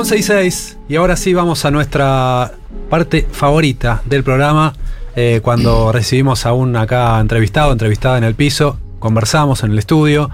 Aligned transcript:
11 0.00 0.16
y 0.16 0.22
6. 0.22 0.76
Y 0.88 0.96
ahora 0.96 1.14
sí 1.16 1.34
vamos 1.34 1.64
a 1.66 1.70
nuestra 1.70 2.52
parte 2.88 3.26
favorita 3.30 4.00
del 4.06 4.24
programa. 4.24 4.72
eh, 5.14 5.40
cuando 5.42 5.92
recibimos 5.92 6.46
a 6.46 6.52
un 6.54 6.74
acá 6.76 7.18
entrevistado, 7.20 7.72
entrevistada 7.72 8.16
en 8.16 8.24
el 8.24 8.34
piso, 8.34 8.78
conversamos 8.98 9.62
en 9.62 9.72
el 9.72 9.78
estudio, 9.78 10.30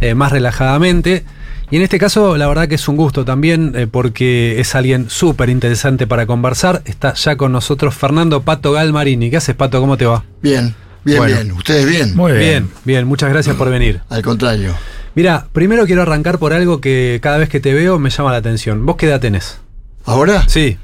eh, 0.00 0.14
más 0.14 0.30
relajadamente. 0.30 1.24
Y 1.72 1.76
en 1.76 1.82
este 1.82 1.98
caso, 1.98 2.36
la 2.36 2.46
verdad 2.46 2.68
que 2.68 2.74
es 2.76 2.86
un 2.86 2.96
gusto 2.96 3.24
también, 3.24 3.72
eh, 3.76 3.86
porque 3.90 4.60
es 4.60 4.74
alguien 4.76 5.08
súper 5.10 5.48
interesante 5.50 6.06
para 6.06 6.26
conversar. 6.26 6.82
Está 6.84 7.14
ya 7.14 7.36
con 7.36 7.50
nosotros 7.52 7.94
Fernando 7.94 8.42
Pato 8.42 8.70
Galmarini. 8.72 9.28
¿Qué 9.30 9.38
haces, 9.38 9.56
Pato? 9.56 9.80
¿Cómo 9.80 9.96
te 9.96 10.04
va? 10.06 10.22
Bien, 10.42 10.74
bien, 11.04 11.18
Bueno. 11.18 11.34
bien. 11.36 11.52
¿Ustedes 11.52 11.86
bien? 11.88 12.14
Muy 12.16 12.32
bien. 12.32 12.42
Bien, 12.44 12.70
bien, 12.84 13.06
muchas 13.08 13.30
gracias 13.30 13.56
por 13.56 13.70
venir. 13.70 14.00
Al 14.08 14.22
contrario. 14.22 14.74
Mira, 15.14 15.48
primero 15.52 15.86
quiero 15.86 16.02
arrancar 16.02 16.38
por 16.38 16.52
algo 16.52 16.80
que 16.80 17.18
cada 17.22 17.38
vez 17.38 17.48
que 17.48 17.60
te 17.60 17.74
veo 17.74 17.98
me 17.98 18.10
llama 18.10 18.30
la 18.32 18.38
atención. 18.38 18.86
¿Vos 18.86 18.96
qué 18.96 19.06
edad 19.06 19.20
tenés? 19.20 19.60
¿Ahora? 20.04 20.48
Sí, 20.48 20.78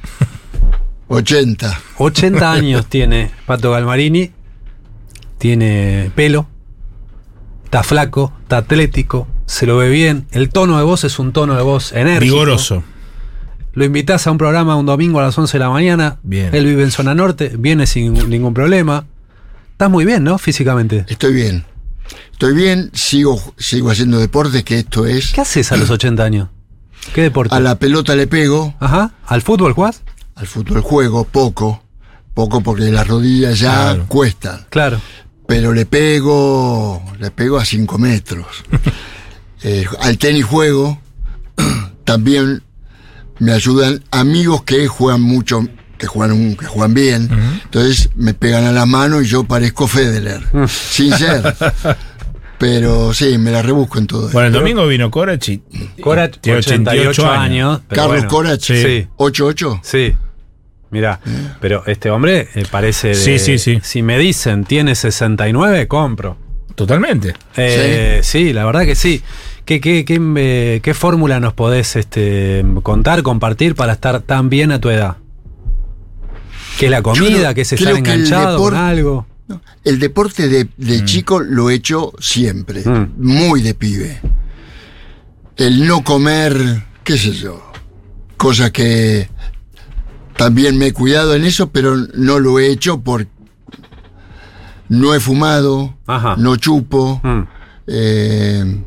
80. 1.09 1.81
80 1.99 2.53
años 2.53 2.87
tiene 2.87 3.31
Pato 3.47 3.71
Galmarini. 3.71 4.33
Tiene 5.39 6.11
pelo. 6.15 6.49
Está 7.65 7.83
flaco, 7.83 8.33
está 8.43 8.59
atlético, 8.59 9.29
se 9.45 9.67
lo 9.67 9.77
ve 9.77 9.91
bien. 9.91 10.27
El 10.31 10.49
tono 10.49 10.79
de 10.79 10.85
voz 10.85 11.05
es 11.05 11.19
un 11.19 11.33
tono 11.33 11.57
de 11.57 11.63
voz 11.63 11.93
enérgico. 11.93 12.35
Vigoroso. 12.35 12.85
Lo 13.75 13.85
invitás 13.85 14.27
a 14.27 14.31
un 14.31 14.39
programa 14.39 14.77
un 14.77 14.87
domingo 14.87 15.21
a 15.21 15.23
las 15.23 15.37
11 15.37 15.59
de 15.59 15.65
la 15.65 15.69
mañana. 15.69 16.19
Bien. 16.23 16.55
Él 16.55 16.65
vive 16.65 16.83
en 16.83 16.91
zona 16.91 17.15
norte, 17.15 17.53
viene 17.59 17.87
sin 17.87 18.15
ningún 18.31 18.55
problema. 18.55 19.05
Estás 19.73 19.91
muy 19.91 20.07
bien, 20.07 20.25
¿no? 20.25 20.39
Físicamente. 20.39 21.05
Estoy 21.09 21.35
bien. 21.35 21.65
Estoy 22.33 22.55
bien, 22.55 22.91
sigo, 22.93 23.41
sigo 23.57 23.91
haciendo 23.91 24.19
deporte, 24.19 24.63
que 24.65 24.79
esto 24.81 25.07
es. 25.07 25.33
¿Qué 25.33 25.41
haces 25.41 25.73
a 25.73 25.77
los 25.77 25.89
80 25.91 26.23
años? 26.25 26.49
¿Qué 27.15 27.23
deporte? 27.23 27.55
A 27.55 27.61
la 27.61 27.79
pelota 27.79 28.15
le 28.17 28.27
pego, 28.27 28.75
Ajá. 28.81 29.13
¿Al 29.27 29.43
fútbol 29.43 29.73
jugás? 29.73 30.03
al 30.35 30.47
fútbol 30.47 30.81
juego, 30.83 31.25
poco. 31.25 31.83
Poco 32.35 32.61
porque 32.61 32.85
las 32.93 33.07
rodillas 33.09 33.59
ya 33.59 33.73
Claro. 33.73 34.05
cuestan. 34.09 34.67
Claro. 34.69 35.01
Pero 35.49 35.73
le 35.73 35.87
pego, 35.87 37.03
le 37.19 37.31
pego 37.31 37.57
a 37.59 37.65
5 37.65 37.99
metros. 37.99 38.47
Eh, 39.63 39.85
al 40.01 40.19
tenis 40.19 40.45
juego, 40.45 41.01
también 42.05 42.63
me 43.39 43.53
ayudan 43.53 44.05
amigos 44.11 44.63
que 44.65 44.87
juegan 44.87 45.23
mucho, 45.23 45.67
que 45.99 46.07
juegan, 46.07 46.57
que 46.57 46.67
juegan 46.67 46.95
bien. 46.95 47.29
Entonces 47.65 48.11
me 48.15 48.35
pegan 48.35 48.65
a 48.65 48.73
la 48.73 48.87
mano 48.87 49.21
y 49.21 49.27
yo 49.27 49.45
parezco 49.45 49.87
Federer. 49.87 50.43
sin 50.69 51.13
ser. 51.13 51.55
Pero 52.59 53.13
sí, 53.13 53.37
me 53.39 53.51
la 53.51 53.63
rebusco 53.63 53.99
en 53.99 54.07
todo. 54.07 54.31
Bueno, 54.31 54.47
el 54.49 54.53
domingo 54.53 54.87
vino 54.87 55.11
Corach 55.11 55.47
y 55.49 55.63
Corach, 56.01 56.39
tiene 56.41 56.59
88 56.61 57.31
años. 57.31 57.81
Carlos 57.89 58.09
bueno. 58.09 58.29
Corach, 58.29 58.61
Sí. 58.63 59.07
8-8. 59.17 59.81
Sí. 59.83 60.15
Mirá, 60.89 61.21
pero 61.61 61.83
este 61.87 62.11
hombre 62.11 62.49
eh, 62.55 62.65
parece 62.71 63.09
de, 63.09 63.15
Sí, 63.17 63.39
sí, 63.39 63.59
sí. 63.59 63.81
Si 63.83 64.03
me 64.03 64.19
dicen 64.19 64.65
tiene 64.65 64.95
69, 64.95 65.89
compro. 65.89 66.39
Totalmente. 66.75 67.35
Eh, 67.57 68.21
sí. 68.23 68.53
la 68.53 68.65
verdad 68.65 68.85
que 68.85 68.95
sí. 68.95 69.23
¿Qué, 69.65 69.81
qué, 69.81 70.05
qué, 70.05 70.21
eh, 70.37 70.81
qué 70.83 70.95
fórmula 70.95 71.41
nos 71.41 71.55
podés 71.55 71.97
este, 71.97 72.65
contar, 72.85 73.23
compartir 73.23 73.75
para 73.75 73.95
estar 73.95 74.21
tan 74.21 74.49
bien 74.49 74.71
a 74.71 74.81
tu 74.81 74.91
edad? 74.91 75.17
¿Qué 76.79 76.87
es 76.87 76.91
la 76.91 77.03
comida? 77.03 77.51
Yo 77.51 77.55
¿Qué 77.55 77.61
es 77.63 77.69
creo 77.69 77.79
estar 77.79 78.03
que 78.03 78.11
el 78.13 78.17
enganchado 78.21 78.59
con 78.59 78.75
algo? 78.75 79.27
No, 79.49 79.61
El 79.85 79.99
deporte 79.99 80.49
de, 80.49 80.69
de 80.77 81.05
chico 81.05 81.41
lo 81.41 81.71
he 81.71 81.75
hecho 81.75 82.13
siempre, 82.19 82.83
Mm. 82.85 83.13
muy 83.19 83.63
de 83.63 83.75
pibe. 83.75 84.21
El 85.57 85.87
no 85.87 86.03
comer, 86.03 86.83
qué 87.05 87.17
sé 87.17 87.33
yo, 87.33 87.63
cosa 88.37 88.71
que 88.73 89.29
también 90.37 90.77
me 90.77 90.89
he 90.89 90.93
cuidado 90.93 91.35
en 91.35 91.45
eso, 91.45 91.71
pero 91.71 91.97
no 91.97 92.41
lo 92.41 92.59
he 92.59 92.71
hecho 92.71 93.01
porque 93.01 93.31
no 94.89 95.15
he 95.15 95.21
fumado, 95.21 95.97
Ajá. 96.07 96.35
no 96.37 96.57
chupo, 96.57 97.21
Mm. 97.23 97.43
eh, 97.87 98.83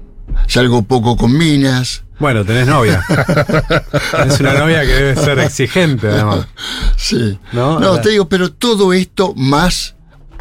salgo 0.47 0.81
poco 0.83 1.15
con 1.17 1.35
minas. 1.37 2.03
Bueno, 2.19 2.43
tenés 2.45 2.67
novia. 2.67 3.03
tenés 4.11 4.39
una 4.39 4.53
novia 4.53 4.81
que 4.81 4.87
debe 4.93 5.15
ser 5.15 5.39
exigente, 5.39 6.07
además. 6.07 6.47
Sí. 6.97 7.39
No, 7.53 7.99
te 8.01 8.09
digo, 8.09 8.27
pero 8.27 8.51
todo 8.51 8.91
esto 8.93 9.33
más 9.35 9.95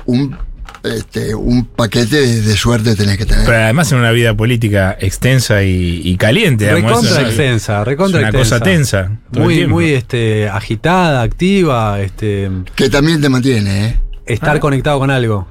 un, 0.06 0.36
este, 0.82 1.34
un 1.34 1.64
paquete 1.66 2.16
de, 2.20 2.40
de 2.42 2.56
suerte 2.56 2.96
tenés 2.96 3.16
que 3.18 3.26
tener. 3.26 3.44
Pero 3.46 3.58
además 3.58 3.92
en 3.92 3.98
una 3.98 4.10
vida 4.10 4.34
política 4.34 4.96
extensa 5.00 5.62
y, 5.62 6.00
y 6.04 6.16
caliente. 6.16 6.70
Recontra 6.72 7.22
extensa, 7.22 7.84
recontra 7.84 8.20
Es 8.20 8.22
una 8.22 8.28
extensa. 8.40 8.56
cosa 8.58 8.64
tensa. 8.64 9.10
Muy, 9.32 9.66
muy 9.66 9.92
este, 9.92 10.48
agitada, 10.48 11.22
activa, 11.22 12.00
este, 12.00 12.50
que 12.74 12.88
también 12.90 13.20
te 13.20 13.28
mantiene, 13.28 13.86
¿eh? 13.86 14.00
estar 14.26 14.56
Ah. 14.56 14.60
conectado 14.60 14.98
con 14.98 15.10
algo. 15.10 15.46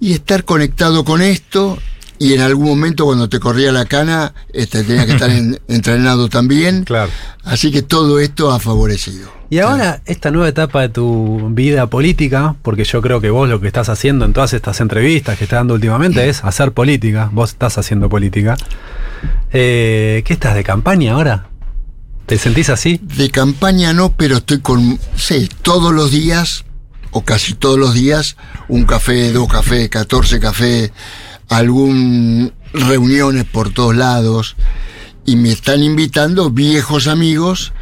Y 0.00 0.12
estar 0.12 0.44
conectado 0.44 1.04
con 1.04 1.22
esto, 1.22 1.78
y 2.18 2.34
en 2.34 2.40
algún 2.40 2.66
momento 2.68 3.04
cuando 3.04 3.28
te 3.28 3.40
corría 3.40 3.72
la 3.72 3.84
cana, 3.86 4.34
este, 4.52 4.84
tenía 4.84 5.06
que 5.06 5.12
estar 5.12 5.30
en- 5.30 5.58
entrenado 5.68 6.28
también. 6.28 6.84
Claro. 6.84 7.10
Así 7.44 7.70
que 7.70 7.82
todo 7.82 8.20
esto 8.20 8.50
ha 8.52 8.60
favorecido. 8.60 9.32
Y 9.50 9.58
ahora, 9.60 10.00
esta 10.06 10.30
nueva 10.30 10.48
etapa 10.48 10.80
de 10.80 10.88
tu 10.88 11.50
vida 11.52 11.86
política, 11.88 12.56
porque 12.62 12.82
yo 12.84 13.00
creo 13.02 13.20
que 13.20 13.30
vos 13.30 13.48
lo 13.48 13.60
que 13.60 13.66
estás 13.68 13.88
haciendo 13.88 14.24
en 14.24 14.32
todas 14.32 14.52
estas 14.52 14.80
entrevistas 14.80 15.38
que 15.38 15.44
estás 15.44 15.58
dando 15.60 15.74
últimamente 15.74 16.28
es 16.28 16.42
hacer 16.44 16.72
política. 16.72 17.28
Vos 17.32 17.50
estás 17.50 17.78
haciendo 17.78 18.08
política. 18.08 18.56
Eh, 19.52 20.22
¿Qué 20.24 20.32
estás 20.32 20.54
de 20.54 20.64
campaña 20.64 21.12
ahora? 21.12 21.46
¿Te 22.26 22.38
sentís 22.38 22.70
así? 22.70 23.00
De 23.02 23.30
campaña 23.30 23.92
no, 23.92 24.12
pero 24.12 24.38
estoy 24.38 24.60
con, 24.60 24.98
sí, 25.14 25.48
todos 25.62 25.92
los 25.92 26.10
días, 26.10 26.64
o 27.10 27.22
casi 27.22 27.52
todos 27.54 27.78
los 27.78 27.94
días, 27.94 28.36
un 28.68 28.84
café, 28.86 29.30
dos 29.30 29.46
cafés, 29.48 29.88
14 29.90 30.40
cafés, 30.40 30.90
algún 31.48 32.52
reuniones 32.72 33.44
por 33.44 33.72
todos 33.72 33.94
lados, 33.94 34.56
y 35.26 35.36
me 35.36 35.52
están 35.52 35.82
invitando 35.82 36.50
viejos 36.50 37.06
amigos 37.06 37.72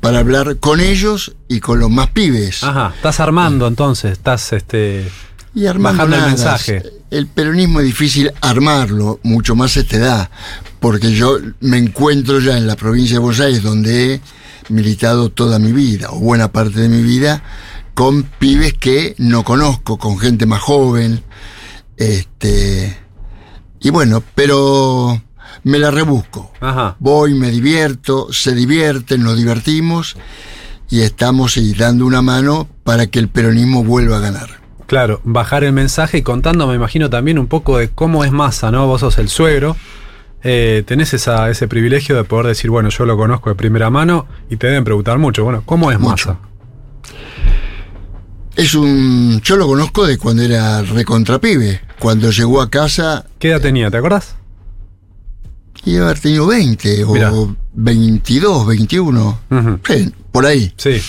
para 0.00 0.18
hablar 0.18 0.58
con 0.58 0.80
ellos 0.80 1.34
y 1.48 1.60
con 1.60 1.78
los 1.78 1.90
más 1.90 2.10
pibes. 2.10 2.64
Ajá. 2.64 2.92
Estás 2.94 3.20
armando 3.20 3.66
entonces, 3.66 4.12
estás 4.12 4.52
este. 4.52 5.10
Y 5.54 5.66
armando 5.66 5.98
Bajando 5.98 6.16
el 6.16 6.30
mensaje. 6.32 6.82
El 7.10 7.26
peronismo 7.26 7.80
es 7.80 7.86
difícil 7.86 8.32
armarlo, 8.40 9.18
mucho 9.22 9.56
más 9.56 9.76
a 9.76 9.80
esta 9.80 9.96
edad, 9.96 10.30
porque 10.78 11.12
yo 11.12 11.38
me 11.60 11.76
encuentro 11.76 12.38
ya 12.38 12.56
en 12.56 12.66
la 12.66 12.76
provincia 12.76 13.14
de 13.14 13.18
Buenos 13.18 13.40
Aires, 13.40 13.62
donde 13.62 14.14
he 14.14 14.20
militado 14.68 15.28
toda 15.30 15.58
mi 15.58 15.72
vida, 15.72 16.10
o 16.10 16.20
buena 16.20 16.52
parte 16.52 16.80
de 16.80 16.88
mi 16.88 17.02
vida, 17.02 17.42
con 17.94 18.22
pibes 18.22 18.74
que 18.74 19.16
no 19.18 19.42
conozco, 19.42 19.98
con 19.98 20.18
gente 20.18 20.46
más 20.46 20.60
joven. 20.60 21.22
Este. 21.96 22.96
Y 23.80 23.90
bueno, 23.90 24.22
pero 24.34 25.20
me 25.64 25.78
la 25.78 25.90
rebusco. 25.90 26.52
Ajá. 26.60 26.96
Voy, 26.98 27.34
me 27.34 27.50
divierto, 27.50 28.32
se 28.32 28.54
divierten, 28.54 29.22
nos 29.22 29.36
divertimos 29.36 30.16
y 30.90 31.00
estamos 31.00 31.56
y 31.56 31.72
dando 31.74 32.04
una 32.06 32.20
mano 32.22 32.68
para 32.84 33.06
que 33.06 33.18
el 33.18 33.28
peronismo 33.28 33.84
vuelva 33.84 34.18
a 34.18 34.20
ganar. 34.20 34.60
Claro, 34.86 35.20
bajar 35.24 35.62
el 35.64 35.72
mensaje 35.72 36.18
y 36.18 36.22
contando, 36.22 36.66
me 36.66 36.74
imagino 36.74 37.08
también 37.10 37.38
un 37.38 37.46
poco 37.46 37.78
de 37.78 37.90
cómo 37.90 38.24
es 38.24 38.32
masa, 38.32 38.70
¿no? 38.72 38.86
Vos 38.88 39.00
sos 39.00 39.18
el 39.18 39.28
suegro. 39.28 39.76
eh, 40.42 40.82
tenés 40.86 41.14
esa, 41.14 41.48
ese 41.50 41.68
privilegio 41.68 42.16
de 42.16 42.24
poder 42.24 42.46
decir, 42.46 42.70
bueno, 42.70 42.88
yo 42.88 43.04
lo 43.06 43.16
conozco 43.16 43.50
de 43.50 43.56
primera 43.56 43.88
mano 43.90 44.26
y 44.50 44.56
te 44.56 44.66
deben 44.66 44.82
preguntar 44.84 45.18
mucho, 45.18 45.44
bueno, 45.44 45.62
¿cómo 45.64 45.92
es 45.92 45.98
Mucho. 46.00 46.30
masa? 46.30 46.38
Es 48.56 48.74
un. 48.74 49.40
Yo 49.42 49.56
lo 49.56 49.66
conozco 49.66 50.06
de 50.06 50.18
cuando 50.18 50.42
era 50.42 50.82
recontrapibe. 50.82 51.80
Cuando 52.00 52.30
llegó 52.30 52.60
a 52.60 52.70
casa, 52.70 53.26
¿Qué 53.38 53.48
edad 53.50 53.60
tenía? 53.60 53.90
¿Te 53.90 53.98
acordás? 53.98 54.34
iba 55.84 56.02
a 56.02 56.08
haber 56.10 56.20
tenido 56.20 56.46
20 56.46 57.06
Mirá. 57.06 57.32
o 57.32 57.56
22, 57.72 58.66
21. 58.66 59.40
Ujú. 59.50 59.80
Sí, 59.86 60.12
por 60.32 60.44
ahí. 60.46 60.72
Sí, 60.76 61.00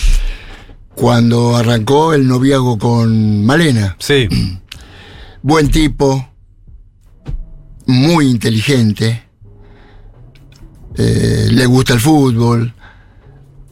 Cuando 0.94 1.56
arrancó 1.56 2.14
el 2.14 2.26
noviazgo 2.28 2.78
con 2.78 3.44
Malena. 3.44 3.96
sí. 3.98 4.28
Buen 5.44 5.72
tipo, 5.72 6.28
muy 7.86 8.28
inteligente, 8.28 9.24
eh, 10.96 11.48
le 11.50 11.66
gusta 11.66 11.94
el 11.94 12.00
fútbol, 12.00 12.72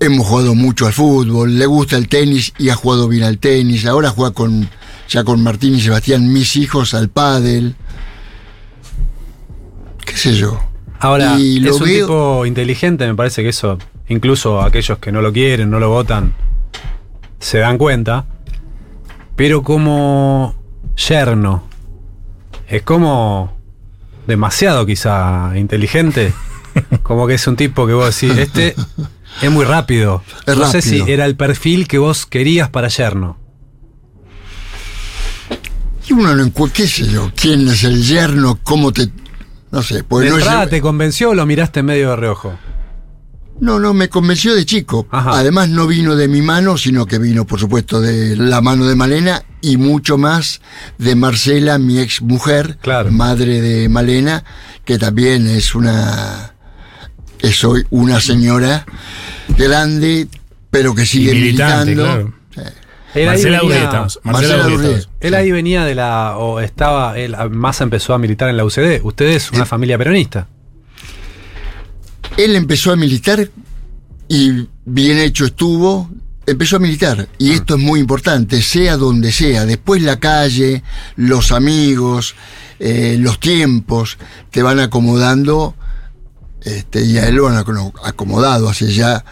hemos 0.01 0.27
jugado 0.27 0.57
mucho 0.57 0.87
al 0.89 0.93
fútbol, 0.93 1.57
le 1.57 1.67
gusta 1.67 1.97
el 1.97 2.09
tenis 2.09 2.53
y 2.59 2.71
ha 2.71 2.75
jugado 2.75 3.07
bien 3.07 3.23
al 3.23 3.39
tenis, 3.39 3.87
ahora 3.87 4.11
juega 4.11 4.33
con 4.35 4.69
ya 5.11 5.25
con 5.25 5.43
Martín 5.43 5.75
y 5.75 5.81
Sebastián, 5.81 6.33
mis 6.33 6.57
hijos, 6.57 6.95
al 6.95 7.09
pádel, 7.11 7.75
qué 10.07 10.17
sé 10.17 10.35
yo. 10.35 10.59
Ahora, 10.99 11.39
Y 11.39 11.61
lo 11.61 11.71
es 11.75 11.81
un 11.81 11.87
veo- 11.89 12.07
tipo 12.07 12.47
inteligente, 12.47 13.07
me 13.07 13.15
parece 13.15 13.43
que 13.43 13.49
eso, 13.49 13.79
incluso 14.09 14.61
aquellos 14.61 14.99
que 14.99 15.13
no 15.13 15.21
lo 15.23 15.33
quieren, 15.33 15.71
no 15.71 15.81
lo 15.81 15.89
votan, 15.89 16.35
se 17.39 17.59
dan 17.59 17.77
cuenta. 17.79 18.27
Pero 19.37 19.63
como 19.63 20.55
yerno, 20.97 21.65
es 22.69 22.83
como 22.83 23.57
demasiado 24.27 24.87
quizá 24.87 25.53
inteligente. 25.57 26.33
Como 27.03 27.27
que 27.27 27.35
es 27.35 27.45
un 27.49 27.57
tipo 27.57 27.85
que 27.85 27.95
vos 27.95 28.15
decís, 28.21 28.39
este 28.39 28.77
Es 29.43 29.51
muy 29.51 29.65
rápido. 29.65 30.23
Es 30.47 30.57
no 30.57 30.71
sé 30.71 30.81
si 30.83 31.01
era 31.01 31.27
el 31.27 31.35
perfil 31.35 31.89
que 31.89 31.99
vos 31.99 32.27
querías 32.27 32.69
para 32.71 32.87
yerno. 32.87 33.39
Y 36.11 36.13
uno 36.13 36.35
no 36.35 36.43
encuentra, 36.45 36.77
qué 36.77 36.89
sé 36.89 37.07
yo, 37.07 37.31
quién 37.37 37.69
es 37.69 37.85
el 37.85 38.03
yerno, 38.05 38.59
cómo 38.65 38.93
te. 38.93 39.09
No 39.71 39.83
sé, 39.83 40.03
pues 40.03 40.25
¿De 40.25 40.31
no 40.31 40.39
es. 40.39 40.69
te 40.71 40.81
convenció 40.81 41.31
o 41.31 41.35
lo 41.35 41.47
miraste 41.47 41.81
en 41.81 41.87
medio 41.87 42.11
de 42.11 42.17
reojo? 42.17 42.59
No, 43.61 43.79
no, 43.79 43.93
me 43.95 44.09
convenció 44.09 44.55
de 44.55 44.65
chico. 44.67 45.07
Ajá. 45.11 45.33
Además 45.39 45.69
no 45.69 45.87
vino 45.87 46.17
de 46.17 46.27
mi 46.29 46.41
mano, 46.43 46.77
sino 46.79 47.07
que 47.07 47.19
vino, 47.19 47.47
por 47.47 47.61
supuesto, 47.61 48.01
de 48.01 48.35
la 48.37 48.61
mano 48.63 48.87
de 48.89 48.97
Malena 48.97 49.45
y 49.61 49.77
mucho 49.77 50.17
más 50.19 50.61
de 50.99 51.15
Marcela, 51.15 51.79
mi 51.79 51.99
ex 52.01 52.23
mujer, 52.23 52.79
Claro. 52.81 53.11
madre 53.13 53.61
de 53.61 53.89
Malena, 53.89 54.45
que 54.85 54.99
también 54.99 55.47
es 55.47 55.75
una 55.75 56.55
es 57.39 57.63
hoy 57.65 57.85
una 57.91 58.21
señora 58.21 58.85
grande, 59.57 60.27
pero 60.71 60.95
que 60.95 61.07
sigue 61.07 61.33
militante, 61.35 61.91
militando. 61.91 62.03
claro. 62.03 62.40
Él 63.15 63.29
ahí 63.29 63.43
Marcela. 64.23 64.65
Él 65.21 65.35
ahí 65.35 65.51
venía 65.51 65.85
de 65.85 65.95
la. 65.95 66.37
o 66.37 66.61
estaba. 66.61 67.19
Él 67.19 67.35
más 67.51 67.81
empezó 67.81 68.15
a 68.15 68.19
militar 68.19 68.49
en 68.49 68.57
la 68.57 68.65
UCD. 68.65 69.01
Usted 69.03 69.27
es 69.27 69.51
una 69.53 69.67
familia 69.67 69.99
peronista. 69.99 70.47
Él 72.37 72.55
empezó 72.57 72.93
a 72.93 72.97
militar 72.97 73.51
y 74.29 74.69
bien 74.85 75.19
hecho 75.19 75.45
estuvo, 75.45 76.09
empezó 76.47 76.77
a 76.77 76.79
militar. 76.79 77.29
Y 77.39 77.53
esto 77.53 77.75
es 77.75 77.81
muy 77.83 78.01
importante, 78.01 78.63
sea 78.63 78.97
donde 78.97 79.33
sea. 79.33 79.67
Después 79.67 80.03
la 80.03 80.19
calle, 80.21 80.83
los 81.17 81.51
amigos, 81.53 82.35
eh, 82.79 83.17
los 83.19 83.41
tiempos 83.41 84.17
te 84.51 84.63
van 84.63 84.79
acomodando. 84.79 85.75
Este, 86.63 87.03
y 87.05 87.19
a 87.19 87.27
él 87.27 87.37
lo 87.37 87.49
han 87.49 87.57
aco- 87.57 87.93
acomodado 88.05 88.69
hace 88.69 88.93
ya 88.93 89.25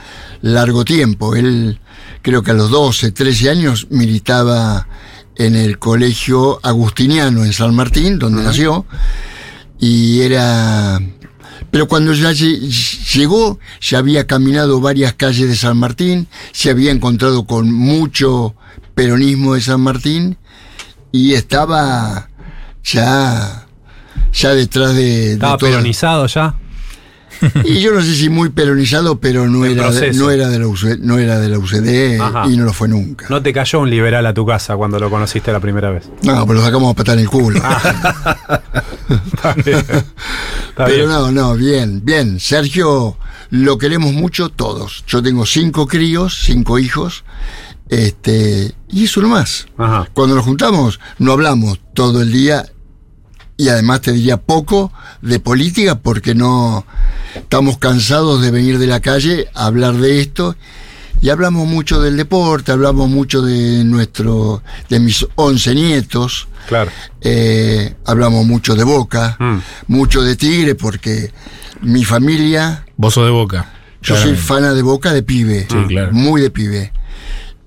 largo 0.43 0.85
tiempo. 0.85 1.37
Él 1.37 1.79
creo 2.29 2.43
que 2.43 2.51
a 2.51 2.55
los 2.55 2.71
12, 2.71 3.13
13 3.13 3.51
años 3.51 3.87
militaba 3.91 4.87
en 5.37 5.55
el 5.57 5.79
colegio 5.79 6.61
agustiniano 6.63 7.45
en 7.45 7.53
San 7.53 7.75
Martín, 7.75 8.19
donde 8.19 8.43
nació, 8.43 8.85
y 9.79 10.21
era... 10.21 11.01
Pero 11.71 11.87
cuando 11.89 12.13
ya 12.15 12.31
lle- 12.33 12.61
llegó, 13.15 13.59
ya 13.81 13.99
había 13.99 14.27
caminado 14.27 14.81
varias 14.81 15.15
calles 15.15 15.49
de 15.49 15.57
San 15.57 15.77
Martín, 15.77 16.27
se 16.53 16.71
había 16.71 16.91
encontrado 16.93 17.45
con 17.47 17.73
mucho 17.73 18.55
peronismo 18.95 19.55
de 19.55 19.61
San 19.61 19.81
Martín 19.81 20.39
y 21.13 21.35
estaba 21.35 22.31
ya, 22.85 23.67
ya 24.33 24.51
detrás 24.55 24.95
de, 24.95 25.33
Estaba 25.35 25.59
peronizado 25.59 26.27
ya. 26.27 26.55
Y 27.65 27.81
yo 27.81 27.93
no 27.93 28.03
sé 28.03 28.15
si 28.15 28.29
muy 28.29 28.49
peronizado, 28.51 29.21
pero 29.21 29.49
no 29.49 29.65
era, 29.65 29.91
de, 29.91 30.13
no 30.13 30.31
era 30.31 30.49
de 30.49 30.59
la 30.59 30.67
UCD, 30.67 30.99
no 31.01 31.19
era 31.19 31.39
de 31.39 31.49
la 31.49 31.59
UCD 31.59 32.21
Ajá. 32.21 32.47
y 32.49 32.57
no 32.57 32.65
lo 32.65 32.73
fue 32.73 32.89
nunca. 32.89 33.27
No 33.29 33.43
te 33.43 33.53
cayó 33.53 33.81
un 33.81 33.91
liberal 33.91 34.27
a 34.27 34.35
tu 34.35 34.45
casa 34.47 34.77
cuando 34.77 34.99
lo 34.99 35.11
conociste 35.11 35.53
la 35.53 35.61
primera 35.61 35.91
vez. 35.91 36.09
No, 36.23 36.47
pues 36.47 36.59
lo 36.59 36.65
sacamos 36.65 36.93
a 36.93 36.95
patar 36.95 37.17
en 37.17 37.25
el 37.25 37.31
culo. 37.31 37.59
Está 37.59 39.55
bien. 39.55 39.79
Está 39.79 40.85
Pero 40.85 40.97
bien. 40.97 41.09
no, 41.09 41.33
no, 41.33 41.55
bien, 41.55 42.01
bien. 42.05 42.41
Sergio 42.41 43.17
lo 43.51 43.79
queremos 43.79 44.13
mucho 44.13 44.49
todos. 44.49 45.05
Yo 45.07 45.23
tengo 45.23 45.47
cinco 45.47 45.87
críos, 45.87 46.39
cinco 46.43 46.79
hijos, 46.79 47.25
este, 47.89 48.75
y 48.89 49.05
eso 49.05 49.21
nomás. 49.21 49.67
Ajá. 49.77 50.09
Cuando 50.13 50.35
nos 50.35 50.45
juntamos, 50.45 51.01
no 51.19 51.33
hablamos 51.33 51.81
todo 51.95 52.23
el 52.23 52.33
día 52.33 52.67
y 53.59 53.69
además 53.69 54.01
te 54.01 54.13
diría 54.13 54.39
poco 54.39 54.91
de 55.21 55.41
política 55.41 55.97
porque 55.99 56.35
no 56.35 56.87
estamos 57.35 57.77
cansados 57.77 58.41
de 58.41 58.51
venir 58.51 58.79
de 58.79 58.87
la 58.87 59.01
calle 59.01 59.49
a 59.55 59.67
hablar 59.67 59.95
de 59.97 60.21
esto 60.21 60.55
y 61.21 61.31
hablamos 61.31 61.67
mucho 61.67 62.01
del 62.01 62.17
deporte, 62.17 62.71
hablamos 62.71 63.11
mucho 63.11 63.43
de 63.43 63.83
nuestro, 63.85 64.63
de 64.89 65.01
mis 65.01 65.27
once 65.35 65.75
nietos, 65.75 66.47
Claro. 66.69 66.93
eh, 67.21 67.97
hablamos 68.07 68.47
mucho 68.47 68.77
de 68.77 68.85
Boca, 68.85 69.37
Mm. 69.41 69.59
mucho 69.89 70.23
de 70.23 70.37
Tigre 70.37 70.77
porque 70.77 71.33
mi 71.83 72.05
familia, 72.05 72.85
Vos 72.97 73.15
sos 73.15 73.25
de 73.25 73.31
boca. 73.33 73.73
yo 74.03 74.17
soy 74.17 74.37
fana 74.37 74.73
de 74.75 74.83
Boca 74.83 75.13
de 75.13 75.25
pibe, 75.25 75.67
Sí, 75.69 75.77
claro. 75.89 76.13
muy 76.13 76.41
de 76.41 76.51
pibe. 76.51 76.93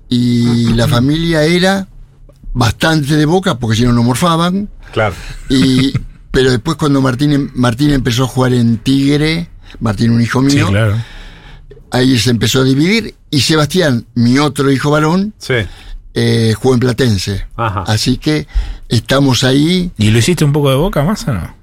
Y 0.08 0.72
la 0.72 0.88
familia 0.96 1.42
era 1.44 1.86
bastante 2.54 3.16
de 3.16 3.26
Boca 3.26 3.58
porque 3.58 3.76
si 3.76 3.82
no 3.84 3.92
no 3.92 4.02
morfaban. 4.02 4.68
Claro. 4.92 5.14
Y, 5.48 5.92
pero 6.30 6.50
después 6.50 6.76
cuando 6.76 7.00
Martín, 7.00 7.50
Martín 7.54 7.90
empezó 7.90 8.24
a 8.24 8.28
jugar 8.28 8.52
en 8.52 8.78
Tigre, 8.78 9.48
Martín 9.80 10.10
un 10.10 10.20
hijo 10.22 10.40
Sí, 10.48 10.56
mío, 10.56 10.68
claro. 10.68 10.96
ahí 11.90 12.18
se 12.18 12.30
empezó 12.30 12.60
a 12.60 12.64
dividir 12.64 13.14
y 13.30 13.40
Sebastián, 13.40 14.06
mi 14.14 14.38
otro 14.38 14.70
hijo 14.70 14.90
varón, 14.90 15.34
Sí. 15.38 15.54
eh, 16.14 16.54
jugó 16.56 16.74
en 16.74 16.80
Platense. 16.80 17.46
Ajá. 17.56 17.84
Así 17.86 18.18
que 18.18 18.46
estamos 18.88 19.44
ahí. 19.44 19.90
¿Y 19.98 20.10
lo 20.10 20.18
hiciste 20.18 20.44
un 20.44 20.52
poco 20.52 20.70
de 20.70 20.76
boca 20.76 21.02
más 21.02 21.26
o 21.28 21.32
no? 21.32 21.62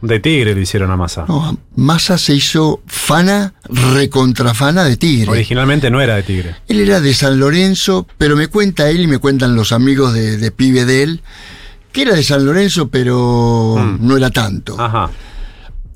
De 0.00 0.20
tigre 0.20 0.54
lo 0.54 0.60
hicieron 0.60 0.92
a 0.92 0.96
Massa. 0.96 1.24
No, 1.26 1.58
Massa 1.74 2.18
se 2.18 2.32
hizo 2.32 2.80
fana, 2.86 3.54
recontrafana 3.68 4.84
de 4.84 4.96
Tigre. 4.96 5.28
Originalmente 5.28 5.90
no 5.90 6.00
era 6.00 6.14
de 6.14 6.22
tigre. 6.22 6.54
Él 6.68 6.78
era 6.78 7.00
de 7.00 7.12
San 7.14 7.40
Lorenzo, 7.40 8.06
pero 8.16 8.36
me 8.36 8.46
cuenta 8.46 8.88
él 8.90 9.00
y 9.00 9.06
me 9.08 9.18
cuentan 9.18 9.56
los 9.56 9.72
amigos 9.72 10.14
de, 10.14 10.36
de 10.36 10.50
pibe 10.52 10.84
de 10.84 11.02
él, 11.02 11.20
que 11.98 12.02
era 12.02 12.14
de 12.14 12.22
San 12.22 12.44
Lorenzo, 12.44 12.88
pero 12.88 13.74
Mm. 13.78 14.06
no 14.06 14.16
era 14.16 14.30
tanto. 14.30 14.80
Ajá. 14.80 15.10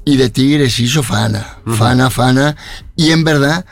Y 0.05 0.17
de 0.17 0.31
Tigre 0.31 0.69
se 0.69 0.83
hizo 0.83 1.03
fana, 1.05 1.59
fana, 1.65 2.11
fana. 2.11 2.57
Y 2.97 3.11
en 3.13 3.23
verdad, 3.23 3.65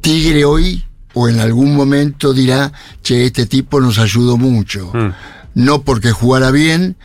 Tigre 0.00 0.44
hoy, 0.44 0.84
o 1.14 1.28
en 1.28 1.40
algún 1.40 1.74
momento 1.74 2.32
dirá, 2.32 2.72
che, 3.02 3.24
este 3.26 3.46
tipo 3.46 3.80
nos 3.80 3.98
ayudó 3.98 4.36
mucho. 4.36 4.90
Mm. 4.94 5.12
No 5.56 5.82
porque 5.82 6.10
jugara 6.12 6.50
bien, 6.50 6.96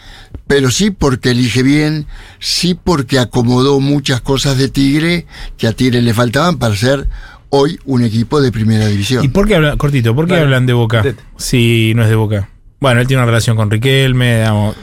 pero 0.47 0.69
sí 0.71 0.91
porque 0.91 1.31
elige 1.31 1.63
bien, 1.63 2.07
sí 2.39 2.75
porque 2.75 3.19
acomodó 3.19 3.79
muchas 3.79 4.21
cosas 4.21 4.57
de 4.57 4.69
Tigre 4.69 5.25
que 5.57 5.67
a 5.67 5.73
Tigre 5.73 6.01
le 6.01 6.13
faltaban 6.13 6.57
para 6.57 6.75
ser 6.75 7.07
hoy 7.49 7.79
un 7.85 8.03
equipo 8.03 8.41
de 8.41 8.51
primera 8.51 8.87
división. 8.87 9.23
¿Y 9.23 9.27
por 9.29 9.47
qué 9.47 9.55
hablan, 9.55 9.77
cortito, 9.77 10.15
por 10.15 10.27
qué 10.27 10.35
hablan 10.35 10.65
de 10.65 10.73
boca? 10.73 11.01
Dete. 11.01 11.21
Si 11.37 11.93
no 11.95 12.03
es 12.03 12.09
de 12.09 12.15
boca. 12.15 12.49
Bueno, 12.79 13.01
él 13.01 13.07
tiene 13.07 13.21
una 13.21 13.27
relación 13.27 13.55
con 13.57 13.69
Riquelme, 13.69 14.37
digamos. 14.37 14.75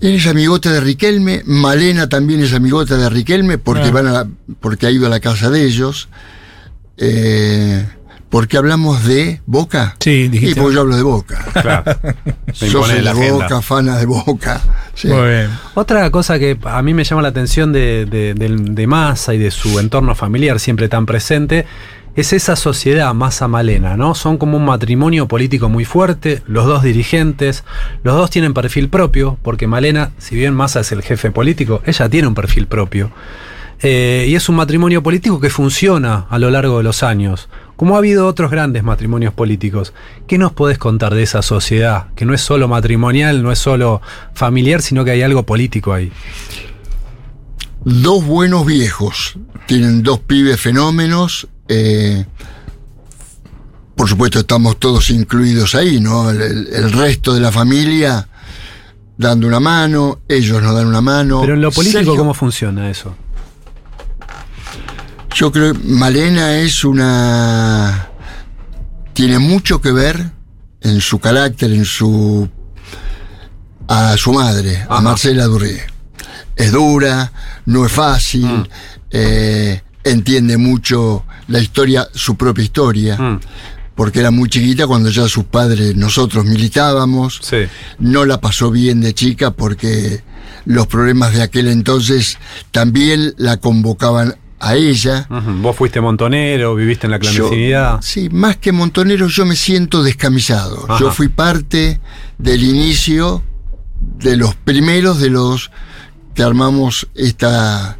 Él 0.00 0.16
es 0.16 0.26
amigote 0.26 0.68
de 0.68 0.80
Riquelme, 0.80 1.42
Malena 1.46 2.08
también 2.08 2.42
es 2.42 2.52
amigota 2.52 2.96
de 2.96 3.08
Riquelme 3.08 3.58
porque 3.58 3.88
Ah. 3.88 3.90
van 3.92 4.06
a 4.08 4.12
la- 4.12 4.28
porque 4.60 4.86
ha 4.86 4.90
ido 4.90 5.06
a 5.06 5.08
la 5.08 5.20
casa 5.20 5.48
de 5.50 5.64
ellos. 5.64 6.08
Eh, 6.98 7.86
porque 8.28 8.56
hablamos 8.56 9.04
de 9.04 9.40
Boca. 9.46 9.96
Sí, 10.00 10.10
Y 10.10 10.28
dijiste. 10.28 10.60
pues 10.60 10.74
yo 10.74 10.80
hablo 10.80 10.96
de 10.96 11.02
Boca. 11.02 11.44
Claro. 11.62 11.84
La 12.60 12.94
de 13.02 13.08
agenda. 13.10 13.32
Boca, 13.32 13.62
fana 13.62 13.96
de 13.98 14.06
Boca. 14.06 14.60
Sí. 14.94 15.08
Muy 15.08 15.28
bien. 15.28 15.50
Otra 15.74 16.10
cosa 16.10 16.38
que 16.38 16.58
a 16.64 16.82
mí 16.82 16.92
me 16.92 17.04
llama 17.04 17.22
la 17.22 17.28
atención 17.28 17.72
de, 17.72 18.04
de, 18.06 18.34
del- 18.34 18.74
de 18.74 18.86
Massa 18.86 19.32
y 19.34 19.38
de 19.38 19.50
su 19.50 19.78
entorno 19.78 20.14
familiar 20.14 20.58
siempre 20.58 20.88
tan 20.88 21.06
presente 21.06 21.66
es 22.16 22.32
esa 22.32 22.56
sociedad 22.56 23.12
Massa 23.14 23.46
Malena, 23.46 23.96
¿no? 23.96 24.14
Son 24.14 24.38
como 24.38 24.56
un 24.56 24.64
matrimonio 24.64 25.28
político 25.28 25.68
muy 25.68 25.84
fuerte, 25.84 26.42
los 26.46 26.64
dos 26.64 26.82
dirigentes, 26.82 27.62
los 28.02 28.16
dos 28.16 28.30
tienen 28.30 28.54
perfil 28.54 28.88
propio, 28.88 29.38
porque 29.42 29.66
Malena, 29.66 30.12
si 30.18 30.34
bien 30.34 30.54
Massa 30.54 30.80
es 30.80 30.92
el 30.92 31.02
jefe 31.02 31.30
político, 31.30 31.82
ella 31.84 32.08
tiene 32.08 32.26
un 32.26 32.34
perfil 32.34 32.66
propio. 32.66 33.10
Eh, 33.82 34.24
y 34.28 34.34
es 34.34 34.48
un 34.48 34.56
matrimonio 34.56 35.02
político 35.02 35.38
que 35.38 35.50
funciona 35.50 36.26
a 36.30 36.38
lo 36.38 36.50
largo 36.50 36.78
de 36.78 36.84
los 36.84 37.02
años, 37.02 37.50
como 37.76 37.94
ha 37.94 37.98
habido 37.98 38.26
otros 38.26 38.50
grandes 38.50 38.82
matrimonios 38.82 39.34
políticos. 39.34 39.92
¿Qué 40.26 40.38
nos 40.38 40.52
podés 40.52 40.78
contar 40.78 41.14
de 41.14 41.22
esa 41.22 41.42
sociedad? 41.42 42.06
Que 42.14 42.24
no 42.24 42.32
es 42.32 42.40
solo 42.40 42.68
matrimonial, 42.68 43.42
no 43.42 43.52
es 43.52 43.58
solo 43.58 44.00
familiar, 44.32 44.80
sino 44.80 45.04
que 45.04 45.10
hay 45.10 45.20
algo 45.20 45.44
político 45.44 45.92
ahí. 45.92 46.10
Dos 47.84 48.24
buenos 48.24 48.64
viejos. 48.64 49.38
Tienen 49.66 50.02
dos 50.02 50.20
pibes 50.20 50.58
fenómenos. 50.58 51.48
Eh, 51.68 52.24
por 53.96 54.08
supuesto, 54.08 54.40
estamos 54.40 54.78
todos 54.78 55.10
incluidos 55.10 55.74
ahí, 55.74 56.00
¿no? 56.00 56.30
El, 56.30 56.40
el- 56.42 56.68
el 56.72 56.92
resto 56.92 57.32
de 57.34 57.40
la 57.40 57.50
familia 57.50 58.28
dando 59.18 59.46
una 59.48 59.60
mano, 59.60 60.20
ellos 60.28 60.62
nos 60.62 60.74
dan 60.74 60.86
una 60.86 61.00
mano. 61.00 61.40
Pero 61.40 61.54
en 61.54 61.62
lo 61.62 61.70
político, 61.72 61.98
Sergio- 62.00 62.16
¿cómo 62.16 62.34
funciona 62.34 62.90
eso? 62.90 63.14
Yo 65.34 65.52
creo 65.52 65.72
que 65.74 65.78
Malena 65.80 66.58
es 66.58 66.84
una. 66.84 68.08
tiene 69.12 69.38
mucho 69.38 69.80
que 69.80 69.92
ver 69.92 70.30
en 70.80 71.00
su 71.00 71.18
carácter, 71.18 71.72
en 71.72 71.84
su. 71.84 72.48
a 73.88 74.16
su 74.16 74.32
madre, 74.32 74.76
Ajá. 74.82 74.96
a 74.96 75.00
Marcela 75.00 75.44
Durré. 75.44 75.80
Es 76.54 76.72
dura, 76.72 77.32
no 77.66 77.84
es 77.86 77.92
fácil, 77.92 78.46
Mm. 78.46 78.64
eh, 79.10 79.82
entiende 80.10 80.56
mucho 80.56 81.24
la 81.48 81.58
historia, 81.60 82.06
su 82.14 82.36
propia 82.36 82.64
historia, 82.64 83.16
Mm, 83.18 83.40
porque 83.94 84.20
era 84.20 84.30
muy 84.30 84.48
chiquita 84.48 84.86
cuando 84.86 85.08
ya 85.10 85.26
sus 85.28 85.44
padres, 85.44 85.96
nosotros 85.96 86.44
militábamos 86.44 87.38
sí, 87.42 87.64
no 87.98 88.24
la 88.26 88.40
pasó 88.40 88.70
bien 88.70 89.00
de 89.00 89.14
chica 89.14 89.50
porque 89.52 90.22
los 90.66 90.86
problemas 90.86 91.32
de 91.34 91.42
aquel 91.42 91.68
entonces 91.68 92.38
también 92.72 93.34
la 93.38 93.56
convocaban 93.56 94.36
a 94.58 94.74
ella. 94.74 95.26
Vos 95.60 95.76
fuiste 95.76 96.00
montonero, 96.00 96.74
viviste 96.74 97.06
en 97.06 97.10
la 97.12 97.18
Yo- 97.18 97.30
clandestinidad. 97.30 98.00
sí, 98.02 98.28
más 98.30 98.56
que 98.56 98.72
montonero, 98.72 99.28
yo 99.28 99.44
me 99.46 99.54
siento 99.56 100.02
descamisado. 100.02 100.84
Ajá. 100.88 100.98
Yo 101.00 101.10
fui 101.10 101.28
parte 101.28 102.00
del 102.38 102.62
inicio 102.64 103.42
de 104.18 104.36
los 104.36 104.54
primeros 104.54 105.20
de 105.20 105.30
los 105.30 105.70
que 106.34 106.42
armamos 106.42 107.06
esta 107.14 107.98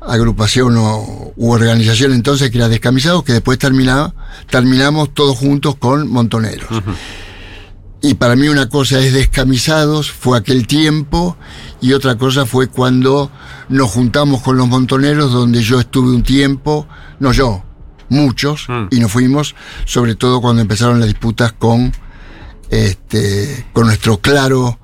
agrupación 0.00 0.76
o, 0.76 1.32
u 1.36 1.50
organización 1.52 2.12
entonces 2.12 2.50
que 2.50 2.58
era 2.58 2.68
descamisados, 2.68 3.24
que 3.24 3.32
después 3.32 3.58
terminaba, 3.58 4.14
terminamos 4.48 5.12
todos 5.14 5.36
juntos 5.36 5.76
con 5.76 6.08
montoneros. 6.08 6.68
Y 8.00 8.14
para 8.14 8.36
mí 8.36 8.48
una 8.48 8.68
cosa 8.68 9.00
es 9.00 9.12
descamisados, 9.12 10.12
fue 10.12 10.38
aquel 10.38 10.66
tiempo, 10.68 11.36
y 11.80 11.94
otra 11.94 12.16
cosa 12.16 12.46
fue 12.46 12.68
cuando 12.68 13.30
nos 13.68 13.90
juntamos 13.90 14.40
con 14.42 14.56
los 14.56 14.68
montoneros, 14.68 15.32
donde 15.32 15.62
yo 15.62 15.80
estuve 15.80 16.10
un 16.14 16.22
tiempo, 16.22 16.86
no 17.18 17.32
yo, 17.32 17.64
muchos, 18.08 18.66
Mm. 18.68 18.86
y 18.92 19.00
nos 19.00 19.10
fuimos, 19.10 19.54
sobre 19.84 20.14
todo 20.14 20.40
cuando 20.40 20.62
empezaron 20.62 21.00
las 21.00 21.08
disputas 21.08 21.52
con, 21.52 21.92
este, 22.70 23.66
con 23.72 23.86
nuestro 23.86 24.18
claro 24.18 24.78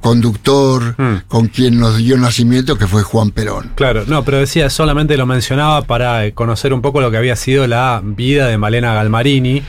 conductor, 0.00 0.94
Mm. 0.98 1.22
con 1.28 1.48
quien 1.48 1.78
nos 1.78 1.96
dio 1.96 2.16
nacimiento, 2.16 2.76
que 2.78 2.86
fue 2.86 3.02
Juan 3.02 3.30
Perón. 3.30 3.72
Claro, 3.74 4.04
no, 4.06 4.24
pero 4.24 4.38
decía, 4.38 4.70
solamente 4.70 5.16
lo 5.16 5.26
mencionaba 5.26 5.82
para 5.82 6.24
eh, 6.26 6.32
conocer 6.32 6.72
un 6.72 6.82
poco 6.82 7.00
lo 7.00 7.10
que 7.10 7.16
había 7.16 7.36
sido 7.36 7.66
la 7.66 8.00
vida 8.04 8.46
de 8.46 8.58
Malena 8.58 8.94
Galmarini, 8.94 9.62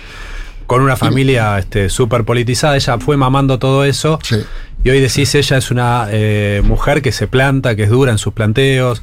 con 0.68 0.82
una 0.82 0.96
familia 0.98 1.58
este, 1.60 1.90
súper 1.90 2.24
politizada. 2.26 2.76
Ella 2.76 2.98
fue 3.00 3.16
mamando 3.18 3.58
todo 3.58 3.84
eso. 3.86 4.20
Sí. 4.24 4.38
Y 4.84 4.90
hoy 4.90 5.00
decís, 5.00 5.34
ella 5.34 5.58
es 5.58 5.72
una 5.72 6.08
eh, 6.12 6.62
mujer 6.64 7.02
que 7.02 7.12
se 7.12 7.28
planta, 7.28 7.76
que 7.76 7.84
es 7.84 7.90
dura 7.90 8.12
en 8.12 8.18
sus 8.18 8.34
planteos. 8.34 9.02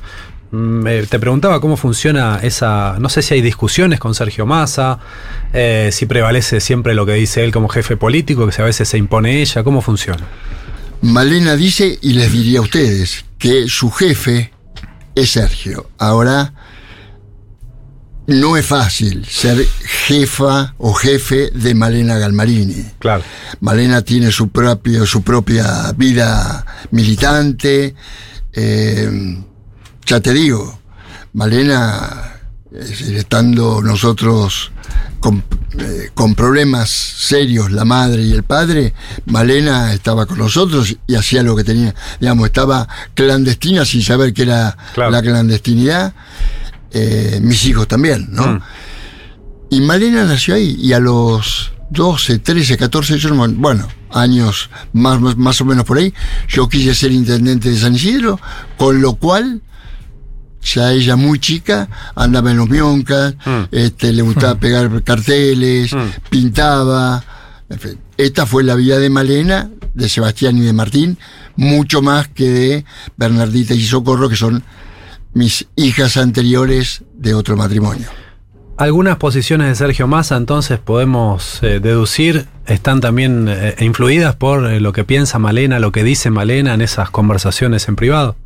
Mm, 0.50 0.86
eh, 0.86 1.06
te 1.08 1.18
preguntaba 1.18 1.60
cómo 1.60 1.76
funciona 1.76 2.38
esa. 2.42 2.96
No 3.00 3.08
sé 3.08 3.22
si 3.22 3.34
hay 3.34 3.40
discusiones 3.40 3.98
con 3.98 4.14
Sergio 4.14 4.46
Massa, 4.46 4.98
eh, 5.52 5.88
si 5.90 6.06
prevalece 6.06 6.60
siempre 6.60 6.94
lo 6.94 7.06
que 7.06 7.14
dice 7.14 7.42
él 7.42 7.50
como 7.50 7.68
jefe 7.68 7.96
político, 7.96 8.46
que 8.46 8.52
si 8.52 8.62
a 8.62 8.64
veces 8.66 8.88
se 8.88 8.98
impone 8.98 9.40
ella, 9.40 9.64
¿cómo 9.64 9.80
funciona? 9.80 10.22
Malena 11.04 11.54
dice, 11.54 11.98
y 12.00 12.14
les 12.14 12.32
diría 12.32 12.60
a 12.60 12.62
ustedes, 12.62 13.24
que 13.38 13.68
su 13.68 13.90
jefe 13.90 14.52
es 15.14 15.30
Sergio. 15.30 15.90
Ahora, 15.98 16.54
no 18.26 18.56
es 18.56 18.64
fácil 18.64 19.26
ser 19.26 19.66
jefa 20.06 20.74
o 20.78 20.94
jefe 20.94 21.50
de 21.50 21.74
Malena 21.74 22.16
Galmarini. 22.18 22.84
Claro. 22.98 23.22
Malena 23.60 24.00
tiene 24.02 24.32
su, 24.32 24.48
propio, 24.48 25.04
su 25.06 25.22
propia 25.22 25.92
vida 25.92 26.64
militante. 26.90 27.94
eh, 28.54 29.42
ya 30.06 30.20
te 30.20 30.32
digo, 30.32 30.78
Malena, 31.34 32.33
estando 32.74 33.80
nosotros 33.82 34.72
con, 35.20 35.44
eh, 35.78 36.10
con 36.14 36.34
problemas 36.34 36.90
serios, 36.90 37.70
la 37.70 37.84
madre 37.84 38.22
y 38.22 38.32
el 38.32 38.42
padre, 38.42 38.94
Malena 39.26 39.92
estaba 39.92 40.26
con 40.26 40.38
nosotros 40.38 40.96
y 41.06 41.14
hacía 41.14 41.42
lo 41.42 41.56
que 41.56 41.64
tenía. 41.64 41.94
Digamos, 42.20 42.46
estaba 42.46 42.88
clandestina 43.14 43.84
sin 43.84 44.02
saber 44.02 44.32
qué 44.34 44.42
era 44.42 44.76
Claro. 44.94 45.10
la 45.10 45.22
clandestinidad. 45.22 46.14
Eh, 46.90 47.40
mis 47.42 47.64
hijos 47.64 47.88
también, 47.88 48.28
¿no? 48.30 48.46
Mm. 48.46 48.60
Y 49.70 49.80
Malena 49.80 50.24
nació 50.24 50.54
ahí 50.54 50.76
y 50.80 50.92
a 50.92 51.00
los 51.00 51.72
12, 51.90 52.38
13, 52.38 52.76
14, 52.76 53.18
yo 53.18 53.34
bueno, 53.34 53.88
años 54.10 54.70
más, 54.92 55.20
más, 55.20 55.36
más 55.36 55.60
o 55.60 55.64
menos 55.64 55.84
por 55.84 55.98
ahí, 55.98 56.14
yo 56.48 56.68
quise 56.68 56.94
ser 56.94 57.10
intendente 57.10 57.70
de 57.70 57.78
San 57.78 57.94
Isidro, 57.94 58.38
con 58.76 59.00
lo 59.00 59.14
cual 59.14 59.60
ya 60.64 60.92
ella 60.92 61.16
muy 61.16 61.38
chica 61.38 61.88
andaba 62.16 62.50
en 62.50 62.56
los 62.56 62.68
mioncas, 62.68 63.34
Mm. 63.44 63.62
este, 63.70 64.12
le 64.12 64.22
gustaba 64.22 64.54
pegar 64.56 65.02
carteles, 65.02 65.92
Mm. 65.92 66.28
pintaba. 66.30 67.24
en 67.70 67.78
fin. 67.78 67.98
Esta 68.18 68.44
fue 68.46 68.62
la 68.62 68.74
vida 68.74 68.98
de 68.98 69.08
Malena, 69.10 69.70
de 69.94 70.08
Sebastián 70.08 70.56
y 70.58 70.60
de 70.60 70.72
Martín, 70.74 71.18
mucho 71.56 72.02
más 72.02 72.28
que 72.28 72.48
de 72.50 72.84
Bernardita 73.16 73.74
y 73.74 73.82
Socorro, 73.82 74.28
que 74.28 74.36
son 74.36 74.62
mis 75.32 75.66
hijas 75.74 76.16
anteriores 76.18 77.02
de 77.16 77.34
otro 77.34 77.56
matrimonio. 77.56 78.08
Algunas 78.76 79.16
posiciones 79.16 79.68
de 79.68 79.74
Sergio 79.76 80.06
Massa, 80.06 80.36
entonces 80.36 80.78
podemos 80.78 81.58
eh, 81.62 81.80
deducir, 81.80 82.46
están 82.66 83.00
también 83.00 83.46
eh, 83.48 83.74
influidas 83.80 84.36
por 84.36 84.66
eh, 84.70 84.78
lo 84.80 84.92
que 84.92 85.04
piensa 85.04 85.38
Malena, 85.38 85.78
lo 85.78 85.90
que 85.90 86.04
dice 86.04 86.30
Malena 86.30 86.74
en 86.74 86.82
esas 86.82 87.08
conversaciones 87.10 87.88
en 87.88 87.96
privado. 87.96 88.36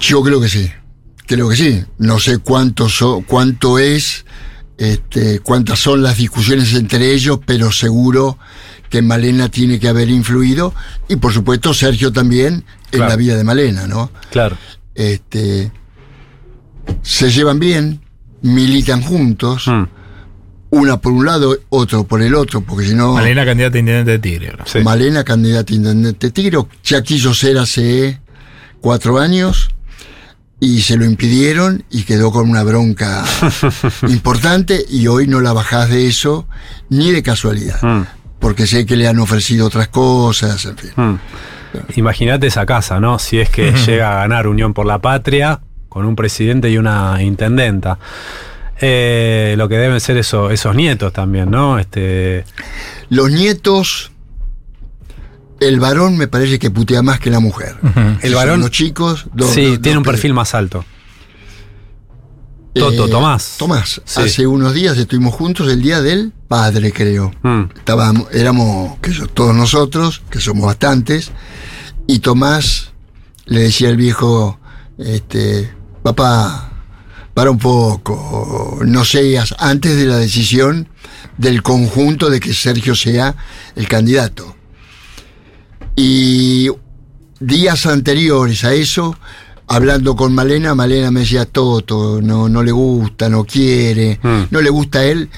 Yo 0.00 0.22
creo 0.22 0.40
que 0.40 0.48
sí, 0.48 0.70
creo 1.26 1.48
que 1.48 1.56
sí. 1.56 1.84
No 1.98 2.18
sé 2.18 2.38
cuánto, 2.38 2.88
so- 2.88 3.22
cuánto 3.26 3.78
es, 3.78 4.24
este, 4.78 5.40
cuántas 5.40 5.78
son 5.78 6.02
las 6.02 6.16
discusiones 6.18 6.72
entre 6.74 7.12
ellos, 7.12 7.40
pero 7.44 7.72
seguro 7.72 8.38
que 8.90 9.02
Malena 9.02 9.48
tiene 9.48 9.80
que 9.80 9.88
haber 9.88 10.08
influido 10.10 10.72
y 11.08 11.16
por 11.16 11.32
supuesto 11.32 11.74
Sergio 11.74 12.12
también 12.12 12.64
en 12.92 12.98
Claro. 12.98 13.08
la 13.08 13.16
vida 13.16 13.36
de 13.36 13.44
Malena, 13.44 13.86
¿no? 13.86 14.10
Claro. 14.30 14.56
Este, 14.94 15.72
se 17.02 17.30
llevan 17.30 17.58
bien, 17.58 18.00
militan 18.42 19.02
juntos, 19.02 19.66
Mm, 19.66 19.84
una 20.70 20.98
por 21.00 21.12
un 21.12 21.24
lado, 21.26 21.56
otro 21.70 22.04
por 22.04 22.22
el 22.22 22.34
otro, 22.34 22.60
porque 22.60 22.86
si 22.86 22.94
no... 22.94 23.14
Malena, 23.14 23.44
candidata 23.44 23.76
a 23.76 23.80
intendente 23.80 24.10
de 24.12 24.18
Tigre. 24.18 24.52
sí. 24.66 24.78
Malena, 24.80 25.24
candidata 25.24 25.72
a 25.72 25.76
intendente 25.76 26.30
Tigre, 26.30 26.58
ya 26.84 27.02
quiso 27.02 27.34
ser 27.34 27.58
hace 27.58 28.20
cuatro 28.80 29.18
años 29.18 29.70
y 30.58 30.80
se 30.82 30.96
lo 30.96 31.04
impidieron 31.04 31.84
y 31.90 32.04
quedó 32.04 32.30
con 32.32 32.48
una 32.48 32.62
bronca 32.62 33.24
importante 34.08 34.84
y 34.88 35.06
hoy 35.06 35.26
no 35.26 35.40
la 35.40 35.52
bajás 35.52 35.90
de 35.90 36.06
eso 36.06 36.46
ni 36.88 37.10
de 37.10 37.22
casualidad, 37.22 37.80
Mm, 37.82 38.04
porque 38.38 38.66
sé 38.66 38.86
que 38.86 38.96
le 38.96 39.06
han 39.08 39.18
ofrecido 39.18 39.66
otras 39.66 39.88
cosas, 39.88 40.64
en 40.64 40.76
fin. 40.78 40.90
mm. 40.96 41.18
Imagínate 41.96 42.46
esa 42.46 42.64
casa, 42.64 43.00
¿no? 43.00 43.18
Si 43.18 43.38
es 43.38 43.50
que 43.50 43.70
llega 43.86 44.12
a 44.12 44.22
ganar 44.22 44.46
Unión 44.46 44.72
por 44.72 44.86
la 44.86 44.98
Patria 45.00 45.60
con 45.90 46.06
un 46.06 46.16
presidente 46.16 46.70
y 46.70 46.78
una 46.78 47.22
intendenta. 47.22 47.98
Eh, 48.80 49.54
lo 49.58 49.68
que 49.68 49.76
deben 49.76 50.00
ser 50.00 50.16
eso, 50.16 50.50
esos 50.50 50.74
nietos 50.74 51.12
también, 51.12 51.50
¿no? 51.50 51.78
Este, 51.78 52.44
Los 53.10 53.30
nietos, 53.30 54.10
el 55.60 55.80
varón 55.80 56.16
me 56.16 56.28
parece 56.28 56.58
que 56.58 56.70
putea 56.70 57.02
más 57.02 57.18
que 57.20 57.30
la 57.30 57.40
mujer. 57.40 57.76
El 58.22 58.34
varón- 58.34 58.60
Los 58.60 58.70
chicos, 58.70 59.26
dos- 59.34 59.50
sí, 59.52 59.70
dos- 59.72 59.82
tiene 59.82 59.98
un 59.98 60.04
perfil 60.04 60.34
más 60.34 60.54
alto. 60.54 60.84
Toto, 62.74 63.06
eh, 63.06 63.10
Tomás. 63.10 63.54
Tomás, 63.58 64.02
Sí. 64.04 64.20
hace 64.20 64.46
unos 64.46 64.74
días 64.74 64.98
estuvimos 64.98 65.34
juntos 65.34 65.66
el 65.68 65.80
día 65.80 66.02
del 66.02 66.32
padre, 66.46 66.92
creo. 66.92 67.32
Mm, 67.42 67.62
estábamos, 67.74 68.28
éramos 68.32 68.98
sé 69.02 69.12
yo, 69.12 69.26
todos 69.28 69.54
nosotros, 69.54 70.22
que 70.30 70.40
somos 70.40 70.66
bastantes, 70.66 71.30
y 72.06 72.18
Tomás 72.18 72.90
le 73.46 73.60
decía 73.60 73.88
al 73.88 73.96
viejo, 73.96 74.60
este, 74.98 75.72
papá, 76.02 76.70
para 77.32 77.50
un 77.50 77.58
poco, 77.58 78.78
no 78.84 79.04
seas, 79.06 79.54
antes 79.58 79.96
de 79.96 80.04
la 80.04 80.18
decisión 80.18 80.88
del 81.38 81.62
conjunto 81.62 82.28
de 82.28 82.40
que 82.40 82.52
Sergio 82.52 82.94
sea 82.94 83.36
el 83.74 83.88
candidato. 83.88 84.54
Y 85.96 86.68
días 87.40 87.86
anteriores 87.86 88.64
a 88.64 88.74
eso, 88.74 89.16
hablando 89.66 90.14
con 90.14 90.34
Malena, 90.34 90.74
Malena 90.74 91.10
me 91.10 91.20
decía, 91.20 91.44
Toto, 91.46 92.20
no, 92.22 92.48
no 92.48 92.62
le 92.62 92.72
gusta, 92.72 93.28
no 93.28 93.44
quiere, 93.44 94.20
Mm. 94.22 94.42
no 94.50 94.60
le 94.60 94.70
gusta 94.70 95.00
a 95.00 95.04
él 95.04 95.28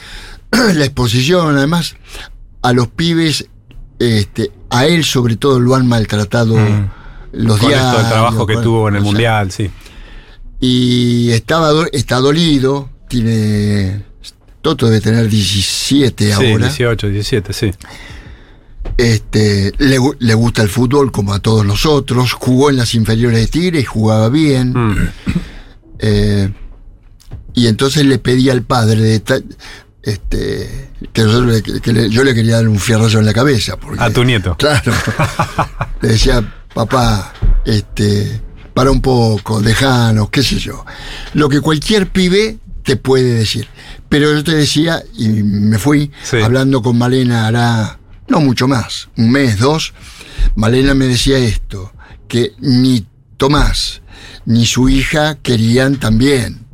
la 0.50 0.84
exposición, 0.84 1.56
además, 1.56 1.96
a 2.62 2.72
los 2.72 2.88
pibes, 2.88 3.46
este, 3.98 4.50
a 4.70 4.86
él 4.86 5.04
sobre 5.04 5.36
todo 5.36 5.60
lo 5.60 5.74
han 5.74 5.86
maltratado 5.86 6.56
Mm. 6.56 6.90
los 7.32 7.58
con 7.58 7.68
días. 7.68 7.84
esto 7.84 7.98
del 7.98 8.08
trabajo 8.08 8.46
que 8.46 8.56
tuvo 8.56 8.88
en 8.88 8.96
el 8.96 9.02
Mundial, 9.02 9.50
sí. 9.52 9.70
Y 10.60 11.30
estaba, 11.30 11.70
está 11.92 12.16
dolido, 12.16 12.90
tiene. 13.08 14.02
Toto 14.60 14.86
debe 14.86 15.00
tener 15.00 15.28
17 15.28 16.26
Sí, 16.26 16.32
ahora. 16.32 16.66
18, 16.66 17.08
17, 17.08 17.52
sí. 17.52 17.70
Este, 18.98 19.72
le, 19.78 19.98
le 20.18 20.34
gusta 20.34 20.60
el 20.62 20.68
fútbol 20.68 21.10
como 21.12 21.32
a 21.32 21.38
todos 21.38 21.64
nosotros. 21.64 22.32
Jugó 22.34 22.68
en 22.68 22.76
las 22.76 22.94
inferiores 22.94 23.38
de 23.40 23.46
Tigre 23.46 23.80
y 23.80 23.84
jugaba 23.84 24.28
bien. 24.28 24.72
Mm, 24.74 25.08
Eh, 26.00 26.52
y 27.54 27.66
entonces 27.66 28.04
le 28.06 28.18
pedí 28.18 28.50
al 28.50 28.62
padre 28.62 29.00
de 29.00 29.18
ta- 29.20 29.40
este, 30.02 30.90
que, 31.12 31.22
nosotros 31.22 31.52
le- 31.66 31.80
que 31.80 31.92
le- 31.92 32.08
yo 32.10 32.22
le 32.24 32.34
quería 32.34 32.56
dar 32.56 32.68
un 32.68 32.78
fierrazo 32.78 33.18
en 33.18 33.26
la 33.26 33.32
cabeza. 33.32 33.76
Porque, 33.76 34.02
A 34.02 34.10
tu 34.12 34.22
nieto. 34.24 34.56
Claro. 34.56 34.92
le 36.02 36.08
decía, 36.08 36.42
papá, 36.74 37.32
este, 37.64 38.40
para 38.74 38.90
un 38.92 39.00
poco, 39.00 39.60
dejanos, 39.60 40.30
qué 40.30 40.42
sé 40.42 40.58
yo. 40.58 40.84
Lo 41.34 41.48
que 41.48 41.60
cualquier 41.60 42.10
pibe 42.12 42.58
te 42.84 42.96
puede 42.96 43.34
decir. 43.34 43.66
Pero 44.08 44.32
yo 44.32 44.44
te 44.44 44.54
decía, 44.54 45.02
y 45.16 45.28
me 45.28 45.78
fui, 45.78 46.10
Sí. 46.22 46.36
hablando 46.36 46.80
con 46.80 46.96
Malena 46.96 47.46
hará 47.48 47.98
no 48.28 48.40
mucho 48.40 48.68
más, 48.68 49.08
un 49.16 49.30
mes, 49.30 49.58
dos, 49.58 49.94
Malena 50.54 50.94
me 50.94 51.06
decía 51.06 51.38
esto, 51.38 51.92
que 52.28 52.52
ni 52.60 53.06
Tomás 53.36 54.02
ni 54.46 54.66
su 54.66 54.88
hija 54.88 55.36
querían 55.36 55.96
también. 55.96 56.66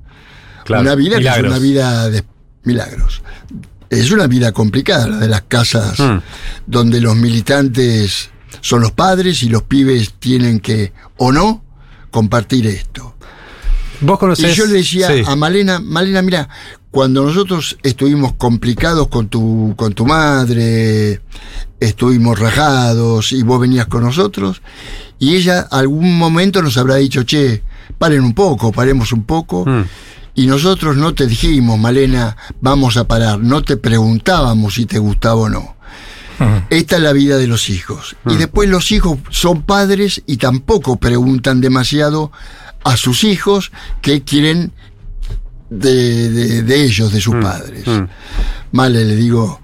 Claro, 0.64 0.82
una 0.82 0.94
vida 0.94 1.18
que 1.18 1.28
es 1.28 1.38
una 1.38 1.58
vida 1.58 2.08
de 2.08 2.24
milagros. 2.62 3.22
Es 3.90 4.10
una 4.10 4.26
vida 4.26 4.52
complicada 4.52 5.06
la 5.08 5.18
de 5.18 5.28
las 5.28 5.42
casas 5.42 5.98
Mm. 5.98 6.18
donde 6.66 7.00
los 7.00 7.14
militantes 7.16 8.30
son 8.60 8.80
los 8.80 8.92
padres 8.92 9.42
y 9.42 9.48
los 9.48 9.64
pibes 9.64 10.14
tienen 10.18 10.60
que, 10.60 10.92
o 11.18 11.32
no, 11.32 11.62
compartir 12.10 12.66
esto. 12.66 13.13
Vos 14.04 14.16
Y 14.16 14.20
conocés. 14.20 14.56
yo 14.56 14.66
le 14.66 14.74
decía 14.74 15.08
Sí. 15.08 15.22
a 15.26 15.36
Malena, 15.36 15.80
Malena, 15.80 16.22
mira, 16.22 16.48
cuando 16.90 17.24
nosotros 17.24 17.76
estuvimos 17.82 18.34
complicados 18.34 19.08
con 19.08 19.28
tu, 19.28 19.74
con 19.76 19.92
tu 19.94 20.06
madre, 20.06 21.20
estuvimos 21.80 22.38
rajados 22.38 23.32
y 23.32 23.42
vos 23.42 23.60
venías 23.60 23.86
con 23.86 24.02
nosotros, 24.02 24.62
y 25.18 25.34
ella 25.36 25.60
algún 25.70 26.16
momento 26.18 26.62
nos 26.62 26.76
habrá 26.76 26.96
dicho, 26.96 27.24
che, 27.24 27.62
paren 27.98 28.22
un 28.22 28.34
poco, 28.34 28.72
paremos 28.72 29.12
un 29.12 29.24
poco. 29.24 29.64
Mm. 29.66 29.84
Y 30.36 30.46
nosotros 30.46 30.96
no 30.96 31.14
te 31.14 31.26
dijimos, 31.28 31.78
Malena, 31.78 32.36
vamos 32.60 32.96
a 32.96 33.06
parar, 33.06 33.38
no 33.38 33.62
te 33.62 33.76
preguntábamos 33.76 34.74
si 34.74 34.84
te 34.84 34.98
gustaba 34.98 35.36
o 35.42 35.48
no. 35.48 35.74
Esta 36.70 36.96
es 36.96 37.02
la 37.02 37.12
vida 37.12 37.36
de 37.38 37.46
los 37.46 37.70
hijos. 37.70 38.16
Y 38.26 38.34
después 38.34 38.68
los 38.68 38.90
hijos 38.90 39.18
son 39.30 39.62
padres 39.62 40.22
y 40.26 40.36
tampoco 40.38 40.96
preguntan 40.96 41.60
demasiado 41.60 42.32
a 42.84 42.96
sus 42.96 43.24
hijos 43.24 43.72
qué 44.02 44.22
quieren 44.22 44.72
de, 45.70 46.30
de- 46.30 46.62
de 46.62 46.84
ellos, 46.84 47.12
de 47.12 47.20
sus 47.20 47.34
padres. 47.36 47.86
mm. 47.86 48.04
Vale, 48.72 49.04
le 49.04 49.16
digo, 49.16 49.60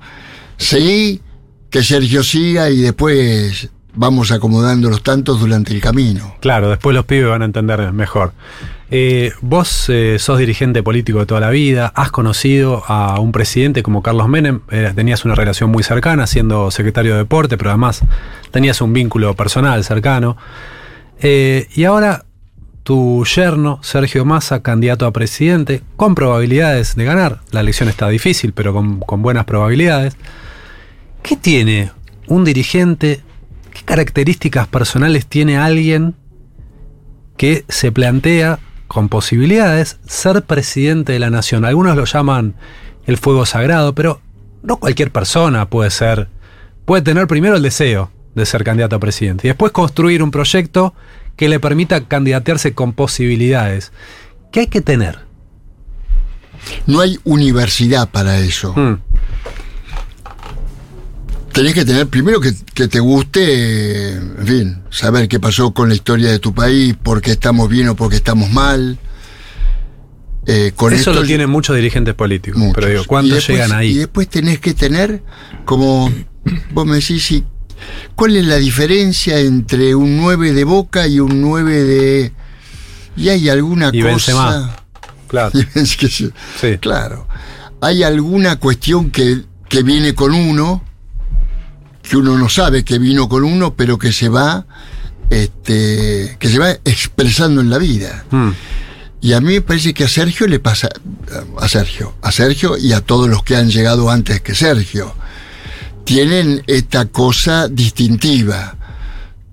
seguí, 0.56 1.20
que 1.68 1.82
Sergio 1.82 2.22
siga 2.22 2.70
y 2.70 2.78
después 2.78 3.68
vamos 3.94 4.30
acomodando 4.32 4.88
los 4.88 5.02
tantos 5.02 5.38
durante 5.40 5.72
el 5.72 5.80
camino. 5.80 6.34
Claro, 6.40 6.70
después 6.70 6.94
los 6.94 7.04
pibes 7.04 7.28
van 7.28 7.42
a 7.42 7.44
entender 7.44 7.92
mejor. 7.92 8.32
Eh, 8.92 9.32
vos 9.40 9.84
eh, 9.88 10.16
sos 10.18 10.38
dirigente 10.38 10.82
político 10.82 11.20
de 11.20 11.26
toda 11.26 11.40
la 11.40 11.50
vida, 11.50 11.92
has 11.94 12.10
conocido 12.10 12.82
a 12.88 13.20
un 13.20 13.30
presidente 13.30 13.84
como 13.84 14.02
Carlos 14.02 14.28
Menem, 14.28 14.60
eh, 14.70 14.92
tenías 14.96 15.24
una 15.24 15.36
relación 15.36 15.70
muy 15.70 15.84
cercana 15.84 16.26
siendo 16.26 16.72
secretario 16.72 17.12
de 17.12 17.18
deporte, 17.18 17.56
pero 17.56 17.70
además 17.70 18.00
tenías 18.50 18.80
un 18.80 18.92
vínculo 18.92 19.34
personal 19.34 19.84
cercano. 19.84 20.36
Y 21.22 21.84
ahora 21.84 22.24
tu 22.82 23.24
yerno, 23.24 23.78
Sergio 23.82 24.24
Massa, 24.24 24.62
candidato 24.62 25.06
a 25.06 25.12
presidente, 25.12 25.82
con 25.96 26.14
probabilidades 26.14 26.96
de 26.96 27.04
ganar. 27.04 27.40
La 27.50 27.60
elección 27.60 27.88
está 27.88 28.08
difícil, 28.08 28.52
pero 28.52 28.72
con, 28.72 29.00
con 29.00 29.22
buenas 29.22 29.44
probabilidades. 29.44 30.16
¿Qué 31.22 31.36
tiene 31.36 31.92
un 32.26 32.44
dirigente? 32.44 33.20
¿Qué 33.72 33.82
características 33.84 34.66
personales 34.66 35.26
tiene 35.26 35.58
alguien 35.58 36.14
que 37.36 37.64
se 37.68 37.92
plantea 37.92 38.58
con 38.88 39.08
posibilidades 39.08 40.00
ser 40.06 40.42
presidente 40.42 41.12
de 41.12 41.18
la 41.18 41.30
nación? 41.30 41.64
Algunos 41.64 41.96
lo 41.96 42.04
llaman 42.04 42.54
el 43.06 43.18
fuego 43.18 43.46
sagrado, 43.46 43.94
pero 43.94 44.20
no 44.62 44.78
cualquier 44.78 45.10
persona 45.10 45.68
puede 45.68 45.90
ser, 45.90 46.28
puede 46.84 47.02
tener 47.02 47.26
primero 47.26 47.56
el 47.56 47.62
deseo 47.62 48.10
de 48.34 48.46
ser 48.46 48.64
candidato 48.64 48.96
a 48.96 49.00
presidente 49.00 49.46
y 49.46 49.50
después 49.50 49.72
construir 49.72 50.22
un 50.22 50.30
proyecto 50.30 50.94
que 51.40 51.48
le 51.48 51.58
permita 51.58 52.06
candidatearse 52.06 52.74
con 52.74 52.92
posibilidades. 52.92 53.92
¿Qué 54.52 54.60
hay 54.60 54.66
que 54.66 54.82
tener? 54.82 55.20
No 56.86 57.00
hay 57.00 57.18
universidad 57.24 58.10
para 58.10 58.38
eso. 58.40 58.74
Mm, 58.76 58.98
tenés 61.52 61.72
que 61.72 61.86
tener 61.86 62.06
primero 62.08 62.42
que, 62.42 62.52
que 62.74 62.88
te 62.88 63.00
guste, 63.00 64.12
en 64.16 64.46
fin, 64.46 64.82
saber 64.90 65.28
qué 65.28 65.40
pasó 65.40 65.72
con 65.72 65.88
la 65.88 65.94
historia 65.94 66.30
de 66.30 66.38
tu 66.40 66.52
país, 66.54 66.94
por 67.02 67.22
qué 67.22 67.30
estamos 67.32 67.70
bien 67.70 67.88
o 67.88 67.96
por 67.96 68.10
qué 68.10 68.16
estamos 68.16 68.50
mal. 68.50 68.98
Eh, 70.46 70.72
con 70.76 70.92
Eso 70.92 71.10
esto 71.12 71.20
lo 71.22 71.26
tienen 71.26 71.48
muchos 71.48 71.74
dirigentes 71.74 72.12
políticos, 72.14 72.58
muchos. 72.60 72.74
pero 72.74 72.86
digo, 72.88 73.02
Y 73.02 73.06
¿cuántos 73.06 73.34
después- 73.36 73.56
llegan 73.58 73.70
Y 73.70 73.74
ahí? 73.80 73.94
después 73.94 74.28
tenés 74.28 74.58
que 74.60 74.74
tener, 74.74 75.22
como 75.64 76.12
vos 76.72 76.86
me 76.86 76.96
decís, 76.96 77.24
si- 77.24 77.44
¿cuál 78.14 78.36
es 78.36 78.44
la 78.46 78.56
diferencia 78.56 79.38
entre 79.38 79.94
un 79.94 80.16
9 80.16 80.52
de 80.52 80.64
Boca 80.64 81.06
y 81.06 81.20
un 81.20 81.40
9 81.40 81.84
de... 81.84 82.32
Y 83.16 83.28
hay 83.28 83.48
alguna 83.48 83.90
Y 83.92 84.02
cosa... 84.02 84.76
Claro. 85.28 85.52
Sí. 85.84 86.30
Claro. 86.80 87.26
Hay 87.80 88.02
alguna 88.02 88.56
cuestión 88.56 89.10
que, 89.10 89.44
que 89.68 89.82
viene 89.82 90.14
con 90.14 90.34
uno, 90.34 90.82
que 92.02 92.16
uno 92.16 92.36
no 92.36 92.48
sabe 92.48 92.84
que 92.84 92.98
vino 92.98 93.28
con 93.28 93.44
uno, 93.44 93.74
pero 93.74 93.98
que 93.98 94.12
se 94.12 94.28
va, 94.28 94.66
este, 95.30 96.36
que 96.38 96.48
se 96.48 96.58
va 96.58 96.70
expresando 96.84 97.60
en 97.60 97.70
la 97.70 97.78
vida. 97.78 98.24
Mm, 98.30 98.50
Y 99.22 99.32
a 99.34 99.40
mí 99.40 99.54
me 99.54 99.60
parece 99.60 99.94
que 99.94 100.04
a 100.04 100.08
Sergio 100.08 100.46
le 100.46 100.58
pasa, 100.58 100.88
a 101.58 101.68
Sergio, 101.68 102.14
a 102.22 102.32
Sergio 102.32 102.76
y 102.76 102.92
a 102.92 103.00
todos 103.00 103.28
los 103.28 103.42
que 103.42 103.54
han 103.56 103.70
llegado 103.70 104.10
antes 104.10 104.40
que 104.40 104.54
Sergio, 104.54 105.14
tienen 106.04 106.62
esta 106.66 107.06
cosa 107.06 107.68
distintiva, 107.68 108.76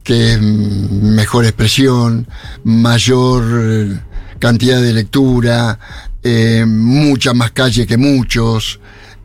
que 0.04 0.34
es 0.34 0.42
mejor 0.42 1.46
expresión, 1.46 2.28
mayor 2.64 3.44
eh, 3.62 4.00
cantidad 4.40 4.82
de 4.82 4.94
lectura, 4.94 5.80
eh, 6.24 6.66
mucha 6.68 7.34
más 7.34 7.52
calle 7.52 7.86
que 7.86 7.98
muchos. 7.98 8.80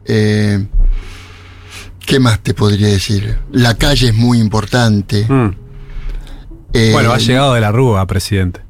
eh, 0.04 0.66
¿Qué 2.04 2.18
más 2.18 2.40
te 2.40 2.52
podría 2.52 2.88
decir? 2.88 3.38
La 3.52 3.74
calle 3.76 4.08
es 4.08 4.14
muy 4.14 4.38
importante. 4.40 5.24
mm. 5.28 5.54
eh, 6.74 6.90
Bueno, 6.92 7.12
ha 7.12 7.18
llegado 7.18 7.54
de 7.54 7.60
la 7.60 7.70
Rúa, 7.70 8.04
presidente. 8.08 8.60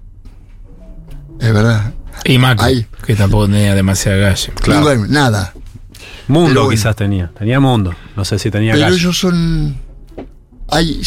Es 1.41 1.53
verdad. 1.53 1.95
Y 2.25 2.37
Macri, 2.38 2.65
Ahí. 2.67 2.87
que 3.07 3.17
tampoco 3.17 3.47
tenía 3.49 3.75
demasiada 3.75 4.29
calle. 4.29 4.53
Y 4.67 4.83
bueno, 4.83 5.07
nada. 5.09 5.55
Mundo 6.33 6.61
bueno. 6.64 6.71
quizás 6.71 6.97
tenía. 6.97 7.31
Tenía 7.38 7.61
mundo. 7.61 7.95
No 8.16 8.25
sé 8.25 8.38
si 8.38 8.51
tenía 8.51 8.73
Pero 8.73 8.85
calle. 8.87 8.97
ellos 8.97 9.18
son. 9.18 9.77
Hay, 10.68 11.01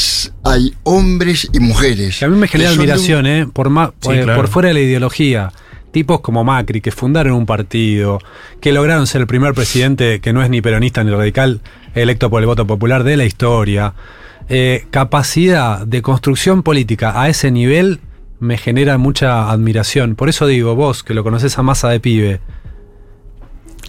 hay 0.43 0.73
hombres 0.83 1.49
y 1.51 1.59
mujeres. 1.59 2.19
Que 2.19 2.25
a 2.25 2.27
mí 2.27 2.37
me 2.37 2.47
genera 2.47 2.71
un- 2.71 2.77
admiración, 2.77 3.25
¿eh? 3.25 3.47
Por, 3.51 3.69
ma- 3.69 3.93
Sí, 3.99 4.11
eh, 4.11 4.23
claro. 4.23 4.39
por 4.41 4.47
fuera 4.49 4.67
de 4.67 4.73
la 4.75 4.79
ideología. 4.81 5.51
Tipos 5.91 6.19
como 6.19 6.43
Macri, 6.43 6.81
que 6.81 6.91
fundaron 6.91 7.33
un 7.33 7.45
partido, 7.45 8.19
que 8.61 8.71
lograron 8.73 9.07
ser 9.07 9.21
el 9.21 9.27
primer 9.27 9.53
presidente 9.53 10.19
que 10.19 10.33
no 10.33 10.43
es 10.43 10.49
ni 10.49 10.61
peronista 10.61 11.03
ni 11.03 11.09
radical, 11.11 11.61
electo 11.95 12.29
por 12.29 12.41
el 12.41 12.47
voto 12.47 12.67
popular 12.67 13.03
de 13.05 13.15
la 13.17 13.25
historia. 13.25 13.93
Eh, 14.49 14.85
capacidad 14.91 15.87
de 15.87 16.01
construcción 16.01 16.61
política 16.61 17.19
a 17.19 17.29
ese 17.29 17.49
nivel 17.49 18.01
me 18.39 18.57
genera 18.57 18.97
mucha 18.99 19.49
admiración. 19.49 20.15
Por 20.15 20.27
eso 20.29 20.45
digo, 20.45 20.75
vos 20.75 21.01
que 21.01 21.13
lo 21.13 21.23
conoces 21.23 21.57
a 21.57 21.63
masa 21.63 21.87
de 21.89 21.99
pibe, 22.01 22.41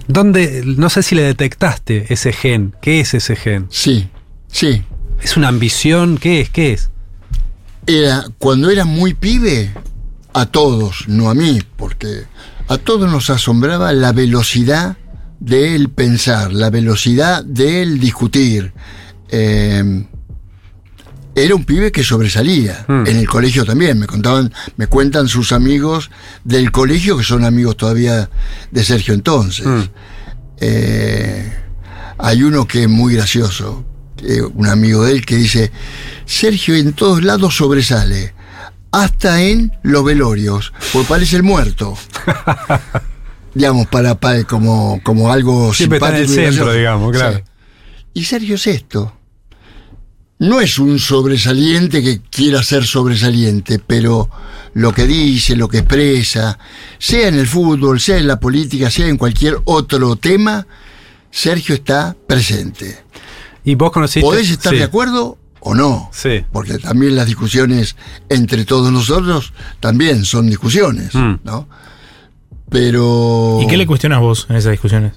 ¿dónde, 0.09 0.63
no 0.65 0.91
sé 0.91 1.03
si 1.03 1.15
le 1.15 1.23
detectaste 1.23 2.13
ese 2.13 2.33
gen? 2.33 2.75
¿Qué 2.81 3.01
es 3.01 3.15
ese 3.15 3.37
gen? 3.37 3.67
Sí, 3.71 4.09
sí. 4.49 4.83
¿Es 5.23 5.37
una 5.37 5.49
ambición? 5.49 6.19
¿Qué 6.19 6.41
es? 6.41 6.51
¿Qué 6.51 6.73
es? 6.73 6.91
Era, 7.87 8.25
cuando 8.39 8.71
era 8.71 8.85
muy 8.85 9.15
pibe, 9.15 9.73
a 10.33 10.47
todos, 10.47 11.09
no 11.09 11.31
a 11.31 11.35
mí, 11.35 11.63
porque 11.77 12.25
a 12.69 12.77
todos 12.77 13.11
nos 13.11 13.31
asombraba 13.31 13.93
la 13.93 14.13
velocidad 14.13 14.99
del 15.41 15.89
pensar, 15.89 16.53
la 16.53 16.69
velocidad 16.69 17.45
del 17.45 17.99
discutir. 17.99 18.73
Eh, 19.31 20.05
era 21.37 21.55
un 21.55 21.65
pibe 21.65 21.93
que 21.93 22.03
sobresalía. 22.03 22.87
Mm. 22.89 23.07
En 23.07 23.17
el 23.19 23.29
colegio 23.29 23.65
también. 23.67 23.99
Me 23.99 24.07
contaban, 24.07 24.53
me 24.77 24.87
cuentan 24.87 25.29
sus 25.29 25.53
amigos 25.53 26.11
del 26.45 26.73
colegio, 26.73 27.17
que 27.19 27.25
son 27.25 27.45
amigos 27.45 27.77
todavía 27.77 28.31
de 28.71 28.85
Sergio 28.85 29.13
entonces. 29.13 29.67
Mm. 29.67 29.83
Eh, 30.59 31.53
hay 32.19 32.43
uno 32.43 32.67
que 32.67 32.85
es 32.85 32.89
muy 32.89 33.15
gracioso, 33.15 33.85
eh, 34.23 34.41
un 34.41 34.67
amigo 34.67 35.05
de 35.05 35.13
él 35.13 35.27
que 35.27 35.37
dice, 35.37 35.71
Sergio 36.25 36.75
en 36.75 36.95
todos 36.95 37.23
lados 37.23 37.55
sobresale, 37.55 38.35
hasta 38.91 39.43
en 39.43 39.77
los 39.83 40.03
velorios, 40.03 40.73
porque 40.95 41.07
parece 41.07 41.37
el 41.37 41.43
muerto. 41.43 41.99
digamos, 43.55 43.87
para, 43.89 44.15
para- 44.15 44.45
como, 44.45 45.01
como 45.03 45.31
algo 45.31 45.75
Siempre 45.75 45.99
está 45.99 46.11
en 46.11 46.23
el 46.23 46.29
simpático 46.29 46.53
centro, 46.55 46.73
digamos, 46.73 47.13
claro. 47.13 47.37
Sí. 47.39 47.43
Y 48.15 48.25
Sergio 48.25 48.55
es 48.55 48.67
esto. 48.67 49.16
No 50.39 50.61
es 50.61 50.79
un 50.79 50.99
sobresaliente 50.99 52.03
que 52.03 52.21
quiera 52.21 52.63
ser 52.63 52.85
sobresaliente, 52.85 53.79
pero 53.85 54.29
lo 54.75 54.93
que 54.93 55.07
dice, 55.07 55.57
lo 55.57 55.67
que 55.69 55.79
expresa, 55.79 56.59
sea 56.99 57.29
en 57.29 57.39
el 57.39 57.47
fútbol, 57.47 57.99
sea 58.01 58.19
en 58.19 58.27
la 58.27 58.39
política, 58.39 58.91
sea 58.91 59.07
en 59.09 59.17
cualquier 59.17 59.57
otro 59.65 60.17
tema, 60.17 60.67
Sergio 61.31 61.75
está 61.75 62.15
presente. 62.27 62.99
Y 63.65 63.75
vos 63.77 63.91
conociste. 63.91 64.21
Podés 64.27 64.51
estar 64.51 64.73
Sí. 64.75 64.79
de 64.79 64.85
acuerdo 64.85 65.39
o 65.61 65.75
no. 65.75 66.11
Sí. 66.13 66.45
Porque 66.53 66.79
también 66.79 67.17
las 67.17 67.27
discusiones 67.27 67.97
entre 68.29 68.65
todos 68.67 68.93
nosotros 68.93 69.55
también 69.81 70.25
son 70.27 70.49
discusiones, 70.49 71.15
Mm. 71.15 71.37
¿no? 71.45 71.67
Pero. 72.69 73.61
¿Y 73.63 73.67
qué 73.69 73.77
le 73.79 73.87
cuestionas 73.87 74.21
vos 74.21 74.47
en 74.51 74.57
esas 74.57 74.73
discusiones? 74.73 75.13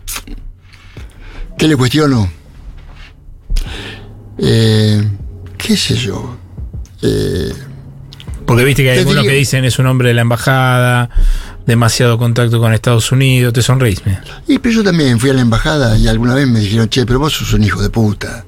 ¿Qué 1.57 1.67
le 1.67 1.75
cuestiono? 1.75 2.31
Eh, 4.37 5.08
¿Qué 5.69 5.77
sé 5.77 5.95
yo? 5.95 6.35
Eh, 7.03 7.53
Porque 8.47 8.63
viste 8.63 8.81
que 8.81 8.89
hay 8.89 8.97
algunos 8.97 9.23
que 9.23 9.33
dicen 9.33 9.65
es 9.65 9.77
un 9.77 9.85
hombre 9.85 10.07
de 10.07 10.15
la 10.15 10.21
embajada, 10.21 11.11
demasiado 11.67 12.17
contacto 12.17 12.59
con 12.59 12.73
Estados 12.73 13.11
Unidos, 13.11 13.53
te 13.53 13.61
sonreís. 13.61 14.03
mira. 14.03 14.23
Y 14.47 14.57
pero 14.57 14.77
yo 14.77 14.83
también 14.83 15.19
fui 15.19 15.29
a 15.29 15.33
la 15.33 15.41
embajada 15.41 15.95
y 15.95 16.07
alguna 16.07 16.33
vez 16.33 16.47
me 16.47 16.59
dijeron, 16.59 16.89
che, 16.89 17.05
pero 17.05 17.19
vos 17.19 17.33
sos 17.33 17.53
un 17.53 17.63
hijo 17.63 17.83
de 17.83 17.91
puta. 17.91 18.45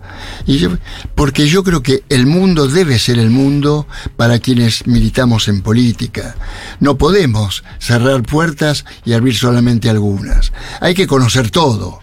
Y 0.47 0.57
yo, 0.57 0.71
porque 1.13 1.45
yo 1.45 1.63
creo 1.63 1.84
que 1.84 2.03
el 2.10 2.25
mundo 2.25 2.67
debe 2.67 2.97
ser 2.97 3.19
el 3.19 3.29
mundo 3.29 3.86
para 4.17 4.39
quienes 4.39 4.88
militamos 4.88 5.47
en 5.47 5.62
política. 5.62 6.36
No 6.79 6.97
podemos 6.97 7.63
cerrar 7.77 8.23
puertas 8.23 8.84
y 9.05 9.13
abrir 9.13 9.36
solamente 9.36 9.91
algunas. 9.91 10.53
Hay 10.79 10.95
que 10.95 11.05
conocer 11.05 11.51
todo. 11.51 11.99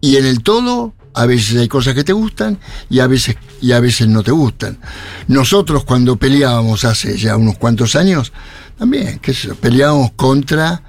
Y 0.00 0.16
en 0.16 0.24
el 0.24 0.42
todo, 0.42 0.94
a 1.16 1.24
veces 1.24 1.56
hay 1.56 1.66
cosas 1.66 1.94
que 1.94 2.04
te 2.04 2.12
gustan 2.12 2.58
y 2.90 3.00
a 3.00 3.06
veces, 3.06 3.36
y 3.62 3.72
a 3.72 3.80
veces 3.80 4.06
no 4.06 4.22
te 4.22 4.32
gustan. 4.32 4.78
Nosotros 5.28 5.84
cuando 5.84 6.16
peleábamos 6.16 6.84
hace 6.84 7.16
ya 7.16 7.36
unos 7.38 7.56
cuantos 7.56 7.96
años, 7.96 8.32
también, 8.78 9.18
qué 9.20 9.32
sé 9.32 9.54
peleábamos 9.54 10.12
contra 10.12 10.82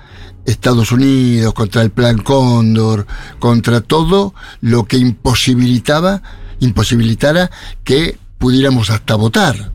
Estados 0.46 0.92
Unidos, 0.92 1.54
contra 1.54 1.82
el 1.82 1.92
Plan 1.92 2.18
Cóndor, 2.18 3.08
contra 3.40 3.80
todo 3.80 4.34
lo 4.60 4.84
que 4.84 4.98
imposibilitaba, 4.98 6.22
imposibilitara 6.60 7.50
que 7.86 8.20
pudiéramos 8.38 8.90
hasta 8.90 9.16
votar. 9.16 9.72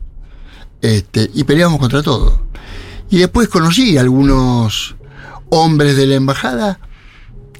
Este, 0.81 1.31
y 1.33 1.45
peleábamos 1.45 1.79
contra 1.79 2.03
todo. 2.03 2.43
Y 3.09 3.17
después 3.17 3.47
conocí 3.47 3.97
a 3.97 4.01
algunos 4.01 4.95
hombres 5.49 5.97
de 5.97 6.05
la 6.05 6.15
embajada 6.15 6.79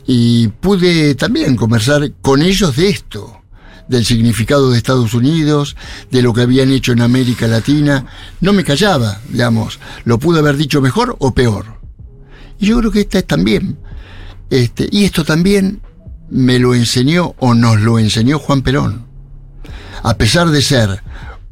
y 0.05 0.47
pude 0.47 1.15
también 1.15 1.55
conversar 1.55 2.11
con 2.21 2.41
ellos 2.41 2.75
de 2.75 2.89
esto, 2.89 3.41
del 3.87 4.05
significado 4.05 4.71
de 4.71 4.77
Estados 4.77 5.13
Unidos, 5.13 5.75
de 6.11 6.21
lo 6.21 6.33
que 6.33 6.41
habían 6.41 6.71
hecho 6.71 6.91
en 6.91 7.01
América 7.01 7.47
Latina. 7.47 8.05
No 8.41 8.53
me 8.53 8.63
callaba, 8.63 9.21
digamos, 9.29 9.79
lo 10.05 10.19
pude 10.19 10.39
haber 10.39 10.57
dicho 10.57 10.81
mejor 10.81 11.15
o 11.19 11.33
peor. 11.33 11.79
Y 12.59 12.67
yo 12.67 12.79
creo 12.79 12.91
que 12.91 13.01
esta 13.01 13.19
es 13.19 13.27
también. 13.27 13.77
Este, 14.49 14.87
y 14.91 15.05
esto 15.05 15.23
también 15.23 15.81
me 16.29 16.59
lo 16.59 16.73
enseñó 16.73 17.35
o 17.39 17.53
nos 17.53 17.79
lo 17.81 17.99
enseñó 17.99 18.39
Juan 18.39 18.61
Perón. 18.61 19.05
A 20.03 20.15
pesar 20.15 20.49
de 20.49 20.61
ser 20.61 21.01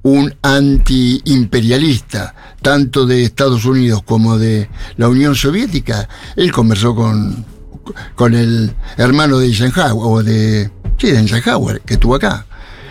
un 0.04 0.34
anti-imperialista, 0.42 2.36
tanto 2.62 3.06
de 3.06 3.24
Estados 3.24 3.66
Unidos 3.66 4.04
como 4.04 4.38
de 4.38 4.70
la 4.98 5.08
Unión 5.08 5.36
Soviética, 5.36 6.10
él 6.36 6.52
conversó 6.52 6.96
con, 6.96 7.46
con 8.16 8.34
el 8.34 8.74
hermano 8.98 9.40
de 9.40 9.48
Eisenhower, 9.48 9.94
o 9.96 10.24
de, 10.24 10.70
sí, 10.98 11.08
Eisenhower, 11.08 11.82
que 11.82 11.96
estuvo 11.96 12.16
acá. 12.16 12.46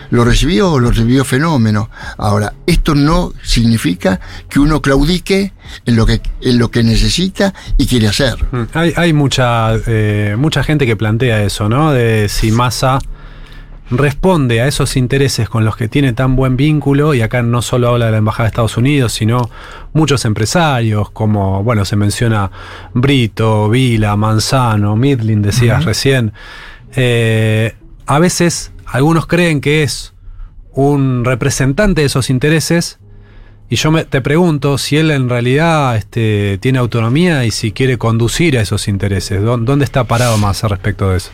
Lo 0.09 0.25
recibió, 0.25 0.77
lo 0.77 0.89
recibió 0.89 1.23
fenómeno. 1.23 1.89
Ahora, 2.17 2.51
esto 2.65 2.95
no 2.95 3.31
significa 3.43 4.19
que 4.49 4.59
uno 4.59 4.81
claudique 4.81 5.53
en 5.85 5.95
lo 5.95 6.05
que, 6.05 6.21
en 6.41 6.57
lo 6.57 6.69
que 6.69 6.83
necesita 6.83 7.53
y 7.77 7.87
quiere 7.87 8.09
hacer. 8.09 8.35
Mm, 8.51 8.63
Hay, 8.73 8.93
hay 8.97 9.13
mucha, 9.13 9.73
eh, 9.87 10.35
mucha 10.37 10.65
gente 10.65 10.85
que 10.85 10.97
plantea 10.97 11.41
eso, 11.43 11.69
¿no? 11.69 11.93
De 11.93 12.27
si 12.27 12.51
Massa 12.51 12.99
responde 13.91 14.61
a 14.61 14.67
esos 14.67 14.95
intereses 14.95 15.49
con 15.49 15.65
los 15.65 15.75
que 15.75 15.87
tiene 15.87 16.13
tan 16.13 16.35
buen 16.35 16.55
vínculo, 16.57 17.13
y 17.13 17.21
acá 17.21 17.43
no 17.43 17.61
solo 17.61 17.89
habla 17.89 18.05
de 18.05 18.11
la 18.13 18.17
Embajada 18.19 18.45
de 18.45 18.47
Estados 18.49 18.77
Unidos, 18.77 19.11
sino 19.13 19.49
muchos 19.93 20.23
empresarios, 20.25 21.09
como, 21.11 21.61
bueno, 21.63 21.83
se 21.85 21.95
menciona 21.97 22.51
Brito, 22.93 23.69
Vila, 23.69 24.15
Manzano, 24.15 24.95
Midlin, 24.95 25.41
decías 25.41 25.83
recién. 25.85 26.31
Eh, 26.95 27.75
a 28.05 28.19
veces 28.19 28.71
algunos 28.85 29.27
creen 29.27 29.61
que 29.61 29.83
es 29.83 30.13
un 30.73 31.25
representante 31.25 32.01
de 32.01 32.07
esos 32.07 32.29
intereses, 32.29 32.97
y 33.69 33.75
yo 33.77 33.91
me- 33.91 34.03
te 34.05 34.21
pregunto 34.21 34.77
si 34.77 34.97
él 34.97 35.11
en 35.11 35.29
realidad 35.29 35.95
este, 35.95 36.57
tiene 36.59 36.79
autonomía 36.79 37.45
y 37.45 37.51
si 37.51 37.71
quiere 37.71 37.97
conducir 37.97 38.57
a 38.57 38.61
esos 38.61 38.87
intereses. 38.87 39.41
¿Dó- 39.41 39.57
¿Dónde 39.57 39.85
está 39.85 40.03
parado 40.05 40.37
más 40.37 40.63
al 40.63 40.69
respecto 40.71 41.09
de 41.09 41.17
eso? 41.17 41.29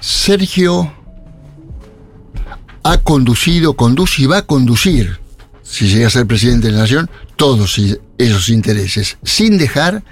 Sergio 0.00 0.92
ha 2.90 2.98
conducido, 2.98 3.74
conduce 3.74 4.22
y 4.22 4.26
va 4.26 4.38
a 4.38 4.46
conducir, 4.46 5.20
si 5.62 5.88
llega 5.88 6.06
a 6.06 6.10
ser 6.10 6.26
presidente 6.26 6.68
de 6.68 6.72
la 6.72 6.80
nación, 6.80 7.10
todos 7.36 7.78
esos 8.16 8.48
intereses, 8.48 9.18
sin 9.22 9.58
dejar, 9.58 10.02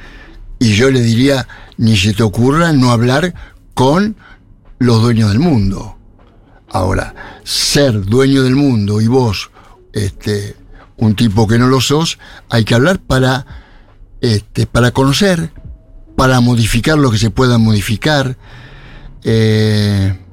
y 0.59 0.75
yo 0.75 0.91
le 0.91 1.01
diría, 1.01 1.49
ni 1.79 1.97
se 1.97 2.13
te 2.13 2.23
ocurra 2.23 2.73
no 2.73 2.91
hablar 2.91 3.35
con 3.73 4.17
los 4.79 5.01
dueños 5.01 5.31
del 5.31 5.39
mundo. 5.39 5.97
Ahora, 6.69 7.41
ser 7.45 8.05
dueño 8.05 8.43
del 8.43 8.57
mundo 8.57 9.01
y 9.01 9.07
vos, 9.07 9.51
este, 9.95 10.55
un 10.99 11.17
tipo 11.17 11.47
que 11.47 11.59
no 11.59 11.69
lo 11.69 11.81
sos, 11.81 12.19
hay 12.51 12.65
que 12.65 12.75
hablar 12.75 12.99
para, 12.99 13.47
este, 14.21 14.67
para 14.67 14.91
conocer, 14.91 15.51
para 16.15 16.41
modificar 16.41 16.99
lo 16.99 17.11
que 17.11 17.19
se 17.19 17.31
pueda 17.31 17.57
modificar. 17.57 18.37
Eh, 19.25 20.26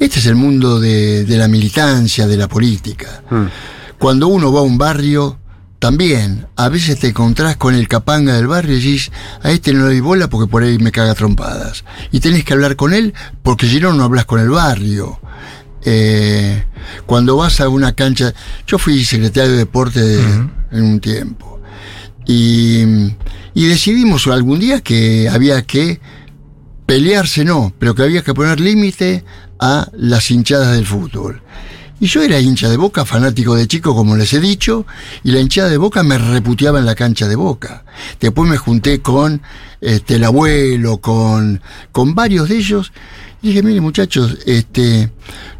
este 0.00 0.18
es 0.18 0.26
el 0.26 0.34
mundo 0.34 0.80
de, 0.80 1.24
de 1.24 1.36
la 1.38 1.46
militancia, 1.46 2.26
de 2.26 2.36
la 2.36 2.48
política. 2.48 3.22
Cuando 3.98 4.26
uno 4.28 4.52
va 4.52 4.60
a 4.60 4.62
un 4.62 4.78
barrio, 4.78 5.38
también 5.78 6.46
a 6.56 6.68
veces 6.68 6.98
te 6.98 7.08
encontrás 7.08 7.56
con 7.56 7.74
el 7.74 7.86
capanga 7.86 8.34
del 8.34 8.46
barrio 8.48 8.72
y 8.76 8.80
decís, 8.80 9.12
a 9.42 9.50
este 9.50 9.72
no 9.72 9.80
le 9.80 9.86
doy 9.92 10.00
bola 10.00 10.28
porque 10.28 10.50
por 10.50 10.62
ahí 10.62 10.78
me 10.78 10.90
caga 10.90 11.14
trompadas. 11.14 11.84
Y 12.10 12.20
tenés 12.20 12.44
que 12.44 12.52
hablar 12.54 12.76
con 12.76 12.92
él 12.92 13.14
porque 13.42 13.68
si 13.68 13.78
no, 13.78 13.92
no 13.92 14.02
hablas 14.04 14.24
con 14.24 14.40
el 14.40 14.50
barrio. 14.50 15.20
Eh, 15.84 16.64
cuando 17.06 17.36
vas 17.36 17.60
a 17.60 17.68
una 17.68 17.92
cancha, 17.94 18.34
yo 18.66 18.78
fui 18.78 19.04
secretario 19.04 19.52
de 19.52 19.56
deporte 19.58 20.00
de- 20.00 20.22
en 20.72 20.82
un 20.84 21.00
tiempo. 21.00 21.60
Y, 22.26 22.82
y 23.54 23.66
decidimos 23.66 24.26
algún 24.28 24.60
día 24.60 24.80
que 24.82 25.28
había 25.28 25.62
que 25.62 26.00
pelearse 26.86 27.44
no, 27.44 27.72
pero 27.78 27.94
que 27.94 28.02
había 28.02 28.22
que 28.22 28.34
poner 28.34 28.60
límite 28.60 29.24
a 29.60 29.88
las 29.92 30.30
hinchadas 30.30 30.74
del 30.74 30.86
fútbol. 30.86 31.42
Y 32.00 32.06
yo 32.06 32.22
era 32.22 32.40
hincha 32.40 32.70
de 32.70 32.78
Boca, 32.78 33.04
fanático 33.04 33.54
de 33.54 33.68
chico, 33.68 33.94
como 33.94 34.16
les 34.16 34.32
he 34.32 34.40
dicho, 34.40 34.86
y 35.22 35.32
la 35.32 35.40
hinchada 35.40 35.68
de 35.68 35.76
Boca 35.76 36.02
me 36.02 36.16
reputeaba 36.16 36.78
en 36.78 36.86
la 36.86 36.94
cancha 36.94 37.28
de 37.28 37.36
Boca. 37.36 37.84
Después 38.18 38.48
me 38.48 38.56
junté 38.56 39.02
con 39.02 39.42
este, 39.82 40.14
el 40.14 40.24
abuelo, 40.24 40.96
con, 40.98 41.60
con 41.92 42.14
varios 42.14 42.48
de 42.48 42.56
ellos, 42.56 42.90
y 43.42 43.48
dije, 43.48 43.62
mire 43.62 43.82
muchachos, 43.82 44.38
este, 44.46 45.10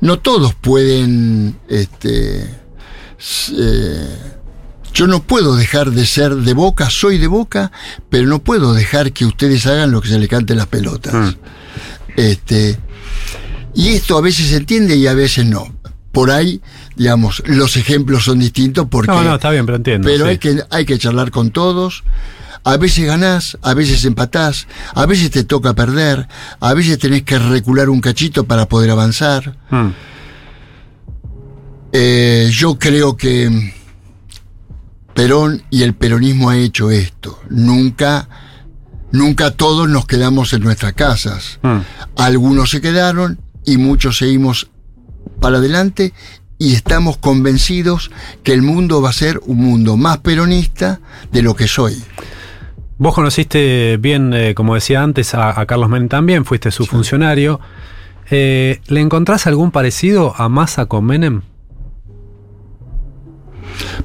no 0.00 0.18
todos 0.18 0.54
pueden, 0.54 1.58
este, 1.68 2.58
eh, 3.58 4.18
yo 4.94 5.06
no 5.06 5.22
puedo 5.22 5.56
dejar 5.56 5.90
de 5.90 6.06
ser 6.06 6.36
de 6.36 6.54
Boca, 6.54 6.88
soy 6.88 7.18
de 7.18 7.26
Boca, 7.26 7.70
pero 8.08 8.26
no 8.26 8.38
puedo 8.38 8.72
dejar 8.72 9.12
que 9.12 9.26
ustedes 9.26 9.66
hagan 9.66 9.90
lo 9.90 10.00
que 10.00 10.08
se 10.08 10.18
le 10.18 10.26
cante 10.26 10.54
las 10.54 10.68
pelotas. 10.68 11.36
Este, 12.16 12.78
y 13.74 13.88
esto 13.88 14.16
a 14.18 14.20
veces 14.20 14.48
se 14.48 14.56
entiende 14.56 14.96
y 14.96 15.06
a 15.06 15.14
veces 15.14 15.46
no. 15.46 15.66
Por 16.12 16.30
ahí, 16.30 16.61
digamos, 16.96 17.42
los 17.46 17.76
ejemplos 17.76 18.24
son 18.24 18.40
distintos 18.40 18.87
porque... 18.90 19.12
No, 19.12 19.22
no, 19.22 19.37
está 19.37 19.50
bien, 19.50 19.64
pero 19.64 19.76
entiendo. 19.76 20.06
Pero 20.06 20.24
sí. 20.24 20.30
hay, 20.30 20.38
que, 20.38 20.62
hay 20.70 20.85
que 20.85 20.98
charlar 20.98 21.30
con 21.30 21.50
todos. 21.50 22.02
A 22.64 22.76
veces 22.76 23.06
ganás, 23.06 23.56
a 23.62 23.74
veces 23.74 24.04
empatás, 24.04 24.66
a 24.94 25.06
veces 25.06 25.30
te 25.30 25.44
toca 25.44 25.74
perder, 25.74 26.28
a 26.59 26.74
veces 26.74 26.98
tenés 26.98 27.22
que 27.22 27.38
recular 27.38 27.88
un 27.88 28.00
cachito 28.00 28.44
para 28.44 28.68
poder 28.68 28.90
avanzar. 28.90 29.56
Mm. 29.70 29.88
Eh, 31.92 32.50
yo 32.52 32.78
creo 32.78 33.16
que 33.16 33.72
Perón 35.14 35.62
y 35.70 35.83
el 35.83 35.94
peronismo 35.94 36.50
ha 36.50 36.56
hecho 36.56 36.90
esto. 36.90 37.40
Nunca, 37.48 38.28
nunca 39.11 39.52
todos 39.52 39.88
nos 39.88 40.06
quedamos 40.06 40.52
en 40.52 40.62
nuestras 40.62 40.92
casas. 40.92 41.59
Mm. 41.62 41.78
Algunos 42.16 42.70
se 42.70 42.80
quedaron 42.80 43.38
y 43.70 43.78
muchos 43.78 44.18
seguimos 44.18 44.68
para 45.40 45.59
adelante 45.59 46.12
y 46.59 46.74
estamos 46.74 47.16
convencidos 47.18 48.11
que 48.42 48.52
el 48.52 48.62
mundo 48.62 49.00
va 49.00 49.11
a 49.11 49.12
ser 49.12 49.40
un 49.46 49.59
mundo 49.59 49.96
más 49.96 50.18
peronista 50.18 51.00
de 51.30 51.42
lo 51.42 51.54
que 51.54 51.68
soy. 51.68 52.02
Vos 52.98 53.14
conociste 53.14 53.96
bien, 53.96 54.35
eh, 54.35 54.54
como 54.54 54.74
decía 54.74 55.02
antes, 55.02 55.35
a, 55.35 55.59
a 55.59 55.66
Carlos 55.66 55.88
Menem 55.88 56.09
también, 56.09 56.44
fuiste 56.44 56.72
su 56.72 56.85
funcionario. 56.85 57.61
Eh, 58.30 58.80
¿Le 58.88 59.00
encontrás 59.00 59.46
algún 59.46 59.70
parecido 59.70 60.35
a 60.37 60.48
Massa 60.48 60.87
con 60.87 61.04
Menem? 61.04 61.42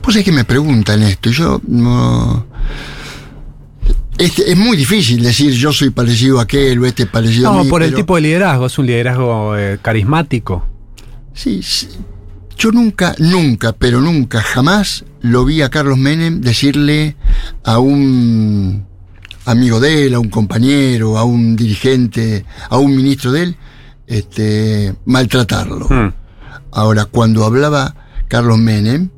Pues 0.02 0.16
es 0.16 0.24
que 0.24 0.32
me 0.32 0.46
preguntan 0.46 1.02
esto, 1.02 1.30
y 1.30 1.34
yo 1.34 1.60
no. 1.68 2.46
Es, 4.18 4.40
es 4.40 4.58
muy 4.58 4.78
difícil 4.78 5.22
decir 5.22 5.52
yo 5.54 5.74
soy 5.74 5.90
parecido 5.90 6.40
a 6.40 6.44
aquel 6.44 6.80
o 6.80 6.86
este 6.86 7.04
es 7.04 7.10
parecido 7.10 7.50
a 7.52 7.56
No, 7.58 7.64
mí. 7.66 7.70
por 7.70 7.84
el 7.84 7.90
pero- 7.90 7.98
tipo 7.98 8.16
de 8.16 8.22
liderazgo, 8.22 8.66
es 8.68 8.78
un 8.78 8.86
liderazgo 8.86 9.58
eh, 9.58 9.78
carismático. 9.82 10.66
Sí, 11.34 11.62
sí. 11.62 11.90
Yo 12.58 12.72
nunca, 12.72 13.14
nunca, 13.20 13.74
pero 13.74 14.00
nunca, 14.00 14.42
jamás 14.42 15.04
lo 15.22 15.44
vi 15.44 15.62
a 15.62 15.70
Carlos 15.70 15.98
Menem 15.98 16.40
decirle 16.40 17.18
a 17.66 17.80
un 17.80 18.86
amigo 19.44 19.82
de 19.82 20.08
él, 20.08 20.14
a 20.14 20.20
un 20.20 20.30
compañero, 20.30 21.18
a 21.18 21.26
un 21.26 21.58
dirigente, 21.58 22.46
a 22.70 22.78
un 22.78 22.96
ministro 22.96 23.34
de 23.34 23.44
él, 23.44 23.56
este, 24.08 24.96
maltratarlo. 25.04 25.88
Mm. 25.90 26.14
Ahora, 26.72 27.04
cuando 27.06 27.44
hablaba 27.44 27.96
Carlos 28.30 28.58
Menem, 28.58 29.10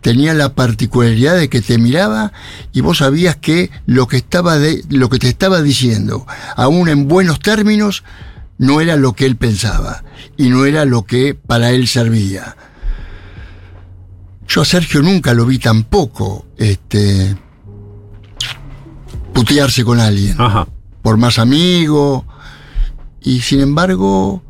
tenía 0.00 0.34
la 0.34 0.54
particularidad 0.54 1.36
de 1.36 1.48
que 1.48 1.60
te 1.60 1.78
miraba 1.78 2.32
y 2.72 2.80
vos 2.80 2.98
sabías 2.98 3.36
que 3.36 3.70
lo 3.86 4.06
que, 4.06 4.18
estaba 4.18 4.58
de, 4.58 4.84
lo 4.88 5.08
que 5.08 5.18
te 5.18 5.28
estaba 5.28 5.62
diciendo, 5.62 6.26
aún 6.56 6.88
en 6.88 7.08
buenos 7.08 7.40
términos, 7.40 8.04
no 8.58 8.80
era 8.80 8.96
lo 8.96 9.12
que 9.12 9.26
él 9.26 9.36
pensaba 9.36 10.02
y 10.36 10.48
no 10.48 10.64
era 10.64 10.84
lo 10.84 11.04
que 11.04 11.34
para 11.34 11.70
él 11.70 11.88
servía. 11.88 12.56
Yo 14.48 14.62
a 14.62 14.64
Sergio 14.64 15.02
nunca 15.02 15.34
lo 15.34 15.44
vi 15.44 15.58
tampoco 15.58 16.46
este, 16.56 17.36
putearse 19.32 19.84
con 19.84 20.00
alguien, 20.00 20.40
Ajá. 20.40 20.68
por 21.02 21.16
más 21.16 21.38
amigo, 21.38 22.24
y 23.20 23.40
sin 23.40 23.60
embargo 23.60 24.42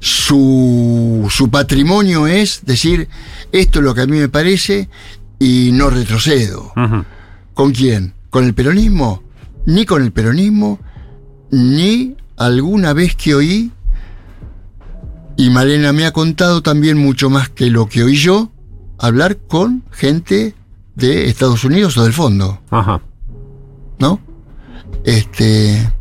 su, 0.00 1.26
su 1.30 1.50
patrimonio 1.50 2.26
es 2.26 2.60
decir, 2.64 3.08
esto 3.52 3.78
es 3.78 3.84
lo 3.84 3.94
que 3.94 4.02
a 4.02 4.06
mí 4.06 4.18
me 4.18 4.28
parece 4.28 4.88
y 5.38 5.70
no 5.72 5.90
retrocedo. 5.90 6.72
¿Con 7.54 7.72
quién? 7.72 8.14
¿Con 8.30 8.44
el 8.44 8.54
peronismo? 8.54 9.22
Ni 9.66 9.84
con 9.84 10.02
el 10.02 10.12
peronismo, 10.12 10.78
ni 11.50 12.16
alguna 12.36 12.92
vez 12.92 13.16
que 13.16 13.34
oí, 13.34 13.72
y 15.36 15.50
Malena 15.50 15.92
me 15.92 16.06
ha 16.06 16.12
contado 16.12 16.62
también 16.62 16.98
mucho 16.98 17.30
más 17.30 17.48
que 17.48 17.70
lo 17.70 17.88
que 17.88 18.02
oí 18.04 18.16
yo, 18.16 18.50
hablar 18.98 19.36
con 19.36 19.84
gente 19.90 20.54
de 20.94 21.28
Estados 21.28 21.64
Unidos 21.64 21.96
o 21.98 22.04
del 22.04 22.12
fondo, 22.12 22.60
Ajá. 22.70 23.00
¿no? 23.98 24.20
Este. 25.04 25.92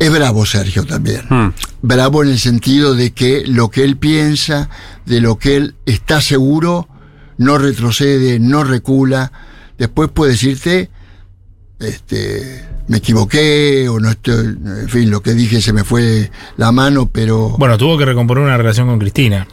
Es 0.00 0.10
bravo 0.10 0.46
Sergio 0.46 0.86
también. 0.86 1.26
Mm. 1.28 1.52
Bravo 1.82 2.22
en 2.24 2.30
el 2.30 2.38
sentido 2.38 2.94
de 2.94 3.12
que 3.12 3.46
lo 3.46 3.68
que 3.68 3.84
él 3.84 3.98
piensa, 3.98 4.70
de 5.04 5.20
lo 5.20 5.36
que 5.38 5.56
él 5.56 5.74
está 5.84 6.22
seguro, 6.22 6.88
no 7.36 7.58
retrocede, 7.58 8.40
no 8.40 8.64
recula. 8.64 9.30
Después 9.76 10.08
puede 10.08 10.32
decirte, 10.32 10.88
este, 11.78 12.66
me 12.88 12.96
equivoqué 12.96 13.90
o 13.90 14.00
no 14.00 14.08
estoy, 14.08 14.46
en 14.46 14.88
fin, 14.88 15.10
lo 15.10 15.22
que 15.22 15.34
dije 15.34 15.60
se 15.60 15.74
me 15.74 15.84
fue 15.84 16.30
la 16.56 16.72
mano, 16.72 17.04
pero 17.04 17.50
Bueno, 17.58 17.76
tuvo 17.76 17.98
que 17.98 18.06
recomponer 18.06 18.42
una 18.42 18.56
relación 18.56 18.88
con 18.88 18.98
Cristina. 18.98 19.46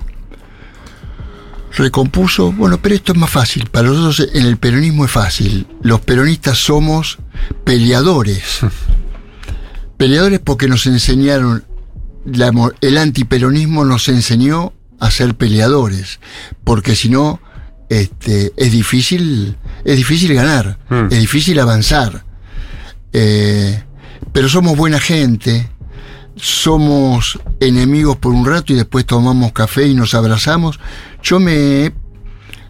recompuso. 1.75 2.53
Bueno, 2.53 2.79
pero 2.81 2.95
esto 2.95 3.11
es 3.11 3.17
más 3.17 3.29
fácil. 3.29 3.67
Para 3.69 3.89
nosotros 3.89 4.29
en 4.33 4.45
el 4.45 4.55
peronismo 4.55 5.03
es 5.03 5.11
fácil. 5.11 5.67
Los 5.81 5.99
peronistas 5.99 6.57
somos 6.57 7.17
peleadores. 7.65 8.61
peleadores 9.97 10.39
porque 10.39 10.67
nos 10.67 10.85
enseñaron, 10.85 11.63
la 12.25 12.51
el 12.81 12.97
antiperonismo 12.97 13.85
nos 13.85 14.07
enseñó 14.09 14.73
a 14.99 15.11
ser 15.11 15.35
peleadores. 15.35 16.19
Porque 16.63 16.95
si 16.95 17.09
no, 17.09 17.39
este, 17.89 18.53
es 18.57 18.71
difícil, 18.71 19.57
es 19.83 19.97
difícil 19.97 20.33
ganar, 20.33 20.77
Mm. 20.89 21.07
es 21.11 21.19
difícil 21.19 21.59
avanzar. 21.59 22.23
Eh, 23.13 23.83
pero 24.33 24.49
somos 24.49 24.77
buena 24.77 24.99
gente, 24.99 25.69
somos 26.35 27.39
enemigos 27.59 28.17
por 28.17 28.33
un 28.33 28.45
rato 28.45 28.73
y 28.73 28.75
después 28.75 29.05
tomamos 29.05 29.51
café 29.53 29.87
y 29.87 29.95
nos 29.95 30.13
abrazamos. 30.13 30.79
Yo 31.23 31.39
me 31.39 31.85
he 31.85 31.93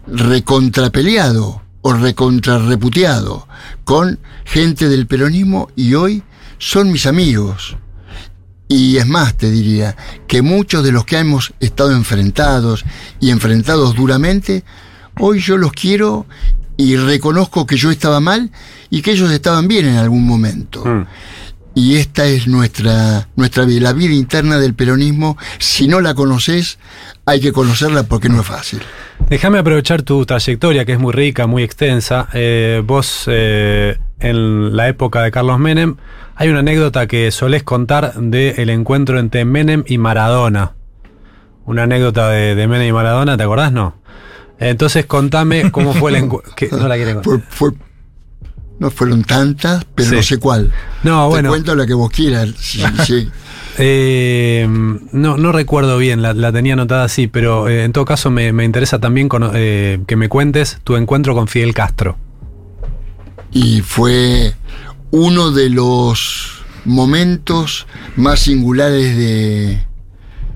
recontrapeleado 0.06 1.62
o 1.82 1.92
recontrarreputeado 1.92 3.46
con 3.84 4.18
gente 4.44 4.88
del 4.88 5.06
peronismo 5.06 5.68
y 5.76 5.94
hoy 5.94 6.22
son 6.58 6.92
mis 6.92 7.06
amigos. 7.06 7.76
Y 8.68 8.98
es 8.98 9.06
más, 9.06 9.36
te 9.36 9.50
diría, 9.50 9.96
que 10.26 10.42
muchos 10.42 10.84
de 10.84 10.92
los 10.92 11.06
que 11.06 11.18
hemos 11.18 11.54
estado 11.58 11.92
enfrentados 11.92 12.84
y 13.18 13.30
enfrentados 13.30 13.94
duramente, 13.94 14.62
hoy 15.18 15.40
yo 15.40 15.56
los 15.56 15.72
quiero 15.72 16.26
y 16.76 16.96
reconozco 16.96 17.66
que 17.66 17.76
yo 17.76 17.90
estaba 17.90 18.20
mal 18.20 18.50
y 18.90 19.00
que 19.00 19.12
ellos 19.12 19.30
estaban 19.32 19.68
bien 19.68 19.86
en 19.86 19.96
algún 19.96 20.26
momento. 20.26 20.84
Mm. 20.84 21.06
Y 21.74 21.96
esta 21.96 22.26
es 22.26 22.46
nuestra, 22.46 23.28
nuestra 23.36 23.64
vida, 23.64 23.80
la 23.80 23.92
vida 23.92 24.12
interna 24.12 24.58
del 24.58 24.74
peronismo. 24.74 25.38
Si 25.58 25.86
no 25.86 26.00
la 26.00 26.14
conoces, 26.14 26.78
hay 27.28 27.40
que 27.40 27.52
conocerla 27.52 28.04
porque 28.04 28.28
no 28.28 28.40
es 28.40 28.46
fácil. 28.46 28.80
Déjame 29.28 29.58
aprovechar 29.58 30.02
tu 30.02 30.24
trayectoria, 30.24 30.84
que 30.84 30.92
es 30.92 30.98
muy 30.98 31.12
rica, 31.12 31.46
muy 31.46 31.62
extensa. 31.62 32.28
Eh, 32.32 32.82
vos, 32.84 33.24
eh, 33.26 33.98
en 34.20 34.74
la 34.76 34.88
época 34.88 35.22
de 35.22 35.30
Carlos 35.30 35.58
Menem, 35.58 35.96
hay 36.36 36.48
una 36.48 36.60
anécdota 36.60 37.06
que 37.06 37.30
solés 37.30 37.62
contar 37.62 38.14
del 38.14 38.70
encuentro 38.70 39.18
entre 39.18 39.44
Menem 39.44 39.84
y 39.86 39.98
Maradona. 39.98 40.72
Una 41.66 41.82
anécdota 41.82 42.30
de, 42.30 42.54
de 42.54 42.66
Menem 42.66 42.88
y 42.88 42.92
Maradona, 42.92 43.36
¿te 43.36 43.42
acordás? 43.42 43.72
No. 43.72 43.94
Entonces 44.58 45.04
contame 45.06 45.70
cómo 45.70 45.92
fue 45.92 46.10
el 46.12 46.16
encuentro. 46.24 46.54
No 46.78 46.88
la 46.88 46.96
quieren 46.96 47.16
contar. 47.16 47.40
Fue, 47.50 47.70
fue- 47.70 47.78
no 48.78 48.90
fueron 48.92 49.24
tantas, 49.24 49.84
pero 49.94 50.08
Sí. 50.10 50.14
no 50.16 50.22
sé 50.22 50.38
cuál. 50.38 50.72
No, 51.02 51.24
Te 51.24 51.28
bueno. 51.30 51.48
cuento 51.50 51.74
la 51.74 51.84
que 51.84 51.94
vos 51.94 52.10
quieras. 52.10 52.50
Sí, 52.58 52.80
sí. 53.04 53.28
Eh, 53.78 54.66
no, 55.12 55.36
no 55.36 55.52
recuerdo 55.52 55.98
bien, 55.98 56.20
la, 56.22 56.52
tenía 56.52 56.72
anotada 56.74 57.04
así, 57.04 57.28
pero 57.28 57.68
eh, 57.68 57.84
en 57.84 57.92
todo 57.92 58.04
caso 58.04 58.30
me, 58.30 58.52
me 58.52 58.64
interesa 58.64 58.98
también 58.98 59.28
cono- 59.28 59.52
eh, 59.54 60.00
que 60.06 60.16
me 60.16 60.28
cuentes 60.28 60.78
tu 60.84 60.96
encuentro 60.96 61.34
con 61.34 61.48
Fidel 61.48 61.74
Castro. 61.74 62.16
Y 63.52 63.80
fue 63.80 64.54
uno 65.10 65.52
de 65.52 65.70
los 65.70 66.62
momentos 66.84 67.86
más 68.16 68.40
singulares 68.40 69.16
de, 69.16 69.80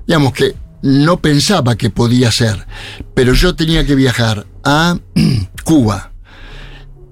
digamos 0.07 0.33
que 0.33 0.55
no 0.83 1.19
pensaba 1.21 1.77
que 1.77 1.91
podía 1.91 2.33
ser, 2.33 2.67
pero 3.15 3.35
yo 3.35 3.55
tenía 3.55 3.87
que 3.87 3.95
viajar 3.95 4.47
a 4.65 4.99
Cuba. 5.65 6.12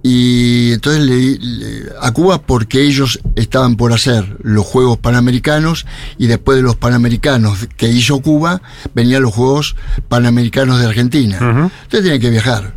Y 0.03 0.73
entonces 0.73 1.03
le, 1.03 1.93
a 2.01 2.13
Cuba 2.13 2.41
porque 2.41 2.83
ellos 2.83 3.21
estaban 3.37 3.77
por 3.77 3.93
hacer 3.93 4.39
los 4.43 4.65
Juegos 4.65 4.99
Panamericanos 4.99 5.87
y 6.17 6.27
después 6.27 6.57
de 6.57 6.63
los 6.63 6.77
Panamericanos 6.77 7.69
que 7.77 7.89
hizo 7.89 8.21
Cuba 8.21 8.63
venían 8.95 9.23
los 9.23 9.35
Juegos 9.35 9.77
Panamericanos 10.09 10.81
de 10.81 10.87
Argentina. 10.87 11.37
Entonces 11.37 12.03
tenía 12.03 12.19
que 12.19 12.31
viajar. 12.31 12.73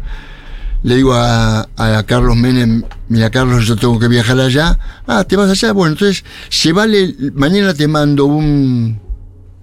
Le 0.83 0.97
digo 0.97 1.13
a, 1.13 1.69
a 1.77 2.03
Carlos 2.03 2.35
Menem, 2.35 2.83
mira 3.07 3.29
Carlos, 3.29 3.65
yo 3.65 3.77
tengo 3.77 3.97
que 3.99 4.09
viajar 4.09 4.37
allá. 4.41 4.77
Ah, 5.07 5.23
¿te 5.23 5.37
vas 5.37 5.49
allá? 5.49 5.71
Bueno, 5.71 5.93
entonces, 5.93 6.25
se 6.49 6.73
vale, 6.73 7.15
mañana 7.33 7.73
te 7.73 7.87
mando 7.87 8.25
un 8.25 8.99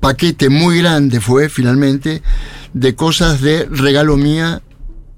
paquete 0.01 0.49
muy 0.49 0.79
grande, 0.79 1.21
fue 1.21 1.51
finalmente, 1.51 2.23
de 2.73 2.95
cosas 2.95 3.43
de 3.43 3.67
regalo 3.67 4.17
mía 4.17 4.63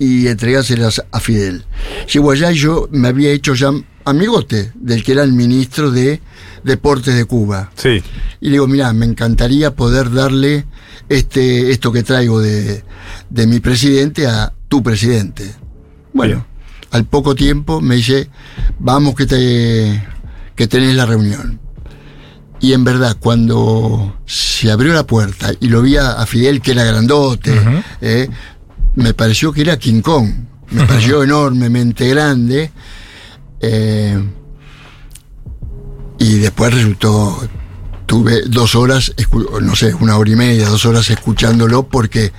y 0.03 0.27
entregárselas 0.27 1.01
a 1.12 1.21
Fidel. 1.21 1.65
Llego 2.12 2.33
allá 2.33 2.51
y 2.51 2.57
yo 2.57 2.88
me 2.91 3.07
había 3.07 3.31
hecho 3.31 3.55
ya 3.55 3.71
amigote 4.05 4.73
del 4.75 5.05
que 5.05 5.12
era 5.12 5.23
el 5.23 5.33
ministro 5.33 5.93
de 5.93 6.21
Deportes 6.65 7.15
de 7.15 7.25
Cuba. 7.25 7.71
Sí. 7.77 8.03
Y 8.41 8.47
le 8.47 8.53
digo, 8.53 8.67
mira, 8.67 8.93
me 8.93 9.07
encantaría 9.07 9.77
poder 9.77 10.12
darle 10.12 10.67
este, 11.09 11.71
esto 11.71 11.93
que 11.93 12.03
traigo 12.03 12.41
de, 12.41 12.83
de 13.31 13.47
mi 13.47 13.61
presidente 13.61 14.27
a 14.27 14.53
tu 14.67 14.83
presidente. 14.83 15.55
Bueno, 16.12 16.35
Bien. 16.35 16.47
al 16.91 17.05
poco 17.05 17.37
tiempo 17.37 17.81
me 17.81 17.95
dice, 17.95 18.29
vamos 18.81 19.15
que, 19.15 19.27
te, 19.27 20.05
que 20.57 20.67
tenés 20.67 20.97
la 20.97 21.07
reunión. 21.07 21.61
Y 22.59 22.73
en 22.75 22.85
verdad, 22.85 23.17
cuando 23.19 24.21
se 24.25 24.71
abrió 24.71 24.93
la 24.93 25.05
puerta 25.05 25.51
y 25.59 25.67
lo 25.67 25.83
vi 25.83 25.97
a, 25.97 26.25
Fidel, 26.27 26.61
que 26.61 26.71
era 26.71 26.85
grandote, 26.85 27.61
eh, 28.01 28.29
me 28.95 29.15
pareció 29.15 29.53
que 29.53 29.63
era 29.63 29.79
King 29.79 30.01
Kong. 30.03 30.29
Me 30.71 30.85
pareció 30.87 31.23
enormemente 31.23 32.09
grande. 32.09 32.71
eh, 33.61 34.19
y 36.19 36.39
después 36.39 36.73
resultó, 36.73 37.49
tuve 38.07 38.43
dos 38.47 38.77
horas, 38.77 39.13
no 39.61 39.75
sé, 39.75 39.93
una 39.95 40.17
hora 40.17 40.31
y 40.31 40.37
media, 40.37 40.69
dos 40.69 40.85
horas 40.87 41.11
escuchándolo 41.11 41.89
porque 41.89 42.33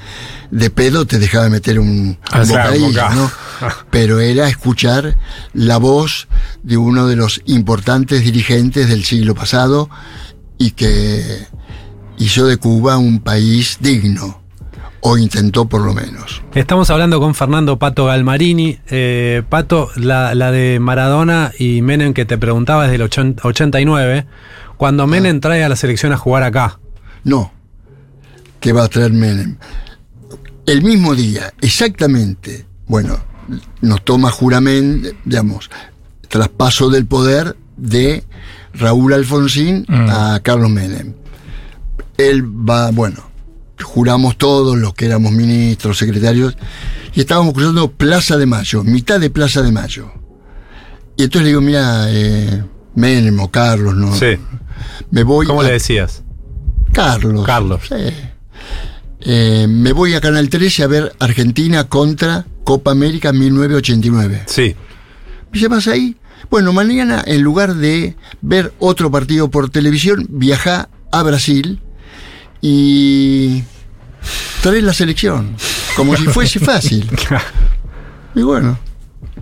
de 0.52 0.70
pedo 0.70 1.06
te 1.06 1.20
dejaba 1.20 1.50
meter 1.50 1.80
un, 1.80 2.18
Ah, 2.32 2.44
un 2.44 2.48
bocadillo, 2.48 2.88
boca. 2.88 3.16
¿no? 3.16 3.32
Pero 3.92 4.20
era 4.22 4.48
escuchar 4.48 5.18
la 5.54 5.78
voz 5.78 6.28
de 6.62 6.78
uno 6.78 7.08
de 7.08 7.18
los 7.18 7.42
importantes 7.46 8.24
dirigentes 8.24 8.88
del 8.88 9.04
siglo 9.04 9.36
pasado 9.36 9.90
y 10.58 10.72
que 10.72 11.46
hizo 12.20 12.46
de 12.46 12.56
Cuba 12.58 12.98
un 12.98 13.20
país 13.20 13.80
digno, 13.82 14.43
o 15.06 15.18
intentó 15.18 15.66
por 15.66 15.82
lo 15.82 15.94
menos. 15.94 16.42
Estamos 16.56 16.90
hablando 16.90 17.20
con 17.20 17.36
Fernando 17.36 17.78
Pato 17.78 18.06
Galmarini. 18.06 18.80
Eh, 18.90 19.44
Pato, 19.50 19.90
la, 19.98 20.34
la 20.34 20.50
de 20.52 20.80
Maradona 20.80 21.52
y 21.60 21.82
Menem 21.82 22.14
que 22.14 22.26
te 22.26 22.38
preguntaba 22.38 22.84
desde 22.84 22.96
el 22.96 23.02
80 23.04 23.46
89, 23.48 24.26
cuando 24.78 25.06
Menem 25.06 25.40
trae 25.42 25.64
a 25.64 25.70
la 25.70 25.76
selección 25.76 26.14
a 26.14 26.18
jugar 26.18 26.44
acá. 26.44 26.80
No, 27.26 27.52
que 28.62 28.72
va 28.72 28.86
a 28.86 28.88
traer 28.88 29.12
Menem. 29.12 29.58
El 30.66 30.82
mismo 30.84 31.14
día, 31.16 31.54
exactamente, 31.60 32.66
bueno, 32.88 33.18
nos 33.82 34.04
toma 34.06 34.32
juramento, 34.32 35.10
digamos, 35.26 35.70
traspaso 36.30 36.90
del 36.90 37.06
poder 37.06 37.58
de 37.76 38.24
Raúl 38.74 39.14
Alfonsín 39.14 39.86
Mm. 39.90 40.10
a 40.10 40.40
Carlos 40.42 40.70
Menem. 40.70 41.14
Él 42.18 42.44
va, 42.46 42.92
bueno, 42.92 43.20
juramos 43.82 44.38
todos 44.38 44.78
los 44.78 44.94
que 44.94 45.06
éramos 45.06 45.32
ministros, 45.32 45.98
secretarios, 45.98 46.56
y 47.14 47.20
estábamos 47.22 47.54
cruzando 47.54 47.92
Plaza 47.92 48.38
de 48.38 48.46
Mayo, 48.46 48.84
mitad 48.84 49.20
de 49.20 49.30
Plaza 49.30 49.62
de 49.62 49.72
Mayo. 49.72 50.12
Y 51.18 51.24
entonces 51.24 51.44
le 51.44 51.50
digo, 51.50 51.62
mira, 51.62 52.06
eh, 52.10 52.64
Menem 52.96 53.40
o 53.40 53.50
Carlos, 53.52 53.96
¿no? 53.96 54.14
Sí. 54.16 54.38
Me 55.12 55.24
voy 55.24 55.46
¿Cómo 55.46 55.62
a- 55.62 55.66
le 55.66 55.72
decías? 55.74 56.24
Carlos. 56.92 57.46
Carlos. 57.46 57.82
Sí. 57.88 57.96
Eh, 59.22 59.68
me 59.70 59.94
voy 59.94 60.14
a 60.16 60.22
Canal 60.22 60.50
13 60.50 60.84
a 60.84 60.88
ver 60.88 61.14
Argentina 61.20 61.86
contra 61.86 62.46
Copa 62.64 62.92
América 62.92 63.32
1989. 63.32 64.44
Sí. 64.48 64.76
¿Me 65.52 65.60
llamas 65.60 65.88
ahí? 65.88 66.18
Bueno, 66.50 66.74
mañana, 66.74 67.24
en 67.26 67.42
lugar 67.42 67.76
de 67.76 68.16
ver 68.42 68.74
otro 68.80 69.10
partido 69.12 69.50
por 69.50 69.70
televisión, 69.70 70.28
viaja 70.30 70.90
a 71.12 71.24
Brasil 71.24 71.82
y 72.66 73.62
traes 74.62 74.84
la 74.84 74.94
selección. 74.94 75.56
Como 75.98 76.16
si 76.16 76.24
fuese 76.24 76.60
fácil. 76.72 77.12
Y 78.34 78.42
bueno. 78.42 78.80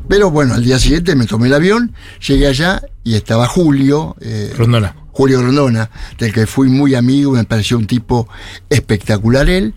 Pero 0.10 0.32
bueno, 0.32 0.56
al 0.56 0.64
día 0.64 0.80
siguiente 0.80 1.16
me 1.16 1.26
tomé 1.26 1.48
el 1.48 1.54
avión, 1.54 1.94
llegué 2.28 2.48
allá 2.48 2.82
y 3.04 3.14
estaba 3.14 3.48
Julio, 3.48 4.16
eh, 4.20 4.52
Rondola. 4.58 4.96
Julio 5.12 5.42
Rondona, 5.42 5.90
del 6.18 6.34
que 6.34 6.48
fui 6.48 6.70
muy 6.70 6.96
amigo, 6.96 7.34
me 7.34 7.44
pareció 7.44 7.78
un 7.78 7.86
tipo 7.86 8.28
espectacular 8.70 9.50
él. 9.50 9.74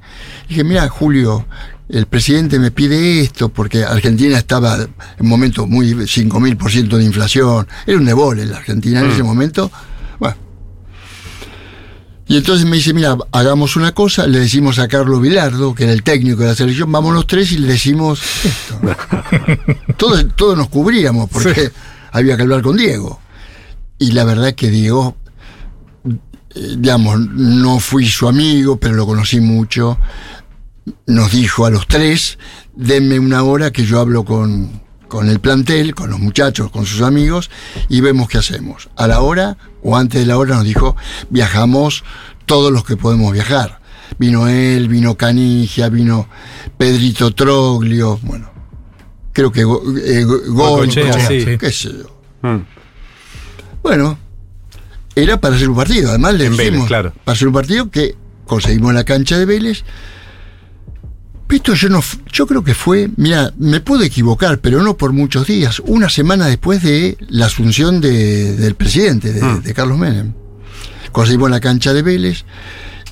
dije, 0.49 0.65
mira, 0.65 0.89
Julio, 0.89 1.47
el 1.89 2.07
presidente 2.07 2.59
me 2.59 2.71
pide 2.71 3.21
esto, 3.21 3.51
porque 3.51 3.85
Argentina 3.85 4.39
estaba 4.39 4.77
en 4.77 4.89
un 5.21 5.29
momento 5.29 5.67
muy 5.67 5.93
5.000% 5.93 6.97
de 6.97 7.05
inflación. 7.05 7.69
Era 7.87 7.99
un 7.99 8.07
debole 8.07 8.47
la 8.47 8.57
Argentina 8.57 9.01
en 9.01 9.11
ese 9.11 9.23
momento. 9.23 9.71
Bueno. 10.19 10.44
Y 12.27 12.39
entonces 12.39 12.67
me 12.67 12.77
dice, 12.77 12.95
mira, 12.95 13.17
hagamos 13.33 13.77
una 13.77 13.93
cosa, 13.93 14.27
le 14.27 14.41
decimos 14.41 14.79
a 14.79 14.89
Carlos 14.89 15.21
Vilardo, 15.21 15.75
que 15.75 15.85
era 15.85 15.93
el 15.93 16.03
técnico 16.03 16.41
de 16.41 16.49
la 16.49 16.55
selección, 16.55 16.91
vamos 16.91 17.13
los 17.13 17.27
tres 17.27 17.53
y 17.53 17.59
le 17.59 17.69
decimos 17.69 18.23
esto. 18.45 18.81
todos, 19.99 20.25
todos 20.35 20.57
nos 20.57 20.69
cubríamos, 20.69 21.29
porque 21.29 21.71
había 22.13 22.37
que 22.37 22.43
hablar 22.43 22.63
con 22.63 22.77
Diego. 22.77 23.21
Y 23.99 24.13
la 24.13 24.25
verdad 24.25 24.55
que 24.55 24.71
Diego, 24.71 25.17
digamos, 26.55 27.21
no 27.21 27.79
fui 27.79 28.07
su 28.09 28.27
amigo, 28.27 28.79
pero 28.79 28.95
lo 28.95 29.07
conocí 29.07 29.41
mucho. 29.41 29.99
Nos 31.07 31.33
dijo 31.33 31.67
a 31.67 31.71
los 31.71 31.87
tres, 31.87 32.39
denme 32.75 33.19
una 33.19 33.43
hora 33.43 33.71
que 33.71 33.85
yo 33.85 34.01
hablo 34.01 34.25
con, 34.25 34.84
con 35.15 35.29
el 35.29 35.39
plantel, 35.39 35.95
con 35.95 36.11
los 36.11 36.19
muchachos, 36.19 36.73
con 36.73 36.87
sus 36.87 37.01
amigos, 37.01 37.49
y 37.89 38.01
vemos 38.01 38.29
qué 38.29 38.39
hacemos. 38.39 38.89
A 38.97 39.07
la 39.07 39.21
hora 39.21 39.57
o 39.81 39.97
antes 39.97 40.21
de 40.21 40.27
la 40.27 40.37
hora 40.37 40.57
nos 40.57 40.65
dijo, 40.65 40.97
viajamos 41.31 42.03
todos 42.47 42.73
los 42.73 42.85
que 42.85 42.97
podemos 42.97 43.33
viajar. 43.33 43.79
Vino 44.19 44.49
él, 44.49 44.89
vino 44.89 45.17
Canigia, 45.17 45.89
vino 45.89 46.29
Pedrito 46.77 47.33
Troglio, 47.33 48.19
bueno, 48.25 48.51
creo 49.33 49.53
que 49.53 49.61
eh, 49.61 50.27
sí. 51.29 51.59
qué 51.59 51.71
sé 51.71 51.91
yo. 51.91 52.21
Mm. 52.43 52.65
Bueno, 53.85 54.19
era 55.15 55.41
para 55.41 55.55
hacer 55.55 55.71
un 55.71 55.77
partido. 55.77 56.09
Además, 56.09 56.35
le 56.35 56.49
Vélez, 56.49 56.59
dijimos 56.59 56.89
claro. 56.89 57.13
para 57.25 57.37
hacer 57.37 57.47
un 57.47 57.55
partido 57.55 57.89
que 57.89 58.17
conseguimos 58.47 58.93
la 58.93 59.05
cancha 59.05 59.39
de 59.39 59.45
Vélez. 59.45 59.85
Esto 61.55 61.75
yo 61.75 61.89
no, 61.89 62.03
yo 62.33 62.47
creo 62.47 62.65
que 62.65 62.75
fue, 62.75 63.09
mira, 63.17 63.53
me 63.59 63.81
puedo 63.81 64.03
equivocar, 64.03 64.59
pero 64.59 64.83
no 64.83 64.97
por 64.97 65.13
muchos 65.13 65.47
días, 65.47 65.81
una 65.87 66.09
semana 66.09 66.47
después 66.47 66.83
de 66.83 67.17
la 67.29 67.47
asunción 67.47 68.01
de- 68.01 68.57
del 68.57 68.75
presidente, 68.75 69.33
de, 69.33 69.61
de 69.61 69.75
Carlos 69.75 69.97
Menem. 69.97 70.33
Conseguimos 71.13 71.51
la 71.51 71.61
cancha 71.61 71.93
de 71.93 72.03
Vélez, 72.03 72.45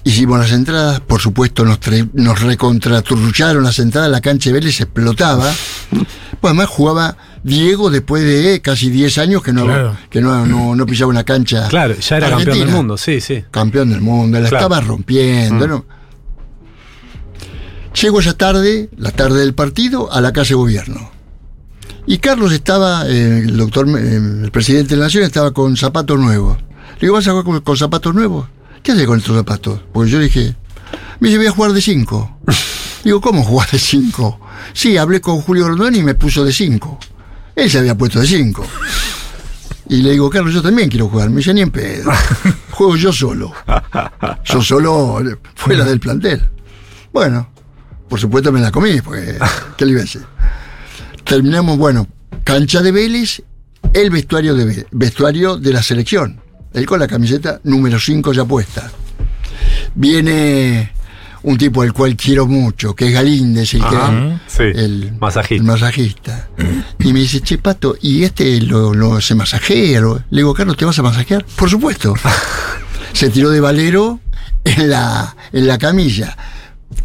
hicimos 0.04 0.38
las 0.40 0.50
entradas, 0.50 0.98
por 1.00 1.20
supuesto 1.20 1.64
nos, 1.64 1.78
nos 2.14 2.40
recontraturrucharon 2.42 3.62
las 3.62 3.78
entradas, 3.78 4.10
la 4.10 4.20
cancha 4.20 4.50
de 4.50 4.54
Vélez 4.54 4.80
explotaba. 4.80 5.52
Pues 6.40 6.50
además 6.50 6.68
jugaba 6.68 7.16
Diego 7.44 7.90
después 7.90 8.24
de 8.24 8.60
casi 8.60 8.90
10 8.90 9.18
años 9.18 9.42
que 9.44 9.52
no, 9.52 9.64
Claro. 9.66 9.96
que 10.10 10.20
no, 10.20 10.44
no, 10.46 10.74
no 10.74 10.84
pisaba 10.86 11.10
una 11.10 11.22
cancha. 11.24 11.68
Claro, 11.68 11.94
ya 11.96 12.16
era 12.16 12.30
campeón 12.30 12.58
del 12.58 12.68
mundo, 12.68 12.96
sí, 12.98 13.20
sí. 13.20 13.44
Campeón 13.52 13.90
del 13.90 14.00
mundo, 14.00 14.40
la 14.40 14.48
Claro. 14.48 14.66
estaba 14.66 14.80
rompiendo. 14.80 15.64
Mm. 15.66 15.70
¿no? 15.70 16.01
Llego 18.00 18.20
esa 18.20 18.34
tarde, 18.34 18.88
la 18.96 19.10
tarde 19.10 19.40
del 19.40 19.54
partido, 19.54 20.12
a 20.12 20.20
la 20.20 20.32
casa 20.32 20.50
de 20.50 20.54
gobierno. 20.54 21.10
Y 22.06 22.18
Carlos 22.18 22.52
estaba, 22.52 23.06
eh, 23.06 23.40
el 23.40 23.56
doctor, 23.56 23.88
eh, 23.88 24.16
el 24.44 24.50
presidente 24.50 24.94
de 24.94 24.96
la 24.96 25.06
nación 25.06 25.24
estaba 25.24 25.52
con 25.52 25.76
zapatos 25.76 26.18
nuevos. 26.18 26.58
Le 26.94 27.00
digo, 27.02 27.14
¿vas 27.14 27.26
a 27.28 27.30
jugar 27.30 27.44
con, 27.44 27.60
con 27.60 27.76
zapatos 27.76 28.14
nuevos? 28.14 28.48
¿Qué 28.82 28.92
haces 28.92 29.06
con 29.06 29.18
estos 29.18 29.36
zapatos? 29.36 29.80
Porque 29.92 30.10
yo 30.10 30.18
dije, 30.18 30.56
me 31.20 31.28
dice, 31.28 31.38
voy 31.38 31.46
a 31.46 31.52
jugar 31.52 31.72
de 31.72 31.80
5. 31.80 32.38
Digo, 33.04 33.20
¿cómo 33.20 33.42
jugar 33.42 33.68
de 33.70 33.78
5? 33.78 34.40
Sí, 34.72 34.96
hablé 34.96 35.20
con 35.20 35.40
Julio 35.40 35.68
Rondón 35.68 35.94
y 35.94 36.02
me 36.02 36.14
puso 36.14 36.44
de 36.44 36.52
5. 36.52 36.98
Él 37.56 37.70
se 37.70 37.78
había 37.78 37.96
puesto 37.96 38.20
de 38.20 38.26
5. 38.26 38.64
Y 39.88 40.02
le 40.02 40.12
digo, 40.12 40.30
Carlos, 40.30 40.54
yo 40.54 40.62
también 40.62 40.88
quiero 40.88 41.08
jugar. 41.08 41.28
Me 41.30 41.36
dice, 41.36 41.52
ni 41.52 41.60
en 41.60 41.70
pedo. 41.70 42.10
Juego 42.70 42.96
yo 42.96 43.12
solo. 43.12 43.52
Yo 44.44 44.62
solo, 44.62 45.20
fuera 45.54 45.84
del 45.84 46.00
plantel. 46.00 46.48
Bueno, 47.12 47.51
por 48.12 48.20
supuesto 48.20 48.52
me 48.52 48.60
la 48.60 48.70
comí, 48.70 49.00
porque, 49.00 49.38
¿qué 49.78 49.86
le 49.86 49.92
iba 49.92 50.00
a 50.00 50.04
decir? 50.04 50.20
Terminamos, 51.24 51.78
bueno, 51.78 52.06
cancha 52.44 52.82
de 52.82 52.92
Vélez, 52.92 53.40
el 53.94 54.10
vestuario 54.10 54.54
de, 54.54 54.66
Ve- 54.66 54.86
vestuario 54.90 55.56
de 55.56 55.72
la 55.72 55.82
selección. 55.82 56.38
Él 56.74 56.84
con 56.84 57.00
la 57.00 57.08
camiseta 57.08 57.58
número 57.64 57.98
5 57.98 58.34
ya 58.34 58.44
puesta. 58.44 58.90
Viene 59.94 60.92
un 61.44 61.56
tipo 61.56 61.80
al 61.80 61.94
cual 61.94 62.14
quiero 62.16 62.46
mucho, 62.46 62.94
que 62.94 63.08
es 63.08 63.14
Galíndez, 63.14 63.72
el 63.72 63.80
que 63.80 63.86
Ajá, 63.96 64.40
sí. 64.46 64.62
el 64.62 65.12
Masajista. 65.18 65.54
el 65.54 65.62
masajista. 65.62 66.48
Y 66.98 67.14
me 67.14 67.20
dice, 67.20 67.40
che, 67.40 67.56
Pato, 67.56 67.96
¿y 68.02 68.24
este 68.24 68.60
lo, 68.60 68.92
lo 68.92 69.22
se 69.22 69.34
masajea? 69.34 70.02
Lo- 70.02 70.16
Le 70.28 70.36
digo, 70.42 70.52
Carlos, 70.52 70.76
¿te 70.76 70.84
vas 70.84 70.98
a 70.98 71.02
masajear? 71.02 71.46
Por 71.56 71.70
supuesto. 71.70 72.14
se 73.14 73.30
tiró 73.30 73.48
de 73.48 73.60
valero 73.60 74.20
en 74.64 74.90
la, 74.90 75.34
en 75.52 75.66
la 75.66 75.78
camilla. 75.78 76.36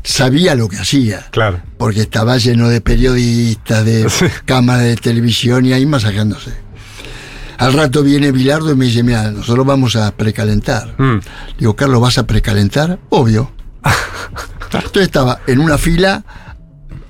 Sabía 0.04 0.56
lo 0.56 0.67
que 0.69 0.78
hacía. 0.78 1.28
Claro. 1.32 1.62
Porque 1.78 2.02
estaba 2.02 2.38
lleno 2.38 2.69
de 2.69 2.82
periodistas, 2.82 3.86
de 3.86 4.10
Sí. 4.10 4.26
cámaras 4.45 4.84
de 4.84 4.95
televisión 4.95 5.65
y 5.65 5.73
ahí 5.73 5.86
masajeándose. 5.86 6.52
Al 7.58 7.73
rato 7.73 8.04
viene 8.04 8.32
Bilardo 8.32 8.71
y 8.71 8.76
me 8.76 8.86
dice, 8.86 9.02
mira, 9.04 9.32
nosotros 9.32 9.65
vamos 9.65 9.95
a 9.95 10.12
precalentar. 10.15 10.93
Mm. 11.00 11.19
Digo, 11.58 11.76
Carlos, 11.76 12.00
¿vas 12.02 12.17
a 12.19 12.28
precalentar? 12.28 13.00
Obvio. 13.10 13.52
Entonces 14.71 15.04
estaba 15.04 15.39
en 15.47 15.60
una 15.60 15.78
fila, 15.80 16.23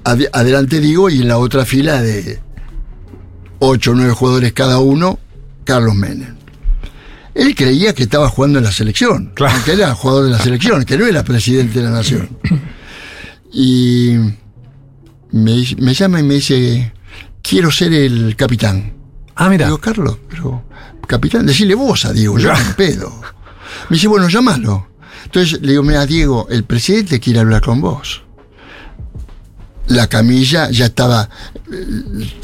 ade- 0.06 0.30
adelante 0.32 0.80
digo, 0.80 1.10
y 1.10 1.22
en 1.22 1.28
la 1.28 1.38
otra 1.38 1.66
fila 1.66 2.02
de 2.02 2.40
ocho 3.60 3.92
o 3.92 3.96
nueve 3.96 4.14
jugadores 4.14 4.54
cada 4.54 4.80
uno, 4.80 5.20
Carlos 5.66 5.96
Menem. 5.96 6.37
Él 7.38 7.54
creía 7.56 7.94
que 7.94 8.04
estaba 8.04 8.30
jugando 8.30 8.58
en 8.58 8.66
la 8.66 8.72
selección, 8.72 9.32
Claro. 9.36 9.64
que 9.64 9.74
era 9.74 9.94
jugador 9.94 10.26
de 10.26 10.32
la 10.32 10.40
selección, 10.40 10.84
que 10.86 10.98
no 10.98 11.06
era 11.06 11.24
presidente 11.24 11.80
de 11.80 11.86
la 11.86 11.92
nación. 11.92 12.30
Y 13.60 14.14
me, 15.32 15.64
llama 15.94 16.20
y 16.20 16.24
me 16.24 16.36
dice, 16.36 16.92
quiero 17.42 17.72
ser 17.72 17.94
el 17.94 18.36
capitán. 18.36 18.94
Ah, 19.36 19.50
mira. 19.50 19.66
Digo, 19.66 19.80
Carlos, 19.80 20.18
pero 20.30 20.66
capitán, 21.08 21.46
decirle 21.46 21.74
vos 21.74 22.06
a 22.06 22.12
Diego, 22.14 22.38
yo 22.38 22.52
no 22.52 22.76
pedo. 22.76 23.10
Me 23.90 23.96
dice, 23.96 24.08
bueno, 24.10 24.28
llámalo. 24.28 24.88
Entonces 25.24 25.62
le 25.62 25.72
digo, 25.72 25.82
mira, 25.82 26.06
Diego, 26.06 26.48
el 26.52 26.66
presidente 26.66 27.20
quiere 27.20 27.40
hablar 27.40 27.62
con 27.62 27.80
vos. 27.82 28.22
La 29.88 30.08
camilla 30.08 30.70
ya 30.70 30.86
estaba, 30.88 31.30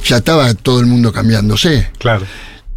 ya 0.06 0.18
estaba 0.18 0.54
todo 0.56 0.80
el 0.80 0.86
mundo 0.86 1.12
cambiándose. 1.12 1.92
Claro. 2.00 2.26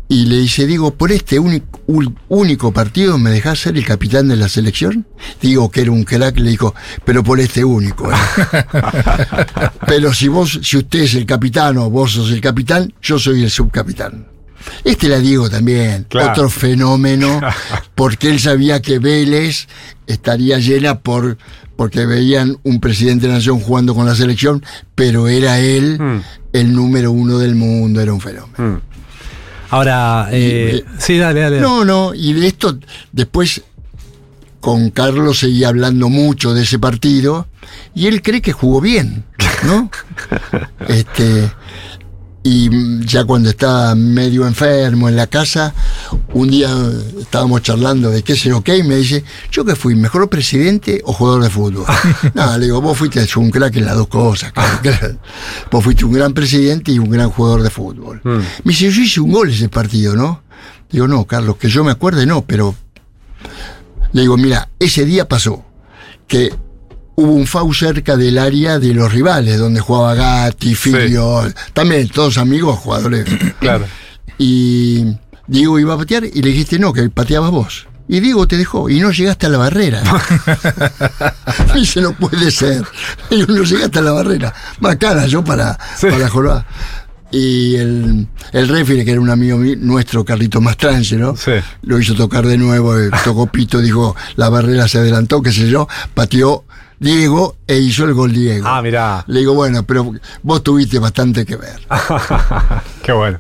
Y 0.09 0.27
le 0.27 0.37
dice, 0.39 0.67
digo, 0.67 0.95
por 0.95 1.11
este 1.11 1.39
único, 1.41 1.81
único 2.29 2.73
partido 2.73 3.19
me 3.19 3.31
dejás 3.31 3.59
ser 3.61 3.77
el 3.77 3.85
capitán 3.85 4.29
de 4.29 4.37
la 4.37 4.49
selección. 4.49 5.05
Digo 5.43 5.69
que 5.71 5.81
era 5.81 5.91
un 5.91 6.05
crack, 6.05 6.39
le 6.39 6.51
dijo, 6.51 6.75
pero 7.05 7.25
por 7.25 7.41
este 7.41 7.65
único. 7.65 8.11
¿eh? 8.13 8.15
pero 9.87 10.13
si 10.13 10.29
vos, 10.29 10.61
si 10.63 10.77
usted 10.79 11.01
es 11.01 11.15
el 11.15 11.27
capitán 11.27 11.77
o 11.79 11.91
vos 11.91 12.13
sos 12.13 12.31
el 12.31 12.41
capitán, 12.41 12.93
yo 13.03 13.19
soy 13.19 13.43
el 13.43 13.51
subcapitán. 13.51 14.27
Este 14.85 15.09
la 15.09 15.19
digo 15.19 15.49
también, 15.49 16.07
Claro. 16.09 16.33
otro 16.33 16.51
fenómeno, 16.51 17.41
porque 17.95 18.29
él 18.31 18.41
sabía 18.41 18.83
que 18.83 18.99
Vélez 18.99 19.67
estaría 20.07 20.59
llena 20.59 21.01
por 21.01 21.39
porque 21.77 22.07
veían 22.07 22.57
un 22.63 22.81
presidente 22.81 23.27
de 23.27 23.33
la 23.33 23.35
nación 23.39 23.61
jugando 23.61 23.95
con 23.95 24.07
la 24.07 24.15
selección, 24.15 24.65
pero 24.95 25.29
era 25.29 25.59
él 25.61 25.99
Mm. 26.01 26.23
el 26.55 26.73
número 26.73 27.13
uno 27.13 27.37
del 27.39 27.55
mundo, 27.55 28.01
era 28.01 28.15
un 28.15 28.21
fenómeno. 28.21 28.57
Mm. 28.57 28.86
Ahora, 29.71 30.29
eh, 30.31 30.85
sí, 30.99 31.19
dale, 31.19 31.41
dale. 31.41 31.61
No, 31.61 31.85
no, 31.85 32.15
y 32.15 32.33
de 32.33 32.47
esto 32.47 32.79
después 33.13 33.63
con 34.61 34.91
Carlos 34.91 35.41
seguía 35.41 35.69
hablando 35.69 36.09
mucho 36.09 36.55
de 36.55 36.63
ese 36.63 36.79
partido 36.79 37.47
y 37.95 38.07
él 38.07 38.23
cree 38.23 38.43
que 38.43 38.53
jugó 38.53 38.81
bien, 38.81 39.25
¿no? 39.65 39.91
este 40.89 41.51
y 42.49 43.05
ya 43.05 43.25
cuando 43.25 43.51
estaba 43.51 43.97
medio 43.97 44.47
enfermo 44.47 45.09
en 45.09 45.17
la 45.17 45.27
casa, 45.27 45.75
un 46.33 46.49
día 46.49 46.71
estábamos 47.19 47.63
charlando 47.63 48.09
de 48.09 48.23
qué 48.23 48.37
sé 48.37 48.51
yo 48.51 48.63
qué, 48.63 48.77
y 48.77 48.85
me 48.85 48.95
dice, 48.95 49.25
¿yo 49.51 49.65
que 49.65 49.75
fui 49.75 49.97
mejor 49.97 50.29
presidente 50.29 51.03
o 51.05 51.13
jugador 51.13 51.43
de 51.43 51.51
fútbol? 51.51 51.85
no, 52.35 52.57
le 52.57 52.67
digo, 52.67 52.81
vos 52.81 52.97
fuiste 52.97 53.27
un 53.35 53.51
crack 53.51 53.75
en 53.75 53.87
las 53.87 53.97
dos 53.97 54.07
cosas. 54.07 54.53
claro, 54.53 54.79
claro. 54.81 55.19
Vos 55.73 55.83
fuiste 55.83 56.05
un 56.05 56.13
gran 56.13 56.35
presidente 56.35 56.93
y 56.93 57.01
un 57.01 57.11
gran 57.11 57.31
jugador 57.31 57.65
de 57.65 57.71
fútbol. 57.71 58.21
Mm. 58.23 58.37
Me 58.37 58.73
dice, 58.73 58.93
yo 58.93 59.03
hice 59.03 59.21
un 59.21 59.33
gol 59.33 59.51
ese 59.51 59.69
partido, 59.69 60.15
¿no? 60.15 60.45
Digo, 60.89 61.09
no, 61.09 61.25
Carlos, 61.25 61.57
que 61.57 61.69
yo 61.69 61.83
me 61.83 61.91
acuerde, 61.91 62.27
no, 62.27 62.45
pero. 62.47 62.77
Le 64.13 64.21
digo, 64.21 64.37
mira, 64.37 64.69
ese 64.79 65.05
día 65.05 65.27
pasó 65.27 65.65
que 66.29 66.55
hubo 67.17 67.33
un 67.33 67.47
FAU 67.47 67.73
cerca 67.75 68.17
del 68.17 68.39
área 68.39 68.79
de 68.79 68.95
los 68.95 69.13
rivales, 69.13 69.59
donde 69.59 69.81
jugaba 69.81 70.15
Gatti, 70.15 70.75
Filio, 70.75 71.43
también 71.73 72.09
todos 72.09 72.39
amigos, 72.39 72.79
jugadores. 72.79 73.27
Claro. 73.61 73.87
Y 74.39 75.05
Diego 75.47 75.79
iba 75.79 75.95
a 75.95 75.99
patear 75.99 76.25
y 76.25 76.43
le 76.43 76.51
dijiste 76.51 76.79
no, 76.79 76.93
que 76.93 77.09
pateabas 77.09 77.51
vos. 77.51 77.87
Y 78.09 78.21
Diego 78.21 78.47
te 78.47 78.57
dejó 78.57 78.89
y 78.89 79.01
no 79.01 79.11
llegaste 79.11 79.47
a 79.47 79.49
la 79.49 79.59
barrera. 79.59 80.03
y 81.75 81.81
dice, 81.81 82.01
no 82.01 82.13
puede 82.13 82.51
ser. 82.51 82.85
Y 83.31 83.39
no 83.39 83.63
llegaste 83.65 83.99
a 83.99 84.03
la 84.03 84.13
barrera. 84.13 84.55
Más 84.81 84.97
cara 84.97 85.27
yo 85.27 85.43
para, 85.43 85.77
Sí. 85.97 86.07
para 86.09 86.29
jorobar. 86.29 86.67
Y 87.33 87.75
el, 87.77 88.29
el 88.53 88.69
referee, 88.69 89.05
que 89.05 89.11
era 89.11 89.21
un 89.21 89.31
amigo 89.31 89.59
mío, 89.59 89.75
nuestro, 89.79 90.25
Carlito 90.25 90.61
Mastrange, 90.61 91.17
¿no? 91.17 91.37
Sí. 91.37 91.53
Lo 91.83 91.99
hizo 91.99 92.15
tocar 92.15 92.47
de 92.47 92.57
nuevo, 92.57 92.97
eh, 92.97 93.11
tocó 93.25 93.47
pito, 93.49 93.81
dijo, 93.81 94.15
la 94.37 94.49
barrera 94.49 94.87
se 94.87 94.99
adelantó, 94.99 95.43
qué 95.43 95.51
sé 95.51 95.69
yo, 95.69 95.89
pateó 96.15 96.65
Diego 96.99 97.57
e 97.67 97.79
hizo 97.79 98.05
el 98.05 98.15
gol 98.15 98.33
Diego. 98.33 98.67
Ah, 98.67 98.81
mirá. 98.83 99.25
Le 99.27 99.41
digo, 99.41 99.55
bueno, 99.55 99.83
pero 99.85 100.13
vos 100.43 100.63
tuviste 100.63 100.99
bastante 100.99 101.45
que 101.45 101.57
ver. 101.57 101.79
Qué 103.03 103.13
bueno. 103.13 103.39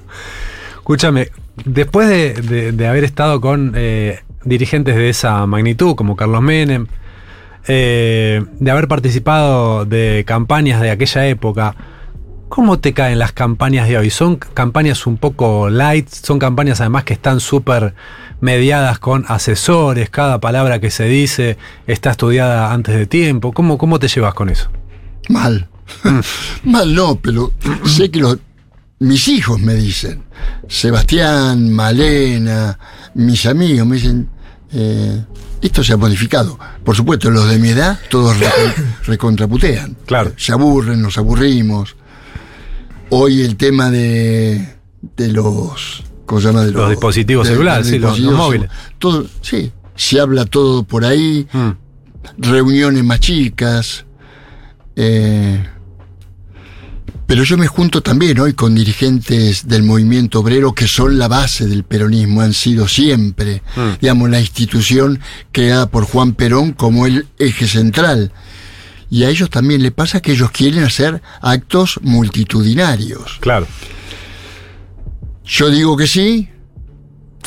Escúchame, 0.74 1.30
después 1.64 2.08
de, 2.08 2.34
de- 2.34 2.72
de 2.72 2.86
haber 2.86 3.04
estado 3.04 3.40
con 3.40 3.72
eh, 3.74 4.20
dirigentes 4.44 4.94
de 4.96 5.08
esa 5.08 5.46
magnitud, 5.46 5.94
como 5.96 6.16
Carlos 6.16 6.42
Menem, 6.42 6.86
eh, 7.66 8.44
de 8.60 8.70
haber 8.70 8.86
participado 8.88 9.84
de 9.84 10.24
campañas 10.26 10.80
de 10.80 10.90
aquella 10.90 11.26
época, 11.26 11.74
¿cómo 12.48 12.78
te 12.78 12.92
caen 12.92 13.18
las 13.18 13.32
campañas 13.32 13.88
de 13.88 13.98
hoy? 13.98 14.10
¿Son 14.10 14.36
campañas 14.36 15.06
un 15.06 15.16
poco 15.16 15.68
light? 15.68 16.08
¿Son 16.08 16.38
campañas 16.38 16.80
además 16.80 17.02
que 17.04 17.14
están 17.14 17.40
súper 17.40 17.94
mediadas 18.40 18.98
con 18.98 19.24
asesores? 19.28 20.10
Cada 20.10 20.40
palabra 20.40 20.80
que 20.80 20.90
se 20.90 21.04
dice 21.04 21.56
está 21.86 22.10
estudiada 22.12 22.72
antes 22.72 22.94
de 22.94 23.06
tiempo. 23.06 23.52
¿Cómo, 23.52 23.78
cómo 23.78 23.98
te 23.98 24.08
llevas 24.08 24.34
con 24.34 24.48
eso? 24.48 24.68
Mal. 25.28 25.68
Mal 26.64 26.94
no, 26.94 27.16
pero 27.20 27.52
sé 27.84 28.10
que 28.10 28.20
los, 28.20 28.38
mis 28.98 29.28
hijos 29.28 29.60
me 29.60 29.74
dicen, 29.74 30.22
Sebastián, 30.68 31.70
Malena, 31.72 32.78
mis 33.14 33.46
amigos 33.46 33.86
me 33.86 33.96
dicen, 33.96 34.28
eh, 34.72 35.24
esto 35.62 35.82
se 35.84 35.92
ha 35.92 35.96
modificado. 35.96 36.58
Por 36.84 36.94
supuesto, 36.96 37.30
los 37.30 37.48
de 37.48 37.58
mi 37.58 37.68
edad, 37.70 37.98
todos 38.10 38.36
recon- 38.36 38.96
recontraputean. 39.06 39.96
Claro. 40.06 40.32
Se 40.36 40.52
aburren, 40.52 41.00
nos 41.00 41.18
aburrimos. 41.18 41.96
Hoy 43.10 43.42
el 43.42 43.56
tema 43.56 43.90
de, 43.90 44.74
de 45.16 45.28
los... 45.28 46.02
¿Cómo 46.26 46.40
se 46.40 46.48
llama? 46.48 46.64
De 46.64 46.72
Los 46.72 46.90
dispositivos 46.90 47.46
de- 47.46 47.52
celulares, 47.54 47.86
sí, 47.86 47.98
los- 47.98 48.18
móviles. 48.20 48.68
Todo, 48.98 49.24
sí, 49.40 49.72
se 49.94 50.20
habla 50.20 50.44
todo 50.44 50.82
por 50.82 51.04
ahí 51.04 51.46
Mm. 51.52 51.70
reuniones 52.38 53.04
más 53.04 53.20
chicas. 53.20 54.02
eh, 54.98 55.62
pero 57.26 57.42
yo 57.44 57.58
me 57.58 57.66
junto 57.66 58.02
también 58.02 58.38
hoy 58.40 58.54
con 58.54 58.74
dirigentes 58.74 59.66
del 59.68 59.82
movimiento 59.82 60.40
obrero 60.40 60.72
que 60.74 60.86
son 60.86 61.18
la 61.18 61.28
base 61.28 61.66
del 61.66 61.82
peronismo, 61.84 62.40
han 62.40 62.54
sido 62.54 62.86
siempre, 62.88 63.62
Mm. 63.76 64.00
digamos, 64.00 64.30
la 64.30 64.40
institución 64.40 65.20
creada 65.52 65.90
por 65.90 66.04
Juan 66.04 66.32
Perón 66.34 66.72
como 66.72 67.06
el 67.06 67.26
eje 67.38 67.66
central. 67.68 68.32
Y 69.10 69.24
a 69.24 69.28
ellos 69.28 69.50
también 69.50 69.82
le 69.82 69.90
pasa 69.90 70.20
que 70.22 70.32
ellos 70.32 70.50
quieren 70.50 70.82
hacer 70.84 71.20
actos 71.42 71.98
multitudinarios. 72.02 73.38
Claro. 73.40 73.66
Yo 75.46 75.70
digo 75.70 75.96
que 75.96 76.06
sí, 76.06 76.48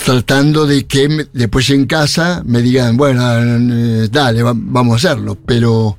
tratando 0.04 0.66
de 0.66 0.86
que 0.88 1.10
me- 1.10 1.26
después 1.34 1.70
en 1.70 1.86
casa 1.86 2.42
me 2.46 2.62
digan, 2.62 2.96
bueno, 2.98 3.22
eh, 3.38 4.08
dale, 4.12 4.42
va- 4.44 4.54
vamos 4.56 4.94
a 4.94 5.10
hacerlo. 5.10 5.38
Pero 5.46 5.98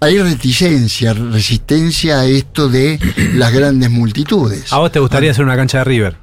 hay 0.00 0.18
reticencia, 0.20 1.14
resistencia 1.14 2.20
a 2.20 2.26
esto 2.26 2.68
de 2.68 2.98
las 3.34 3.52
grandes 3.52 3.90
multitudes. 3.90 4.72
¿A 4.72 4.78
vos 4.78 4.92
te 4.92 5.00
gustaría 5.00 5.30
hacer 5.30 5.44
una 5.44 5.56
cancha 5.56 5.78
de 5.78 5.84
River? 5.84 6.16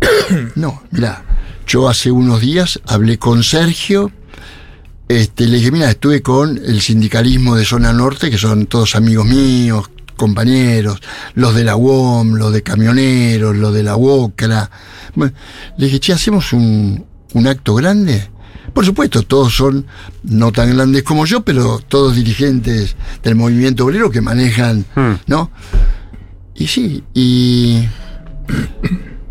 No, 0.54 0.82
mira, 0.90 1.22
yo 1.66 1.88
hace 1.88 2.10
unos 2.10 2.40
días 2.40 2.80
hablé 2.86 3.18
con 3.18 3.42
Sergio. 3.42 4.10
Este, 5.08 5.46
le 5.46 5.58
dije, 5.58 5.70
mira, 5.70 5.90
estuve 5.90 6.22
con 6.22 6.56
el 6.56 6.80
sindicalismo 6.80 7.56
de 7.56 7.64
Zona 7.66 7.92
Norte, 7.92 8.30
que 8.30 8.38
son 8.38 8.66
todos 8.66 8.96
amigos 8.96 9.26
míos, 9.26 9.90
compañeros, 10.14 11.00
los 11.34 11.54
de 11.54 11.64
la 11.64 11.76
UOM, 11.76 12.34
los 12.34 12.52
de 12.52 12.62
camioneros, 12.62 13.56
los 13.56 13.72
de 13.74 13.82
la 13.82 13.96
UOCRA. 13.96 14.70
Bueno, 15.14 15.34
le 15.76 15.86
dije, 15.86 16.00
che, 16.00 16.12
¿hacemos 16.12 16.52
un, 16.52 17.04
un 17.32 17.46
acto 17.46 17.74
grande? 17.74 18.30
Por 18.72 18.84
supuesto, 18.84 19.22
todos 19.22 19.54
son 19.54 19.86
no 20.24 20.50
tan 20.50 20.74
grandes 20.74 21.02
como 21.04 21.26
yo, 21.26 21.42
pero 21.42 21.80
todos 21.86 22.16
dirigentes 22.16 22.96
del 23.22 23.36
movimiento 23.36 23.84
obrero 23.84 24.10
que 24.10 24.20
manejan, 24.20 24.84
Hmm. 24.94 25.14
¿no? 25.26 25.50
Y 26.56 26.66
sí, 26.68 27.02
y 27.14 27.84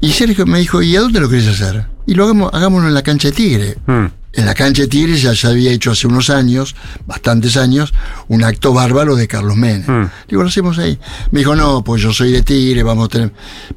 y 0.01 0.11
Sergio 0.11 0.45
me 0.45 0.59
dijo, 0.59 0.81
¿y 0.81 0.95
a 0.95 1.01
dónde 1.01 1.19
lo 1.19 1.29
querés 1.29 1.47
hacer? 1.47 1.85
Y 2.05 2.15
lo 2.15 2.25
hagamos, 2.25 2.53
hagámoslo 2.53 2.87
en 2.89 2.93
la 2.93 3.01
cancha 3.03 3.29
de 3.29 3.33
Tigre. 3.33 3.77
Mm. 3.87 4.05
En 4.33 4.47
la 4.47 4.55
cancha 4.55 4.81
de 4.81 4.87
Tigre 4.87 5.15
ya 5.15 5.35
se 5.35 5.47
había 5.47 5.71
hecho 5.71 5.91
hace 5.91 6.07
unos 6.07 6.31
años, 6.31 6.75
bastantes 7.05 7.55
años, 7.55 7.93
un 8.27 8.43
acto 8.43 8.73
bárbaro 8.73 9.15
de 9.15 9.27
Carlos 9.27 9.55
Menem. 9.55 10.05
Mm. 10.05 10.09
Digo, 10.27 10.41
lo 10.41 10.49
hacemos 10.49 10.79
ahí. 10.79 10.99
Me 11.29 11.39
dijo, 11.39 11.55
no, 11.55 11.83
pues 11.83 12.01
yo 12.01 12.11
soy 12.11 12.31
de 12.31 12.41
Tigre, 12.41 12.81
vamos 12.81 13.05
a 13.05 13.09
tener... 13.09 13.31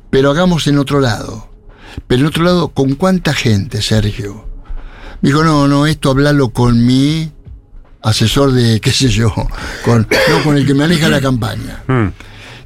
Pero 0.09 0.31
hagamos 0.31 0.67
en 0.67 0.79
otro 0.79 1.01
lado. 1.01 1.51
Pero 2.07 2.23
en 2.23 2.27
otro 2.29 2.43
lado, 2.43 2.69
¿con 2.69 2.95
cuánta 2.95 3.35
gente, 3.35 3.83
Sergio? 3.83 4.49
Me 5.21 5.29
dijo, 5.29 5.45
no, 5.45 5.69
no, 5.69 5.87
esto 5.87 6.11
hablalo 6.11 6.49
con 6.49 6.87
mi 6.87 7.31
asesor 8.03 8.53
de, 8.53 8.81
qué 8.83 8.93
sé 8.93 9.09
yo, 9.09 9.35
con, 9.85 10.09
no, 10.31 10.43
con 10.43 10.57
el 10.57 10.67
que 10.67 10.73
maneja 10.73 11.11
la 11.11 11.21
campaña. 11.21 11.83
Mm. 11.87 12.09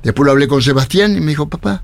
Después 0.05 0.24
lo 0.24 0.30
hablé 0.30 0.47
con 0.47 0.62
Sebastián 0.62 1.16
y 1.16 1.20
me 1.20 1.28
dijo, 1.28 1.49
papá, 1.49 1.82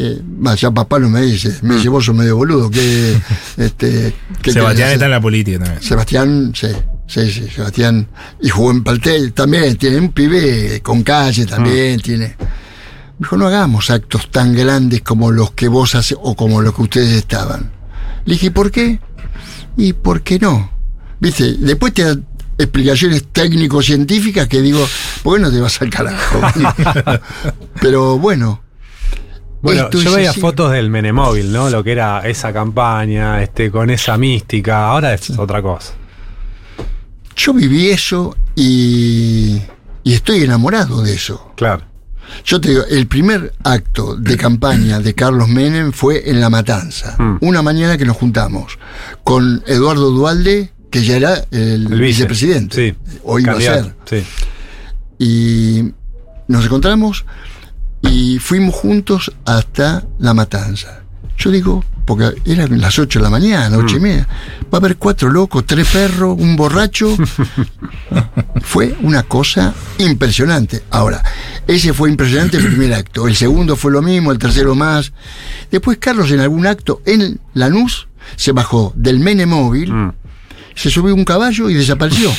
eh, 0.00 0.22
más 0.38 0.60
ya 0.60 0.70
papá 0.70 1.00
no 1.00 1.08
me 1.08 1.20
dice, 1.22 1.58
me 1.62 1.74
dice, 1.74 1.88
vos 1.88 2.04
sos 2.04 2.14
medio 2.14 2.36
boludo, 2.36 2.70
que 2.70 3.20
este, 3.56 4.14
¿qué 4.40 4.52
Sebastián 4.52 4.90
está 4.90 4.94
hacer?". 4.94 5.02
en 5.06 5.10
la 5.10 5.20
política 5.20 5.58
también. 5.58 5.82
Sebastián, 5.82 6.52
sí, 6.54 6.68
sí, 7.08 7.28
sí, 7.32 7.48
Sebastián, 7.48 8.06
y 8.40 8.48
jugó 8.48 8.70
en 8.70 8.84
Paltel 8.84 9.32
también, 9.32 9.76
tiene 9.76 9.98
un 9.98 10.12
pibe 10.12 10.80
con 10.82 11.02
calle 11.02 11.46
también, 11.46 12.00
tiene. 12.00 12.36
Me 12.38 13.24
dijo, 13.24 13.36
no 13.36 13.48
hagamos 13.48 13.90
actos 13.90 14.30
tan 14.30 14.54
grandes 14.54 15.02
como 15.02 15.32
los 15.32 15.50
que 15.50 15.66
vos 15.66 15.96
haces 15.96 16.16
o 16.22 16.36
como 16.36 16.62
los 16.62 16.76
que 16.76 16.82
ustedes 16.82 17.16
estaban. 17.16 17.72
Le 18.24 18.34
dije, 18.34 18.52
¿por 18.52 18.70
qué? 18.70 19.00
¿Y 19.76 19.94
por 19.94 20.22
qué 20.22 20.38
no? 20.38 20.70
Viste, 21.18 21.54
después 21.54 21.92
te 21.92 22.04
da 22.04 22.16
explicaciones 22.56 23.24
técnico-científicas 23.32 24.46
que 24.46 24.62
digo, 24.62 24.86
¿por 25.24 25.38
qué 25.38 25.42
no 25.42 25.50
te 25.50 25.60
vas 25.60 25.82
al 25.82 25.90
carajo? 25.90 26.40
Pero 27.80 28.16
bueno. 28.16 28.62
Bueno, 29.60 29.84
esto 29.84 30.00
yo 30.00 30.14
veía 30.14 30.30
así. 30.30 30.40
fotos 30.40 30.70
del 30.72 30.88
Menemóvil, 30.90 31.50
¿no? 31.52 31.68
Lo 31.70 31.82
que 31.82 31.92
era 31.92 32.20
esa 32.20 32.52
campaña, 32.52 33.42
este, 33.42 33.70
con 33.70 33.90
esa 33.90 34.16
mística. 34.16 34.88
Ahora 34.88 35.14
es 35.14 35.30
otra 35.38 35.60
cosa. 35.62 35.94
Yo 37.36 37.52
viví 37.54 37.88
eso 37.88 38.36
y, 38.54 39.60
y 40.04 40.14
estoy 40.14 40.42
enamorado 40.42 41.02
de 41.02 41.14
eso. 41.14 41.52
Claro. 41.56 41.82
Yo 42.44 42.60
te 42.60 42.68
digo, 42.70 42.82
el 42.90 43.06
primer 43.06 43.54
acto 43.64 44.14
de 44.14 44.36
campaña 44.36 45.00
de 45.00 45.14
Carlos 45.14 45.48
Menem 45.48 45.92
fue 45.92 46.28
en 46.30 46.40
La 46.40 46.50
Matanza. 46.50 47.16
Mm. 47.18 47.38
Una 47.40 47.62
mañana 47.62 47.96
que 47.96 48.04
nos 48.04 48.16
juntamos 48.16 48.78
con 49.24 49.62
Eduardo 49.66 50.10
Dualde, 50.10 50.72
que 50.90 51.02
ya 51.04 51.16
era 51.16 51.34
el, 51.50 51.86
El 51.86 51.88
vice. 51.88 51.98
vicepresidente. 52.26 52.90
Sí. 52.90 53.18
O 53.24 53.38
iba 53.38 53.52
a 53.54 53.60
ser. 53.60 53.94
Sí. 54.04 54.24
Y 55.18 55.92
nos 56.48 56.64
encontramos 56.66 57.24
y 58.02 58.38
fuimos 58.38 58.74
juntos 58.74 59.32
hasta 59.44 60.04
La 60.18 60.34
Matanza. 60.34 61.00
Yo 61.36 61.50
digo, 61.52 61.84
porque 62.04 62.32
eran 62.46 62.80
las 62.80 62.98
8 62.98 63.18
de 63.18 63.22
la 63.22 63.30
mañana, 63.30 63.76
ocho 63.78 63.96
y 63.96 64.00
media. 64.00 64.26
Va 64.64 64.78
a 64.78 64.80
haber 64.80 64.96
cuatro 64.96 65.30
locos, 65.30 65.64
tres 65.66 65.86
perros, 65.88 66.36
un 66.38 66.56
borracho. 66.56 67.16
fue 68.62 68.96
una 69.02 69.22
cosa 69.22 69.72
impresionante. 69.98 70.82
Ahora, 70.90 71.22
ese 71.66 71.92
fue 71.92 72.10
impresionante 72.10 72.56
el 72.56 72.66
primer 72.66 72.92
acto. 72.94 73.28
El 73.28 73.36
segundo 73.36 73.76
fue 73.76 73.92
lo 73.92 74.02
mismo, 74.02 74.32
el 74.32 74.38
tercero 74.38 74.74
más. 74.74 75.12
Después 75.70 75.98
Carlos 75.98 76.30
en 76.30 76.40
algún 76.40 76.66
acto 76.66 77.02
en 77.06 77.38
Lanús 77.54 78.08
se 78.36 78.52
bajó 78.52 78.92
del 78.96 79.20
Mene 79.20 79.46
móvil, 79.46 79.92
Mm. 79.92 80.12
se 80.74 80.90
subió 80.90 81.14
un 81.14 81.24
caballo 81.24 81.70
y 81.70 81.74
desapareció. 81.74 82.30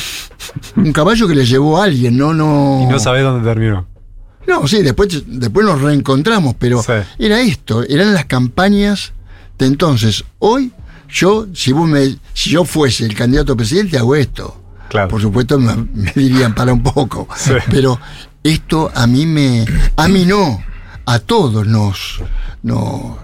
un 0.76 0.92
caballo 0.92 1.26
que 1.28 1.34
le 1.34 1.46
llevó 1.46 1.80
a 1.80 1.84
alguien, 1.84 2.16
no, 2.16 2.32
no. 2.34 2.80
Y 2.82 2.86
no 2.86 2.98
sabés 2.98 3.22
dónde 3.22 3.48
terminó. 3.48 3.86
No, 4.46 4.66
sí, 4.66 4.82
después, 4.82 5.22
después 5.26 5.66
nos 5.66 5.80
reencontramos, 5.80 6.54
pero 6.58 6.82
Sí. 6.82 6.92
era 7.18 7.40
esto, 7.40 7.82
eran 7.88 8.14
las 8.14 8.24
campañas 8.24 9.12
de 9.58 9.66
entonces. 9.66 10.24
Hoy 10.38 10.72
yo, 11.08 11.46
si 11.54 11.72
vos 11.72 11.88
me, 11.88 12.16
si 12.32 12.50
yo 12.50 12.64
fuese 12.64 13.04
el 13.04 13.14
candidato 13.14 13.52
a 13.52 13.56
presidente, 13.56 13.98
hago 13.98 14.14
esto. 14.16 14.56
Claro. 14.88 15.08
Por 15.08 15.20
supuesto 15.20 15.58
me, 15.58 15.74
me 15.92 16.12
dirían 16.14 16.54
para 16.54 16.72
un 16.72 16.82
poco. 16.82 17.28
Sí. 17.36 17.52
Pero 17.70 18.00
esto 18.42 18.90
a 18.94 19.06
mí 19.06 19.24
me. 19.26 19.64
A 19.96 20.08
mí 20.08 20.24
no. 20.24 20.62
A 21.06 21.18
todos 21.20 21.66
nos. 21.66 22.20
No, 22.62 23.18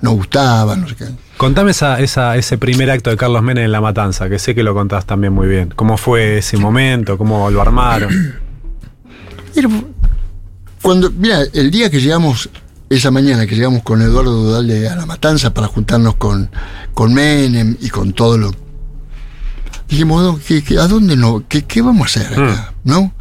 nos 0.00 0.14
gustaba, 0.14 0.76
no 0.76 0.88
sé 0.88 0.94
qué. 0.96 1.04
Contame 1.36 1.70
esa, 1.72 2.00
esa, 2.00 2.36
ese 2.36 2.58
primer 2.58 2.90
acto 2.90 3.10
de 3.10 3.16
Carlos 3.16 3.42
Menem 3.42 3.64
en 3.64 3.72
La 3.72 3.80
Matanza, 3.80 4.28
que 4.28 4.38
sé 4.38 4.54
que 4.54 4.62
lo 4.62 4.72
contás 4.74 5.04
también 5.06 5.32
muy 5.32 5.46
bien. 5.48 5.72
¿Cómo 5.76 5.96
fue 5.96 6.38
ese 6.38 6.56
momento? 6.56 7.16
¿Cómo 7.18 7.50
lo 7.50 7.60
armaron? 7.60 8.10
Era- 9.54 9.68
cuando, 10.82 11.10
mira, 11.10 11.42
el 11.52 11.70
día 11.70 11.90
que 11.90 12.00
llegamos, 12.00 12.48
esa 12.88 13.10
mañana 13.10 13.46
que 13.46 13.54
llegamos 13.54 13.82
con 13.82 14.02
Eduardo 14.02 14.32
Dudalde 14.32 14.88
a 14.88 14.96
la 14.96 15.06
matanza 15.06 15.52
para 15.54 15.66
juntarnos 15.68 16.16
con, 16.16 16.50
con 16.94 17.12
Menem 17.14 17.76
y 17.80 17.88
con 17.88 18.12
todo 18.12 18.36
lo. 18.38 18.52
Dijimos, 19.88 20.22
"No, 20.22 20.40
¿qué- 20.44 20.62
qué- 20.62 20.78
¿a 20.78 20.86
dónde 20.86 21.16
no? 21.16 21.44
¿Qué, 21.48 21.62
qué 21.64 21.82
vamos 21.82 22.02
a 22.16 22.20
hacer 22.20 22.32
acá? 22.32 22.72
¿No? 22.84 23.12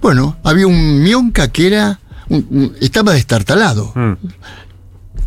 Bueno, 0.00 0.36
había 0.44 0.66
un 0.66 1.02
mionca 1.02 1.48
que 1.48 1.66
era. 1.68 2.00
un- 2.30 2.46
un- 2.50 2.76
estaba 2.80 3.12
destartalado. 3.14 3.90
Mm. 3.94 4.12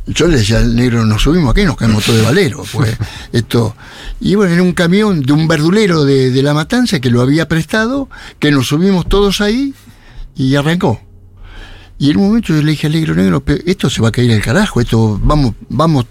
Yo 0.07 0.27
le 0.27 0.37
decía 0.37 0.57
al 0.59 0.75
negro, 0.75 1.03
nos 1.05 1.23
subimos 1.23 1.51
aquí 1.51 1.63
nos 1.63 1.75
caemos 1.77 2.03
todos 2.05 2.19
de 2.19 2.25
valero. 2.25 2.63
Pues, 2.71 2.95
esto. 3.31 3.75
Y 4.19 4.35
bueno, 4.35 4.53
era 4.53 4.61
un 4.61 4.73
camión 4.73 5.21
de 5.23 5.33
un 5.33 5.47
verdulero 5.47 6.03
de, 6.03 6.29
de 6.29 6.43
la 6.43 6.53
matanza 6.53 6.99
que 6.99 7.09
lo 7.09 7.21
había 7.21 7.47
prestado, 7.47 8.07
que 8.37 8.51
nos 8.51 8.67
subimos 8.67 9.07
todos 9.09 9.41
ahí 9.41 9.73
y 10.35 10.53
arrancó. 10.55 11.01
Y 12.01 12.09
en 12.09 12.17
un 12.17 12.29
momento 12.29 12.47
yo 12.47 12.63
le 12.63 12.71
dije 12.71 12.87
al 12.87 12.93
negro, 12.93 13.13
negro, 13.13 13.43
esto 13.63 13.87
se 13.87 14.01
va 14.01 14.07
a 14.07 14.11
caer 14.11 14.31
el 14.31 14.41
carajo, 14.41 14.81
esto 14.81 15.19
vamos, 15.21 15.53
vamos. 15.69 16.07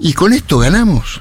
Y 0.00 0.14
con 0.14 0.32
esto 0.32 0.56
ganamos. 0.60 1.20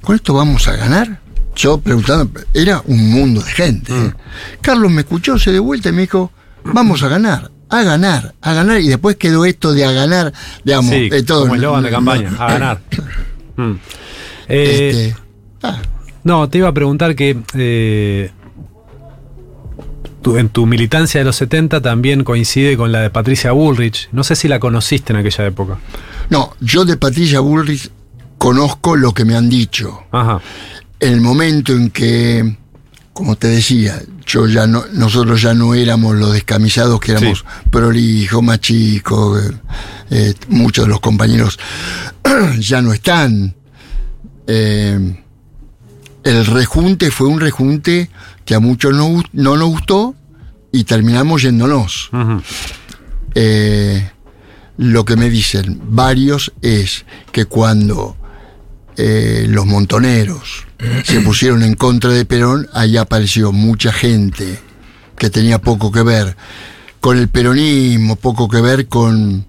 ¿Con 0.00 0.16
esto 0.16 0.32
vamos 0.32 0.66
a 0.66 0.76
ganar? 0.76 1.20
Yo 1.54 1.76
preguntaba, 1.76 2.26
era 2.54 2.82
un 2.86 3.10
mundo 3.10 3.42
de 3.42 3.50
gente. 3.50 3.92
¿eh? 3.94 4.14
Carlos 4.62 4.90
me 4.90 5.02
escuchó, 5.02 5.38
se 5.38 5.52
de 5.52 5.58
vuelta 5.58 5.90
y 5.90 5.92
me 5.92 6.00
dijo, 6.02 6.32
vamos 6.64 7.02
a 7.02 7.08
ganar, 7.08 7.50
a 7.68 7.82
ganar, 7.82 8.34
a 8.40 8.54
ganar. 8.54 8.80
Y 8.80 8.88
después 8.88 9.16
quedó 9.16 9.44
esto 9.44 9.74
de 9.74 9.84
a 9.84 9.92
ganar, 9.92 10.32
digamos, 10.64 10.90
Sí, 10.90 11.10
de 11.10 11.22
todo. 11.22 11.42
como 11.42 11.56
eslogan 11.56 11.82
de 11.82 11.90
campaña, 11.90 12.30
a 12.38 12.52
ganar. 12.52 12.80
Mm. 13.54 13.72
Eh, 14.48 15.12
Este, 15.12 15.16
ah, 15.62 15.76
No, 16.24 16.48
te 16.48 16.56
iba 16.56 16.68
a 16.68 16.72
preguntar 16.72 17.14
que 17.14 17.36
eh, 17.52 18.30
tu- 20.22 20.36
en 20.38 20.48
tu 20.48 20.66
militancia 20.66 21.20
de 21.20 21.24
los 21.24 21.36
70 21.36 21.80
también 21.80 22.24
coincide 22.24 22.76
con 22.76 22.92
la 22.92 23.00
de 23.00 23.10
Patricia 23.10 23.52
Bullrich. 23.52 24.08
No 24.12 24.24
sé 24.24 24.36
si 24.36 24.48
la 24.48 24.58
conociste 24.60 25.12
en 25.12 25.18
aquella 25.18 25.46
época. 25.46 25.78
no, 26.30 26.54
yo 26.60 26.84
de 26.84 26.96
Patricia 26.96 27.40
Bullrich 27.40 27.90
conozco 28.38 28.96
lo 28.96 29.12
que 29.12 29.24
me 29.24 29.36
han 29.36 29.48
dicho. 29.48 30.04
Ajá. 30.12 30.40
el 31.00 31.20
momento 31.20 31.72
en 31.72 31.90
que, 31.90 32.56
como 33.12 33.34
te 33.34 33.48
decía, 33.48 34.00
yo 34.24 34.46
ya 34.46 34.68
no, 34.68 34.84
nosotros 34.92 35.42
ya 35.42 35.52
no 35.52 35.74
éramos 35.74 36.14
los 36.16 36.32
descamisados 36.32 37.00
que 37.00 37.12
éramos 37.12 37.40
Sí. 37.40 37.68
prolijos, 37.72 38.40
más 38.40 38.60
chicos, 38.60 39.42
eh, 39.42 39.52
eh, 40.10 40.34
muchos 40.48 40.84
de 40.84 40.90
los 40.90 41.00
compañeros 41.00 41.58
ya 42.60 42.80
no 42.80 42.92
están. 42.92 43.54
Eh, 44.46 45.21
el 46.24 46.46
rejunte 46.46 47.10
fue 47.10 47.26
un 47.26 47.40
rejunte 47.40 48.10
que 48.44 48.54
a 48.54 48.60
muchos 48.60 48.94
no, 48.94 49.22
no 49.32 49.56
nos 49.56 49.68
gustó 49.68 50.14
y 50.72 50.84
terminamos 50.84 51.42
yéndonos. 51.42 52.10
Eh, 53.34 54.10
lo 54.78 55.04
que 55.04 55.16
me 55.16 55.30
dicen 55.30 55.80
varios 55.84 56.52
es 56.62 57.04
que 57.30 57.44
cuando 57.44 58.16
eh, 58.96 59.46
los 59.48 59.66
montoneros 59.66 60.66
se 61.04 61.20
pusieron 61.20 61.62
en 61.62 61.74
contra 61.74 62.10
de 62.10 62.24
Perón, 62.24 62.68
ahí 62.72 62.96
apareció 62.96 63.52
mucha 63.52 63.92
gente 63.92 64.58
que 65.16 65.30
tenía 65.30 65.60
poco 65.60 65.92
que 65.92 66.02
ver 66.02 66.36
con 67.00 67.18
el 67.18 67.28
peronismo, 67.28 68.16
poco 68.16 68.48
que 68.48 68.60
ver 68.60 68.88
con... 68.88 69.46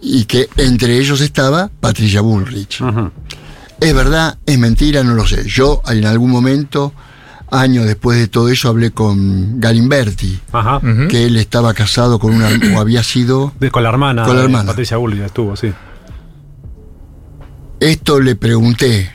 y 0.00 0.24
que 0.24 0.48
entre 0.56 0.98
ellos 0.98 1.20
estaba 1.20 1.70
Patricia 1.80 2.20
Bullrich. 2.20 2.82
Es 3.82 3.94
verdad, 3.94 4.38
es 4.46 4.58
mentira, 4.58 5.02
no 5.02 5.14
lo 5.14 5.26
sé. 5.26 5.44
Yo 5.48 5.82
en 5.88 6.04
algún 6.06 6.30
momento, 6.30 6.92
años 7.50 7.84
después 7.86 8.18
de 8.18 8.28
todo 8.28 8.48
eso, 8.48 8.68
hablé 8.68 8.92
con 8.92 9.60
Galimberti, 9.60 10.38
Ajá. 10.52 10.80
Que 11.08 11.26
él 11.26 11.36
estaba 11.36 11.74
casado 11.74 12.18
con 12.18 12.32
una, 12.34 12.48
o 12.76 12.80
había 12.80 13.02
sido, 13.02 13.52
De- 13.58 13.70
con 13.70 13.82
la 13.82 13.88
hermana. 13.90 14.24
Con 14.24 14.36
la 14.36 14.44
hermana. 14.44 14.66
Patricia 14.68 14.96
Bullrich 14.96 15.22
estuvo, 15.24 15.56
sí. 15.56 15.72
esto 17.80 18.20
le 18.20 18.36
pregunté, 18.36 19.10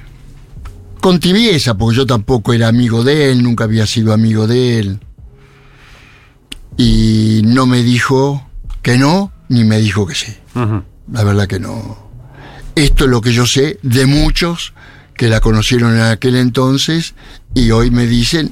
con 1.00 1.20
tibieza, 1.20 1.78
porque 1.78 1.96
yo 1.98 2.06
tampoco 2.06 2.52
era 2.54 2.68
amigo 2.68 3.04
de 3.04 3.32
él, 3.32 3.42
nunca 3.44 3.64
había 3.64 3.86
sido 3.88 4.12
amigo 4.14 4.46
de 4.48 4.80
él, 4.80 5.00
y 6.76 7.42
no 7.46 7.66
me 7.66 7.82
dijo 7.84 8.46
que 8.82 8.98
no, 8.98 9.32
ni 9.50 9.64
me 9.64 9.78
dijo 9.80 10.06
que 10.06 10.16
sí. 10.16 10.36
La 11.12 11.24
verdad 11.24 11.48
que 11.48 11.60
no. 11.60 12.07
Esto 12.78 13.06
es 13.06 13.10
lo 13.10 13.22
que 13.22 13.34
yo 13.34 13.48
sé 13.48 13.80
de 13.82 14.06
muchos 14.06 14.72
que 15.16 15.30
la 15.30 15.40
conocieron 15.40 15.96
en 15.96 16.04
aquel 16.04 16.36
entonces 16.36 17.16
y 17.56 17.72
hoy 17.72 17.90
me 17.90 18.06
dicen, 18.06 18.52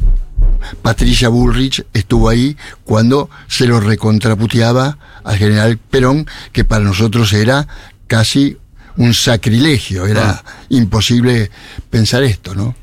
Patricia 0.81 1.29
Bullrich 1.29 1.85
estuvo 1.93 2.27
ahí 2.27 2.57
cuando 2.85 3.29
se 3.47 3.67
lo 3.67 3.79
recontraputeaba 3.79 4.97
al 5.23 5.37
general 5.37 5.77
Perón, 5.77 6.25
que 6.51 6.65
para 6.65 6.83
nosotros 6.83 7.33
era 7.33 7.67
casi 8.07 8.57
un 8.97 9.13
sacrilegio, 9.13 10.07
era 10.07 10.43
imposible 10.69 11.51
pensar 11.91 12.23
esto, 12.23 12.55
¿no? 12.55 12.73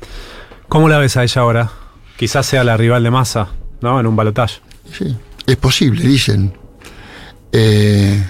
¿Cómo 0.69 0.87
la 0.87 0.97
ves 0.97 1.17
a 1.17 1.23
ella 1.23 1.41
ahora? 1.41 1.71
Quizás 2.15 2.45
sea 2.45 2.63
la 2.63 2.77
rival 2.77 3.03
de 3.03 3.11
Massa, 3.11 3.49
¿no? 3.81 3.99
En 3.99 4.07
un 4.07 4.15
balotaje. 4.15 4.61
Sí, 4.97 5.13
es 5.45 5.57
posible, 5.57 6.07
dicen. 6.07 6.53
Eh, 7.51 8.23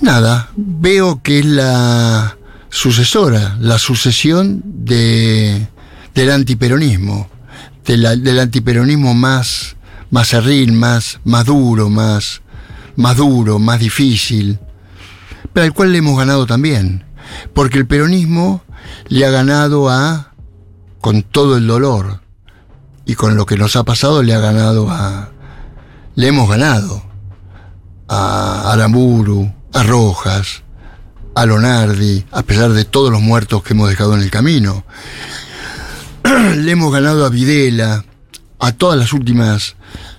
nada, 0.00 0.50
veo 0.56 1.22
que 1.22 1.40
es 1.40 1.46
la 1.46 2.36
sucesora, 2.70 3.56
la 3.60 3.78
sucesión 3.78 4.62
de, 4.64 5.68
del 6.14 6.30
antiperonismo, 6.30 7.28
del 7.84 8.38
antiperonismo 8.38 9.14
más, 9.14 9.76
más 10.10 10.34
más, 10.72 11.20
más 11.24 11.44
duro, 11.46 11.88
más, 11.88 12.42
más 12.96 13.16
duro, 13.16 13.58
más 13.58 13.80
difícil, 13.80 14.58
pero 15.52 15.66
al 15.66 15.72
cual 15.72 15.92
le 15.92 15.98
hemos 15.98 16.18
ganado 16.18 16.46
también, 16.46 17.04
porque 17.54 17.78
el 17.78 17.86
peronismo 17.86 18.62
le 19.08 19.24
ha 19.24 19.30
ganado 19.30 19.88
a, 19.88 20.34
con 21.00 21.22
todo 21.22 21.56
el 21.56 21.66
dolor, 21.66 22.20
y 23.08 23.14
con 23.14 23.36
lo 23.36 23.46
que 23.46 23.56
nos 23.56 23.74
ha 23.74 23.84
pasado 23.84 24.22
le 24.22 24.34
ha 24.34 24.38
ganado 24.38 24.90
a. 24.90 25.30
Le 26.14 26.28
hemos 26.28 26.46
ganado 26.46 27.02
a 28.06 28.70
Aramburu, 28.70 29.50
a 29.72 29.82
Rojas, 29.82 30.62
a 31.34 31.46
Lonardi, 31.46 32.24
a 32.32 32.42
pesar 32.42 32.72
de 32.72 32.84
todos 32.84 33.10
los 33.10 33.20
muertos 33.20 33.62
que 33.62 33.74
hemos 33.74 33.88
dejado 33.88 34.14
en 34.14 34.22
el 34.22 34.30
camino. 34.30 34.84
le 36.56 36.70
hemos 36.70 36.92
ganado 36.92 37.24
a 37.24 37.28
Videla, 37.28 38.04
a 38.58 38.72
todas 38.72 38.98
las 38.98 39.12
últimas. 39.12 39.76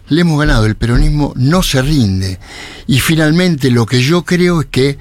Le 0.08 0.22
hemos 0.22 0.40
ganado. 0.40 0.66
El 0.66 0.76
peronismo 0.76 1.34
no 1.36 1.62
se 1.62 1.82
rinde. 1.82 2.40
Y 2.88 3.00
finalmente 3.00 3.70
lo 3.70 3.86
que 3.86 4.02
yo 4.02 4.24
creo 4.24 4.62
es 4.62 4.68
que 4.68 4.98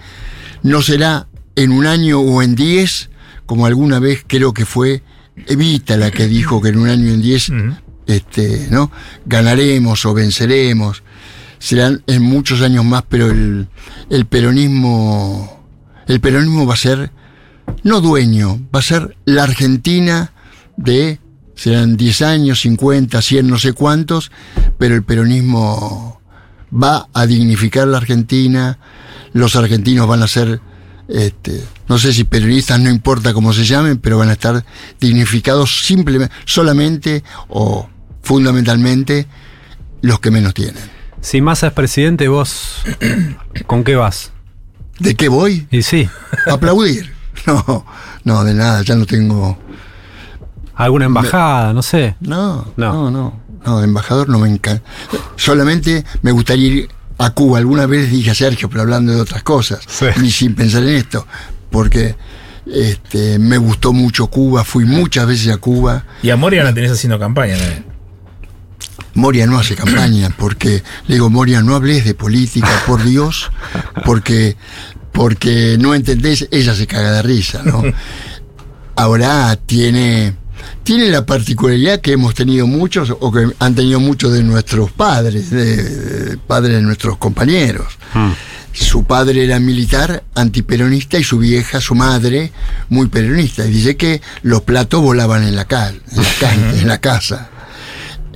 no 0.62 0.82
será 0.82 1.28
en 1.56 1.72
un 1.72 1.86
año 1.86 2.20
o 2.20 2.42
en 2.42 2.54
diez, 2.54 3.10
como 3.46 3.66
alguna 3.66 3.98
vez 3.98 4.24
creo 4.26 4.52
que 4.52 4.66
fue 4.66 5.02
Evita 5.46 5.96
la 5.96 6.10
que 6.10 6.26
dijo 6.26 6.60
que 6.60 6.70
en 6.70 6.78
un 6.78 6.88
año 6.88 7.10
o 7.10 7.14
en 7.14 7.22
diez 7.22 7.50
este, 8.06 8.66
¿no? 8.70 8.90
ganaremos 9.24 10.04
o 10.04 10.14
venceremos. 10.14 11.02
Serán 11.58 12.02
en 12.06 12.22
muchos 12.22 12.62
años 12.62 12.84
más, 12.84 13.04
pero 13.08 13.30
el, 13.30 13.68
el 14.10 14.26
peronismo, 14.26 15.64
el 16.06 16.20
peronismo 16.20 16.66
va 16.66 16.74
a 16.74 16.78
ser 16.78 17.10
no 17.82 18.00
dueño, 18.00 18.60
va 18.74 18.80
a 18.80 18.82
ser 18.82 19.16
la 19.24 19.44
Argentina 19.44 20.32
de 20.76 21.20
serán 21.58 21.96
10 21.96 22.22
años, 22.22 22.60
50, 22.60 23.20
100, 23.20 23.48
no 23.48 23.58
sé 23.58 23.72
cuántos, 23.72 24.30
pero 24.78 24.94
el 24.94 25.02
peronismo 25.02 26.20
va 26.72 27.08
a 27.12 27.26
dignificar 27.26 27.88
la 27.88 27.96
Argentina, 27.98 28.78
los 29.32 29.56
argentinos 29.56 30.06
van 30.06 30.22
a 30.22 30.28
ser, 30.28 30.60
este, 31.08 31.64
no 31.88 31.98
sé 31.98 32.12
si 32.12 32.22
peronistas, 32.22 32.78
no 32.78 32.90
importa 32.90 33.32
cómo 33.32 33.52
se 33.52 33.64
llamen, 33.64 33.98
pero 33.98 34.18
van 34.18 34.28
a 34.28 34.34
estar 34.34 34.64
dignificados 35.00 35.84
simplemente, 35.84 36.32
solamente 36.44 37.24
o 37.48 37.88
fundamentalmente 38.22 39.26
los 40.00 40.20
que 40.20 40.30
menos 40.30 40.54
tienen. 40.54 40.97
Si 41.20 41.40
Massa 41.40 41.68
es 41.68 41.72
presidente, 41.72 42.28
vos, 42.28 42.82
¿con 43.66 43.84
qué 43.84 43.96
vas? 43.96 44.32
¿De 44.98 45.14
qué 45.14 45.28
voy? 45.28 45.66
Y 45.70 45.82
sí, 45.82 46.08
Aplaudir. 46.50 47.12
No, 47.46 47.86
no, 48.24 48.42
de 48.44 48.52
nada, 48.52 48.82
ya 48.82 48.96
no 48.96 49.06
tengo. 49.06 49.56
alguna 50.74 51.06
embajada, 51.06 51.72
no 51.72 51.82
sé. 51.82 52.16
No, 52.20 52.72
No. 52.76 52.92
no, 52.92 53.10
no, 53.10 53.40
no, 53.64 53.78
de 53.78 53.84
embajador 53.84 54.28
no 54.28 54.38
me 54.40 54.48
encanta. 54.48 54.82
Solamente 55.36 56.04
me 56.22 56.32
gustaría 56.32 56.66
ir 56.68 56.88
a 57.18 57.30
Cuba. 57.30 57.58
Alguna 57.58 57.86
vez 57.86 58.10
dije 58.10 58.30
a 58.32 58.34
Sergio, 58.34 58.68
pero 58.68 58.82
hablando 58.82 59.12
de 59.12 59.20
otras 59.20 59.42
cosas, 59.44 59.80
Sí. 59.86 60.06
ni 60.20 60.30
sin 60.32 60.54
pensar 60.54 60.82
en 60.82 60.96
esto, 60.96 61.26
porque 61.70 62.16
Este, 62.66 63.38
me 63.38 63.56
gustó 63.56 63.94
mucho 63.94 64.26
Cuba, 64.26 64.62
fui 64.62 64.84
muchas 64.84 65.26
veces 65.26 65.50
a 65.54 65.56
Cuba. 65.56 66.04
Y 66.22 66.28
a 66.28 66.36
Moria 66.36 66.62
la 66.64 66.74
tenés 66.74 66.90
haciendo 66.92 67.18
campaña 67.18 67.56
también. 67.56 67.84
Moria 69.18 69.46
no 69.46 69.58
hace 69.58 69.74
campaña, 69.74 70.30
porque 70.38 70.82
le 71.06 71.14
digo, 71.16 71.28
Moria, 71.28 71.60
no 71.60 71.74
hables 71.74 72.04
de 72.04 72.14
política, 72.14 72.68
por 72.86 73.04
Dios, 73.04 73.50
porque, 74.06 74.56
porque 75.12 75.76
no 75.78 75.94
entendés, 75.94 76.48
ella 76.50 76.74
se 76.74 76.86
caga 76.86 77.12
de 77.12 77.22
risa, 77.22 77.62
¿no? 77.64 77.82
Ahora 78.96 79.56
tiene, 79.64 80.34
tiene 80.82 81.08
la 81.08 81.24
particularidad 81.24 82.00
que 82.00 82.12
hemos 82.12 82.34
tenido 82.34 82.66
muchos, 82.66 83.12
o 83.20 83.30
que 83.30 83.46
han 83.58 83.74
tenido 83.74 84.00
muchos 84.00 84.32
de 84.32 84.42
nuestros 84.42 84.90
padres, 84.90 85.50
de, 85.50 85.76
de 85.84 86.36
padres 86.38 86.76
de 86.76 86.82
nuestros 86.82 87.16
compañeros. 87.18 87.86
Mm. 88.14 88.30
Su 88.72 89.04
padre 89.04 89.44
era 89.44 89.58
militar, 89.60 90.22
antiperonista, 90.34 91.18
y 91.18 91.24
su 91.24 91.38
vieja, 91.38 91.80
su 91.80 91.94
madre, 91.94 92.52
muy 92.88 93.08
peronista. 93.08 93.64
Y 93.66 93.70
dice 93.70 93.96
que 93.96 94.20
los 94.42 94.62
platos 94.62 95.00
volaban 95.02 95.42
en 95.44 95.56
la, 95.56 95.64
cal, 95.66 96.00
en 96.12 96.16
la, 96.22 96.28
ca- 96.40 96.54
en 96.54 96.88
la 96.88 96.98
casa. 97.00 97.50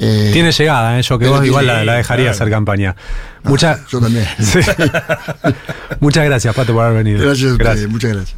Eh, 0.05 0.31
Tiene 0.33 0.51
llegada, 0.51 0.99
¿eh? 0.99 1.03
yo 1.03 1.17
que 1.17 1.29
vos 1.29 1.47
igual 1.47 1.65
la, 1.65 1.85
la 1.85 1.95
dejaría 1.95 2.25
claro. 2.25 2.35
hacer 2.35 2.51
campaña. 2.51 2.97
Muchas, 3.45 3.87
Yo 3.89 4.01
también. 4.01 4.27
Sí. 4.41 4.59
Muchas 6.01 6.25
gracias, 6.25 6.53
Pato, 6.57 6.75
por 6.75 6.85
haber 6.85 7.05
venido. 7.05 7.25
Gracias 7.25 7.51
a 7.51 7.55
ustedes, 7.55 7.89
muchas 7.89 8.13
gracias. 8.13 8.37